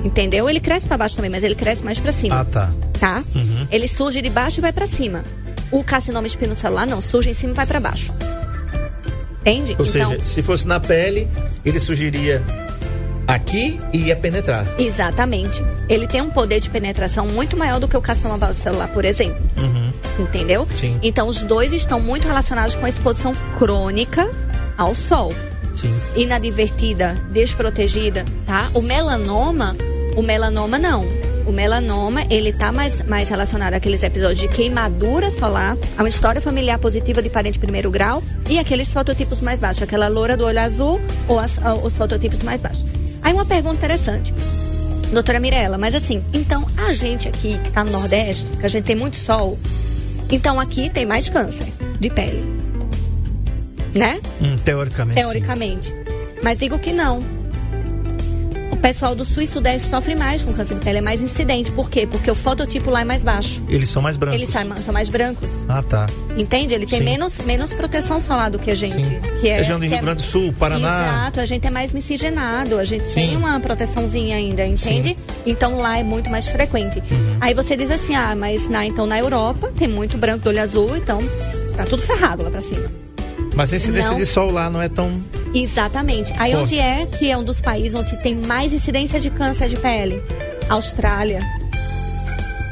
Entendeu? 0.04 0.48
Ele 0.48 0.58
cresce 0.60 0.86
para 0.88 0.96
baixo 0.98 1.14
também, 1.14 1.30
mas 1.30 1.44
ele 1.44 1.54
cresce 1.54 1.84
mais 1.84 2.00
para 2.00 2.12
cima 2.12 2.40
Ah, 2.40 2.44
tá. 2.44 2.72
tá? 2.98 3.22
Uhum. 3.34 3.66
Ele 3.70 3.86
surge 3.86 4.20
de 4.22 4.30
baixo 4.30 4.58
e 4.58 4.62
vai 4.62 4.72
pra 4.72 4.86
cima. 4.86 5.22
O 5.70 5.84
carcinoma 5.84 6.26
espinocelular 6.26 6.88
não, 6.88 7.00
surge 7.00 7.30
em 7.30 7.34
cima 7.34 7.52
e 7.52 7.56
vai 7.56 7.66
pra 7.66 7.78
baixo. 7.78 8.12
Entende? 9.41 9.76
Ou 9.78 9.86
então, 9.86 10.11
seja, 10.12 10.26
se 10.26 10.43
fosse 10.43 10.66
na 10.66 10.78
pele, 10.78 11.26
ele 11.64 11.80
surgiria 11.80 12.43
aqui 13.26 13.78
e 13.93 14.07
ia 14.09 14.16
penetrar. 14.16 14.66
exatamente. 14.78 15.62
Ele 15.88 16.07
tem 16.07 16.20
um 16.20 16.30
poder 16.30 16.61
de 16.61 16.68
penetração 16.70 17.26
muito 17.26 17.57
maior 17.57 17.80
do 17.80 17.88
que 17.88 17.97
o 17.97 18.01
carcinoma 18.03 18.38
basocelular, 18.38 18.88
por 18.88 19.05
exemplo. 19.05 19.41
Uhum. 19.57 19.93
Entendeu? 20.18 20.66
Sim. 20.76 20.99
Então, 21.03 21.28
os 21.28 21.43
dois 21.43 21.72
estão 21.72 22.01
muito 22.01 22.26
relacionados 22.28 22.74
com 22.74 22.84
a 22.86 22.88
exposição 22.88 23.32
crônica 23.59 24.30
ao 24.76 24.95
sol. 24.95 25.32
Sim. 25.72 25.95
inadvertida, 26.16 27.14
desprotegida, 27.30 28.24
tá? 28.45 28.68
O 28.74 28.82
melanoma, 28.82 29.76
o 30.16 30.22
melanoma 30.22 30.78
não. 30.78 31.07
O 31.47 31.53
melanoma, 31.53 32.24
ele 32.30 32.53
tá 32.53 32.70
mais, 32.72 33.03
mais 33.03 33.28
relacionado 33.28 33.74
àqueles 33.74 34.03
episódios 34.03 34.38
de 34.41 34.49
queimadura 34.49 35.30
solar, 35.30 35.76
a 35.99 36.03
uma 36.03 36.09
história 36.09 36.41
familiar 36.41 36.78
positiva 36.78 37.20
de 37.22 37.28
parente 37.28 37.59
primeiro 37.59 37.91
grau 37.91 38.22
e 38.49 38.59
aqueles 38.59 38.88
fototipos 38.88 39.41
mais 39.41 39.59
baixos, 39.61 39.82
aquela 39.82 40.09
loura 40.09 40.36
do 40.36 40.45
olho 40.45 40.61
azul 40.61 41.01
ou 41.26 41.38
as- 41.38 41.59
ah, 41.62 41.74
os 41.74 41.97
fototipos 41.97 42.43
mais 42.43 42.61
baixos. 42.61 42.84
Aí 43.22 43.32
uma 43.32 43.45
pergunta 43.45 43.76
interessante. 43.76 44.32
Doutora 45.12 45.41
Mirella, 45.41 45.76
mas 45.76 45.95
assim, 45.95 46.22
então 46.32 46.64
a 46.76 46.93
gente 46.93 47.26
aqui 47.26 47.59
que 47.64 47.70
tá 47.72 47.82
no 47.82 47.91
Nordeste, 47.91 48.47
que 48.53 48.64
a 48.66 48.68
gente 48.68 48.84
tem 48.84 48.95
muito 48.97 49.16
sol, 49.16 49.59
então 50.30 50.61
aqui 50.61 50.88
tem 50.88 51.05
mais 51.05 51.28
câncer 51.28 51.66
de 51.99 52.09
pele. 52.11 52.45
Né? 53.95 54.20
Hum, 54.41 54.57
teoricamente. 54.64 55.20
sim. 55.20 55.28
teoricamente. 55.30 55.95
Mas 56.43 56.59
digo 56.59 56.78
que 56.78 56.93
não. 56.93 57.24
O 58.70 58.76
pessoal 58.76 59.14
do 59.14 59.24
Sul 59.24 59.42
e 59.42 59.46
Sudeste 59.46 59.88
sofre 59.88 60.14
mais 60.14 60.42
com 60.42 60.52
câncer 60.54 60.74
de 60.74 60.80
pele, 60.84 60.98
é 60.98 61.00
mais 61.00 61.20
incidente. 61.20 61.70
Por 61.72 61.90
quê? 61.90 62.06
Porque 62.06 62.30
o 62.30 62.34
fototipo 62.34 62.90
lá 62.90 63.02
é 63.02 63.04
mais 63.04 63.22
baixo. 63.22 63.60
Eles 63.68 63.88
são 63.88 64.00
mais 64.00 64.16
brancos. 64.16 64.40
Eles 64.40 64.48
são 64.84 64.92
mais 64.94 65.08
brancos. 65.08 65.66
Ah, 65.68 65.82
tá. 65.82 66.06
Entende? 66.36 66.72
Ele 66.74 66.86
tem 66.86 67.00
Sim. 67.00 67.04
menos, 67.04 67.38
menos 67.40 67.72
proteção 67.74 68.20
solar 68.20 68.50
do 68.50 68.58
que 68.58 68.70
a 68.70 68.74
gente. 68.74 69.04
Sim. 69.04 69.20
Que 69.40 69.48
é, 69.48 69.56
Região 69.58 69.78
do 69.78 69.84
Rio 69.84 69.94
é- 69.96 70.00
Grande 70.00 70.22
do 70.22 70.28
Sul, 70.28 70.52
Paraná. 70.58 71.02
Exato, 71.02 71.40
a 71.40 71.46
gente 71.46 71.66
é 71.66 71.70
mais 71.70 71.92
miscigenado, 71.92 72.78
a 72.78 72.84
gente 72.84 73.08
Sim. 73.10 73.28
tem 73.28 73.36
uma 73.36 73.58
proteçãozinha 73.60 74.36
ainda, 74.36 74.64
entende? 74.66 75.16
Então 75.44 75.78
lá 75.78 75.98
é 75.98 76.02
muito 76.02 76.30
mais 76.30 76.48
frequente. 76.48 77.00
Uhum. 77.10 77.36
Aí 77.40 77.52
você 77.52 77.76
diz 77.76 77.90
assim, 77.90 78.14
ah, 78.14 78.34
mas 78.36 78.68
na, 78.68 78.86
então 78.86 79.06
na 79.06 79.18
Europa 79.18 79.72
tem 79.76 79.88
muito 79.88 80.16
branco 80.16 80.44
do 80.44 80.48
olho 80.50 80.62
azul, 80.62 80.96
então 80.96 81.18
tá 81.76 81.84
tudo 81.84 82.02
ferrado 82.02 82.42
lá 82.44 82.50
pra 82.50 82.62
cima. 82.62 82.99
Mas 83.55 83.72
a 83.72 83.76
incidência 83.76 84.11
Não. 84.11 84.16
de 84.16 84.26
sol 84.26 84.51
lá 84.51 84.70
não 84.70 84.80
é 84.80 84.88
tão. 84.88 85.22
Exatamente. 85.55 86.32
Aí 86.38 86.53
Forte. 86.53 86.64
onde 86.64 86.78
é 86.78 87.07
que 87.07 87.30
é 87.30 87.36
um 87.36 87.44
dos 87.44 87.61
países 87.61 87.94
onde 87.94 88.16
tem 88.22 88.36
mais 88.36 88.72
incidência 88.72 89.20
de 89.20 89.30
câncer 89.30 89.68
de 89.68 89.76
pele? 89.76 90.22
Austrália. 90.68 91.40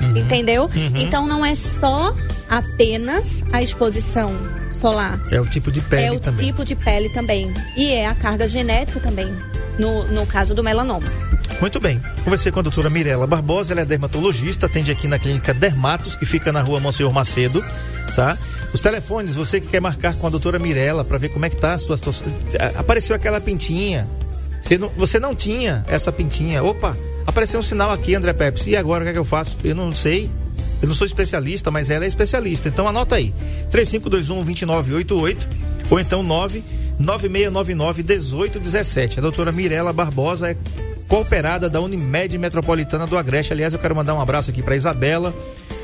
Uhum. 0.01 0.17
Entendeu? 0.17 0.71
Então 0.97 1.27
não 1.27 1.45
é 1.45 1.55
só 1.55 2.15
apenas 2.49 3.43
a 3.53 3.61
exposição 3.61 4.33
solar. 4.81 5.21
É 5.31 5.41
o 5.41 5.47
tipo 5.47 5.73
de 5.73 5.81
pele 5.81 6.05
é 6.07 6.13
o 6.13 6.21
também. 6.21 6.47
tipo 6.47 6.65
de 6.65 6.77
pele 6.77 7.09
também. 7.09 7.53
E 7.77 7.93
é 7.93 8.07
a 8.07 8.15
carga 8.15 8.47
genética 8.47 9.01
também, 9.01 9.35
no, 9.79 10.05
no 10.09 10.25
caso 10.27 10.55
do 10.55 10.63
melanoma. 10.63 11.07
Muito 11.61 11.81
bem. 11.81 12.01
Conversei 12.23 12.53
com 12.53 12.61
a 12.61 12.63
doutora 12.63 12.89
Mirela 12.89 13.27
Barbosa, 13.27 13.73
ela 13.75 13.81
é 13.81 13.85
dermatologista, 13.85 14.67
atende 14.67 14.93
aqui 14.93 15.09
na 15.09 15.19
clínica 15.19 15.53
Dermatos, 15.53 16.15
que 16.15 16.25
fica 16.25 16.53
na 16.53 16.61
rua 16.61 16.79
Monsenhor 16.79 17.13
Macedo, 17.13 17.65
tá? 18.15 18.39
Os 18.73 18.81
telefones, 18.81 19.35
você 19.35 19.61
que 19.61 19.67
quer 19.67 19.81
marcar 19.81 20.15
com 20.17 20.27
a 20.27 20.31
doutora 20.31 20.59
Mirela 20.59 21.05
para 21.05 21.19
ver 21.19 21.31
como 21.31 21.47
é 21.47 21.51
que 21.51 21.57
tá 21.57 21.75
a 21.75 21.79
sua 21.79 21.97
situação. 21.97 22.27
Apareceu 22.77 23.17
aquela 23.17 23.41
pintinha. 23.41 24.07
Você 24.61 24.77
não, 24.77 24.89
você 24.91 25.19
não 25.19 25.35
tinha 25.35 25.85
essa 25.89 26.13
pintinha. 26.13 26.63
Opa, 26.63 26.97
apareceu 27.27 27.59
um 27.59 27.63
sinal 27.63 27.91
aqui, 27.91 28.15
André 28.15 28.33
Pepsi. 28.33 28.71
E 28.71 28.77
agora 28.77 29.03
o 29.03 29.07
que 29.07 29.11
é 29.11 29.13
que 29.15 29.19
eu 29.19 29.25
faço? 29.25 29.57
Eu 29.65 29.75
não 29.75 29.91
sei. 29.93 30.31
Eu 30.83 30.89
não 30.89 30.95
sou 30.95 31.07
especialista, 31.07 31.71
mas 31.71 31.91
ela 31.91 32.05
é 32.05 32.09
especialista. 32.09 32.69
Então 32.69 32.87
anota 32.87 33.17
aí. 33.17 33.33
3521-2988 33.73 35.47
ou 35.91 35.99
então 35.99 36.23
99699-1817. 37.01 39.19
A 39.19 39.21
doutora 39.21 39.51
Mirela 39.51 39.93
Barbosa 39.93 40.51
é 40.51 40.57
cooperada 41.09 41.71
da 41.71 41.81
Unimed 41.81 42.37
Metropolitana 42.37 43.07
do 43.07 43.17
Agreste. 43.17 43.53
Aliás, 43.53 43.73
eu 43.73 43.79
quero 43.79 43.97
mandar 43.97 44.15
um 44.15 44.21
abraço 44.21 44.51
aqui 44.51 44.63
para 44.63 44.77
Isabela, 44.77 45.35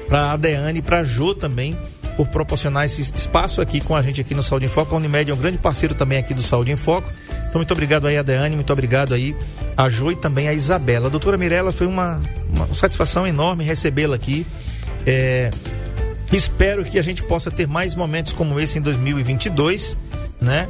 para 0.06 0.32
a 0.32 0.36
Deane 0.36 0.80
e 0.80 0.82
para 0.82 1.02
Jo 1.02 1.34
também, 1.34 1.74
por 2.16 2.28
proporcionar 2.28 2.84
esse 2.84 3.00
espaço 3.00 3.60
aqui 3.60 3.80
com 3.80 3.94
a 3.96 4.02
gente 4.02 4.20
aqui 4.20 4.34
no 4.34 4.42
Saúde 4.42 4.66
em 4.66 4.68
Foco. 4.68 4.94
A 4.94 4.98
Unimed 4.98 5.30
é 5.30 5.34
um 5.34 5.38
grande 5.38 5.58
parceiro 5.58 5.94
também 5.94 6.18
aqui 6.18 6.32
do 6.32 6.42
Saúde 6.42 6.72
em 6.72 6.76
Foco. 6.76 7.12
Então, 7.48 7.58
muito 7.60 7.72
obrigado 7.72 8.06
aí 8.06 8.16
a 8.16 8.22
Deane, 8.22 8.54
muito 8.54 8.72
obrigado 8.72 9.14
aí 9.14 9.34
a 9.76 9.88
Jo 9.88 10.12
e 10.12 10.16
também 10.16 10.48
a 10.48 10.52
Isabela. 10.52 11.06
A 11.06 11.10
doutora 11.10 11.36
Mirella, 11.36 11.70
foi 11.70 11.86
uma, 11.86 12.20
uma 12.54 12.74
satisfação 12.74 13.26
enorme 13.26 13.64
recebê-la 13.64 14.14
aqui. 14.14 14.46
É, 15.06 15.50
espero 16.32 16.84
que 16.84 16.98
a 16.98 17.02
gente 17.02 17.22
possa 17.22 17.50
ter 17.50 17.66
mais 17.66 17.94
momentos 17.94 18.32
como 18.32 18.58
esse 18.58 18.78
em 18.78 18.82
2022, 18.82 19.96
né? 20.40 20.68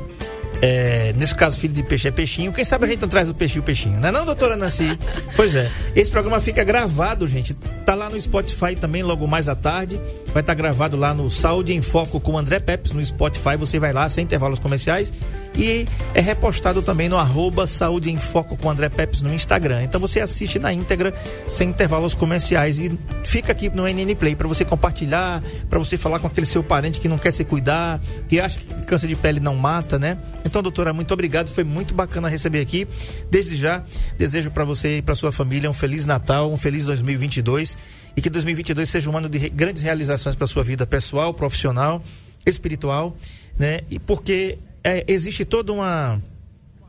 É, 0.62 1.12
nesse 1.16 1.34
caso, 1.34 1.58
filho 1.58 1.74
de 1.74 1.82
peixe 1.82 2.08
é 2.08 2.10
peixinho. 2.10 2.52
Quem 2.52 2.64
sabe 2.64 2.84
a 2.84 2.88
gente 2.88 3.02
não 3.02 3.08
traz 3.08 3.28
o 3.28 3.34
peixinho, 3.34 3.60
o 3.60 3.64
peixinho, 3.64 4.00
não 4.00 4.08
é 4.08 4.12
não, 4.12 4.24
doutora 4.24 4.56
Nancy? 4.56 4.98
pois 5.36 5.54
é. 5.54 5.70
Esse 5.94 6.10
programa 6.10 6.40
fica 6.40 6.64
gravado, 6.64 7.26
gente. 7.26 7.54
Tá 7.84 7.94
lá 7.94 8.08
no 8.08 8.18
Spotify 8.18 8.74
também, 8.74 9.02
logo 9.02 9.26
mais 9.26 9.48
à 9.48 9.54
tarde. 9.54 10.00
Vai 10.34 10.40
estar 10.40 10.52
tá 10.52 10.54
gravado 10.54 10.96
lá 10.96 11.14
no 11.14 11.30
Saúde 11.30 11.72
em 11.72 11.80
Foco 11.80 12.18
com 12.18 12.36
André 12.36 12.58
Peps 12.58 12.92
no 12.92 13.04
Spotify. 13.04 13.56
Você 13.56 13.78
vai 13.78 13.92
lá, 13.92 14.08
sem 14.08 14.24
intervalos 14.24 14.58
comerciais. 14.58 15.12
E 15.56 15.86
é 16.12 16.20
repostado 16.20 16.82
também 16.82 17.08
no 17.08 17.16
arroba 17.16 17.68
Saúde 17.68 18.10
em 18.10 18.18
Foco 18.18 18.56
com 18.56 18.68
André 18.68 18.88
Peps 18.88 19.22
no 19.22 19.32
Instagram. 19.32 19.84
Então 19.84 20.00
você 20.00 20.18
assiste 20.18 20.58
na 20.58 20.72
íntegra, 20.72 21.14
sem 21.46 21.68
intervalos 21.68 22.16
comerciais. 22.16 22.80
E 22.80 22.98
fica 23.22 23.52
aqui 23.52 23.70
no 23.70 23.84
NN 23.86 24.12
Play 24.16 24.34
para 24.34 24.48
você 24.48 24.64
compartilhar, 24.64 25.40
para 25.70 25.78
você 25.78 25.96
falar 25.96 26.18
com 26.18 26.26
aquele 26.26 26.46
seu 26.46 26.64
parente 26.64 26.98
que 26.98 27.06
não 27.06 27.16
quer 27.16 27.30
se 27.30 27.44
cuidar, 27.44 28.00
que 28.28 28.40
acha 28.40 28.58
que 28.58 28.66
câncer 28.86 29.06
de 29.06 29.14
pele 29.14 29.38
não 29.38 29.54
mata, 29.54 30.00
né? 30.00 30.18
Então, 30.44 30.60
doutora, 30.64 30.92
muito 30.92 31.14
obrigado. 31.14 31.48
Foi 31.48 31.62
muito 31.62 31.94
bacana 31.94 32.28
receber 32.28 32.60
aqui. 32.60 32.88
Desde 33.30 33.54
já, 33.54 33.84
desejo 34.18 34.50
para 34.50 34.64
você 34.64 34.98
e 34.98 35.02
para 35.02 35.14
sua 35.14 35.30
família 35.30 35.70
um 35.70 35.72
feliz 35.72 36.04
Natal, 36.04 36.52
um 36.52 36.56
feliz 36.56 36.86
2022 36.86 37.76
e 38.16 38.22
que 38.22 38.30
2022 38.30 38.88
seja 38.88 39.10
um 39.10 39.16
ano 39.16 39.28
de 39.28 39.48
grandes 39.48 39.82
realizações 39.82 40.34
para 40.34 40.46
sua 40.46 40.62
vida 40.62 40.86
pessoal, 40.86 41.34
profissional, 41.34 42.02
espiritual, 42.46 43.16
né? 43.58 43.80
E 43.90 43.98
porque 43.98 44.58
é, 44.82 45.04
existe 45.08 45.44
toda 45.44 45.72
uma 45.72 46.20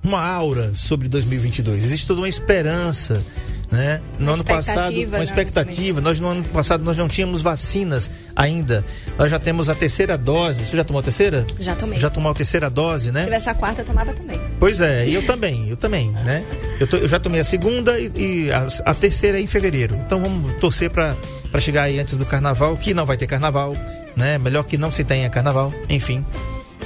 uma 0.04 0.22
aura 0.22 0.76
sobre 0.76 1.08
2022, 1.08 1.84
existe 1.84 2.06
toda 2.06 2.22
uma 2.22 2.30
esperança 2.30 3.26
né? 3.72 4.02
No 4.20 4.34
ano 4.34 4.44
passado, 4.44 4.94
uma 4.94 5.24
expectativa. 5.24 6.02
Nós 6.02 6.20
no 6.20 6.28
ano 6.28 6.44
passado 6.46 6.84
nós 6.84 6.98
não 6.98 7.08
tínhamos 7.08 7.42
vacinas 7.42 8.10
ainda. 8.36 8.86
Nós 9.18 9.32
já 9.32 9.40
temos 9.40 9.70
a 9.70 9.76
terceira 9.76 10.18
dose. 10.18 10.66
Você 10.66 10.78
já 10.78 10.84
tomou 10.84 11.00
a 11.00 11.04
terceira? 11.04 11.46
Já 11.60 11.76
tomei. 11.76 12.00
Já 12.00 12.10
tomou 12.10 12.32
a 12.32 12.36
terceira 12.36 12.70
dose, 12.70 13.12
né? 13.12 13.22
Se 13.22 13.26
tivesse 13.26 13.50
a 13.50 13.54
quarta, 13.54 13.82
eu 13.82 13.86
tomava 13.86 14.14
também. 14.14 14.40
Pois 14.60 14.82
é, 14.82 15.08
e 15.08 15.14
eu 15.14 15.24
também, 15.28 15.70
eu 15.70 15.78
também, 15.78 16.12
né? 16.12 16.44
Eu, 16.80 16.88
tô, 16.88 16.98
eu 16.98 17.08
já 17.08 17.20
tomei 17.20 17.42
a 17.42 17.44
segunda 17.44 18.00
e, 18.00 18.12
e 18.16 18.52
a, 18.52 18.68
a, 18.86 18.94
terceira 18.94 19.40
é 19.40 19.42
em 19.42 19.48
fevereiro. 19.48 19.96
Então 20.06 20.22
vamos 20.22 20.54
torcer 20.60 20.90
para 20.90 21.16
chegar 21.60 21.84
aí 21.84 22.00
antes 22.00 22.18
do 22.18 22.26
carnaval, 22.26 22.78
que 22.78 22.94
não 22.94 23.06
vai 23.06 23.18
ter 23.18 23.28
carnaval, 23.28 23.74
né? 24.16 24.38
Melhor 24.38 24.64
que 24.64 24.78
não 24.78 24.92
se 24.92 25.04
tenha 25.04 25.30
carnaval, 25.30 25.74
enfim 25.90 26.26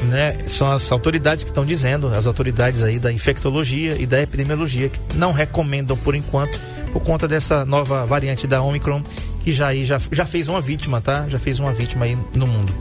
né, 0.03 0.37
são 0.47 0.71
as 0.71 0.91
autoridades 0.91 1.43
que 1.43 1.49
estão 1.49 1.65
dizendo, 1.65 2.07
as 2.07 2.27
autoridades 2.27 2.83
aí 2.83 2.99
da 2.99 3.11
infectologia 3.11 3.95
e 3.99 4.05
da 4.05 4.21
epidemiologia, 4.21 4.89
que 4.89 4.99
não 5.15 5.31
recomendam 5.31 5.97
por 5.97 6.15
enquanto, 6.15 6.59
por 6.91 7.01
conta 7.01 7.27
dessa 7.27 7.65
nova 7.65 8.05
variante 8.05 8.47
da 8.47 8.61
Omicron, 8.61 9.03
que 9.43 9.51
já, 9.51 9.67
aí, 9.67 9.85
já, 9.85 9.99
já 10.11 10.25
fez 10.25 10.47
uma 10.47 10.61
vítima, 10.61 11.01
tá? 11.01 11.25
Já 11.27 11.39
fez 11.39 11.59
uma 11.59 11.73
vítima 11.73 12.05
aí 12.05 12.17
no 12.33 12.47
mundo. 12.47 12.73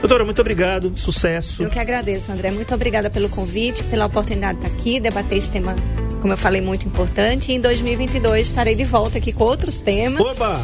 Doutora, 0.00 0.24
muito 0.24 0.40
obrigado, 0.40 0.92
sucesso. 0.96 1.62
Eu 1.62 1.70
que 1.70 1.78
agradeço, 1.78 2.30
André. 2.32 2.50
Muito 2.50 2.74
obrigada 2.74 3.08
pelo 3.08 3.28
convite, 3.28 3.84
pela 3.84 4.06
oportunidade 4.06 4.58
de 4.58 4.66
estar 4.66 4.78
aqui, 4.78 4.98
debater 4.98 5.38
esse 5.38 5.48
tema, 5.48 5.76
como 6.20 6.32
eu 6.32 6.36
falei, 6.36 6.60
muito 6.60 6.86
importante. 6.86 7.52
E 7.52 7.54
em 7.54 7.60
2022 7.60 8.48
estarei 8.48 8.74
de 8.74 8.84
volta 8.84 9.18
aqui 9.18 9.32
com 9.32 9.44
outros 9.44 9.80
temas. 9.80 10.20
Oba! 10.20 10.60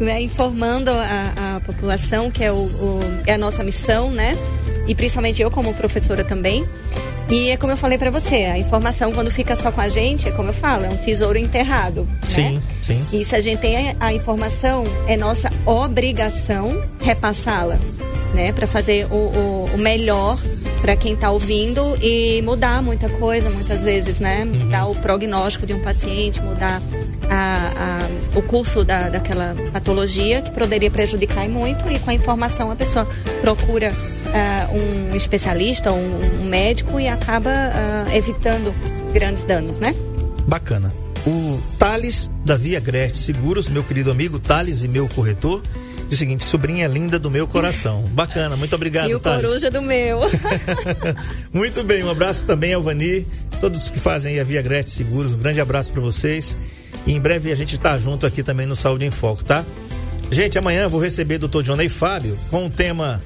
Né, 0.00 0.22
informando 0.22 0.90
a, 0.90 1.56
a 1.56 1.60
população, 1.60 2.30
que 2.30 2.42
é, 2.42 2.50
o, 2.50 2.56
o, 2.56 3.00
é 3.26 3.34
a 3.34 3.38
nossa 3.38 3.62
missão, 3.62 4.10
né? 4.10 4.32
E 4.86 4.94
principalmente 4.94 5.40
eu 5.40 5.50
como 5.50 5.72
professora 5.74 6.24
também. 6.24 6.64
E 7.30 7.48
é 7.48 7.56
como 7.56 7.72
eu 7.72 7.76
falei 7.76 7.96
para 7.96 8.10
você, 8.10 8.44
a 8.44 8.58
informação 8.58 9.12
quando 9.12 9.30
fica 9.30 9.56
só 9.56 9.72
com 9.72 9.80
a 9.80 9.88
gente, 9.88 10.28
é 10.28 10.30
como 10.32 10.50
eu 10.50 10.52
falo, 10.52 10.84
é 10.84 10.90
um 10.90 10.96
tesouro 10.96 11.38
enterrado. 11.38 12.06
Sim, 12.28 12.56
né? 12.56 12.62
sim. 12.82 13.06
E 13.12 13.24
se 13.24 13.34
a 13.34 13.40
gente 13.40 13.60
tem 13.60 13.96
a, 13.98 14.12
informação, 14.12 14.84
é 15.06 15.16
nossa 15.16 15.48
obrigação 15.64 16.82
repassá-la, 17.00 17.78
né? 18.34 18.52
Para 18.52 18.66
fazer 18.66 19.06
o, 19.10 19.14
o, 19.14 19.64
o 19.74 19.78
melhor 19.78 20.38
para 20.82 20.96
quem 20.96 21.14
está 21.14 21.30
ouvindo 21.30 21.80
e 22.02 22.42
mudar 22.42 22.82
muita 22.82 23.08
coisa, 23.08 23.48
muitas 23.48 23.84
vezes, 23.84 24.18
né? 24.18 24.44
Uhum. 24.44 24.64
Mudar 24.64 24.86
o 24.86 24.94
prognóstico 24.96 25.64
de 25.64 25.72
um 25.72 25.80
paciente, 25.80 26.40
mudar 26.40 26.82
a, 27.30 27.98
a, 27.98 28.38
o 28.38 28.42
curso 28.42 28.84
da, 28.84 29.08
daquela 29.08 29.54
patologia 29.72 30.42
que 30.42 30.50
poderia 30.50 30.90
prejudicar 30.90 31.48
muito 31.48 31.90
e 31.90 31.98
com 32.00 32.10
a 32.10 32.14
informação 32.14 32.70
a 32.70 32.76
pessoa 32.76 33.08
procura 33.40 33.94
uh, 34.32 34.76
um 34.76 35.14
especialista, 35.16 35.92
um, 35.92 36.42
um, 36.42 36.44
médico 36.44 36.98
e 36.98 37.08
acaba 37.08 37.50
uh, 37.50 38.14
evitando 38.14 38.72
grandes 39.12 39.44
danos, 39.44 39.78
né? 39.78 39.94
Bacana. 40.46 40.92
O 41.26 41.60
Thales 41.78 42.30
da 42.44 42.56
Via 42.56 42.80
Greste 42.80 43.18
Seguros, 43.18 43.68
meu 43.68 43.84
querido 43.84 44.10
amigo 44.10 44.40
Thales 44.40 44.82
e 44.82 44.88
meu 44.88 45.08
corretor, 45.08 45.62
diz 46.08 46.14
o 46.14 46.16
seguinte: 46.16 46.44
sobrinha 46.44 46.88
linda 46.88 47.18
do 47.18 47.30
meu 47.30 47.46
coração. 47.46 48.02
Bacana, 48.10 48.56
muito 48.56 48.74
obrigado, 48.74 49.08
E 49.08 49.14
o 49.14 49.20
Thales. 49.20 49.46
coruja 49.46 49.70
do 49.70 49.80
meu. 49.80 50.20
muito 51.52 51.84
bem, 51.84 52.02
um 52.02 52.10
abraço 52.10 52.44
também 52.44 52.72
ao 52.72 52.82
Vani, 52.82 53.26
todos 53.60 53.88
que 53.90 54.00
fazem 54.00 54.40
a 54.40 54.44
Via 54.44 54.62
Greste 54.62 54.90
Seguros, 54.90 55.32
um 55.32 55.38
grande 55.38 55.60
abraço 55.60 55.92
para 55.92 56.00
vocês. 56.00 56.56
E 57.06 57.12
em 57.12 57.20
breve 57.20 57.50
a 57.52 57.54
gente 57.54 57.76
está 57.76 57.96
junto 57.98 58.26
aqui 58.26 58.42
também 58.42 58.66
no 58.66 58.76
Saúde 58.76 59.04
em 59.04 59.10
Foco, 59.10 59.44
tá? 59.44 59.64
Gente, 60.30 60.58
amanhã 60.58 60.84
eu 60.84 60.90
vou 60.90 61.00
receber 61.00 61.42
o 61.42 61.46
Dr. 61.46 61.62
Johnny 61.62 61.88
Fábio 61.88 62.38
com 62.50 62.66
o 62.66 62.70
tema 62.70 63.20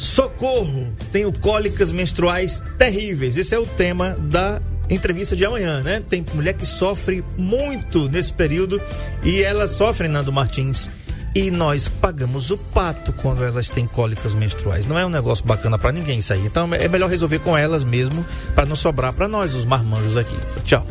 Socorro, 0.00 0.88
tenho 1.12 1.30
cólicas 1.30 1.92
menstruais 1.92 2.62
terríveis. 2.78 3.36
Esse 3.36 3.54
é 3.54 3.58
o 3.58 3.66
tema 3.66 4.16
da 4.18 4.58
entrevista 4.88 5.36
de 5.36 5.44
amanhã, 5.44 5.82
né? 5.82 6.02
Tem 6.08 6.24
mulher 6.32 6.54
que 6.54 6.64
sofre 6.64 7.22
muito 7.36 8.08
nesse 8.08 8.32
período 8.32 8.80
e 9.22 9.42
elas 9.42 9.72
sofrem, 9.72 10.10
Nando 10.10 10.32
Martins. 10.32 10.88
E 11.34 11.50
nós 11.50 11.86
pagamos 11.86 12.50
o 12.50 12.56
pato 12.56 13.12
quando 13.12 13.44
elas 13.44 13.68
têm 13.68 13.86
cólicas 13.86 14.34
menstruais. 14.34 14.86
Não 14.86 14.98
é 14.98 15.04
um 15.04 15.10
negócio 15.10 15.44
bacana 15.44 15.78
para 15.78 15.92
ninguém 15.92 16.18
isso 16.18 16.32
aí. 16.32 16.46
Então 16.46 16.74
é 16.74 16.88
melhor 16.88 17.10
resolver 17.10 17.40
com 17.40 17.56
elas 17.56 17.84
mesmo 17.84 18.24
para 18.54 18.64
não 18.64 18.74
sobrar 18.74 19.12
para 19.12 19.28
nós 19.28 19.54
os 19.54 19.66
marmanjos 19.66 20.16
aqui. 20.16 20.36
Tchau. 20.64 20.86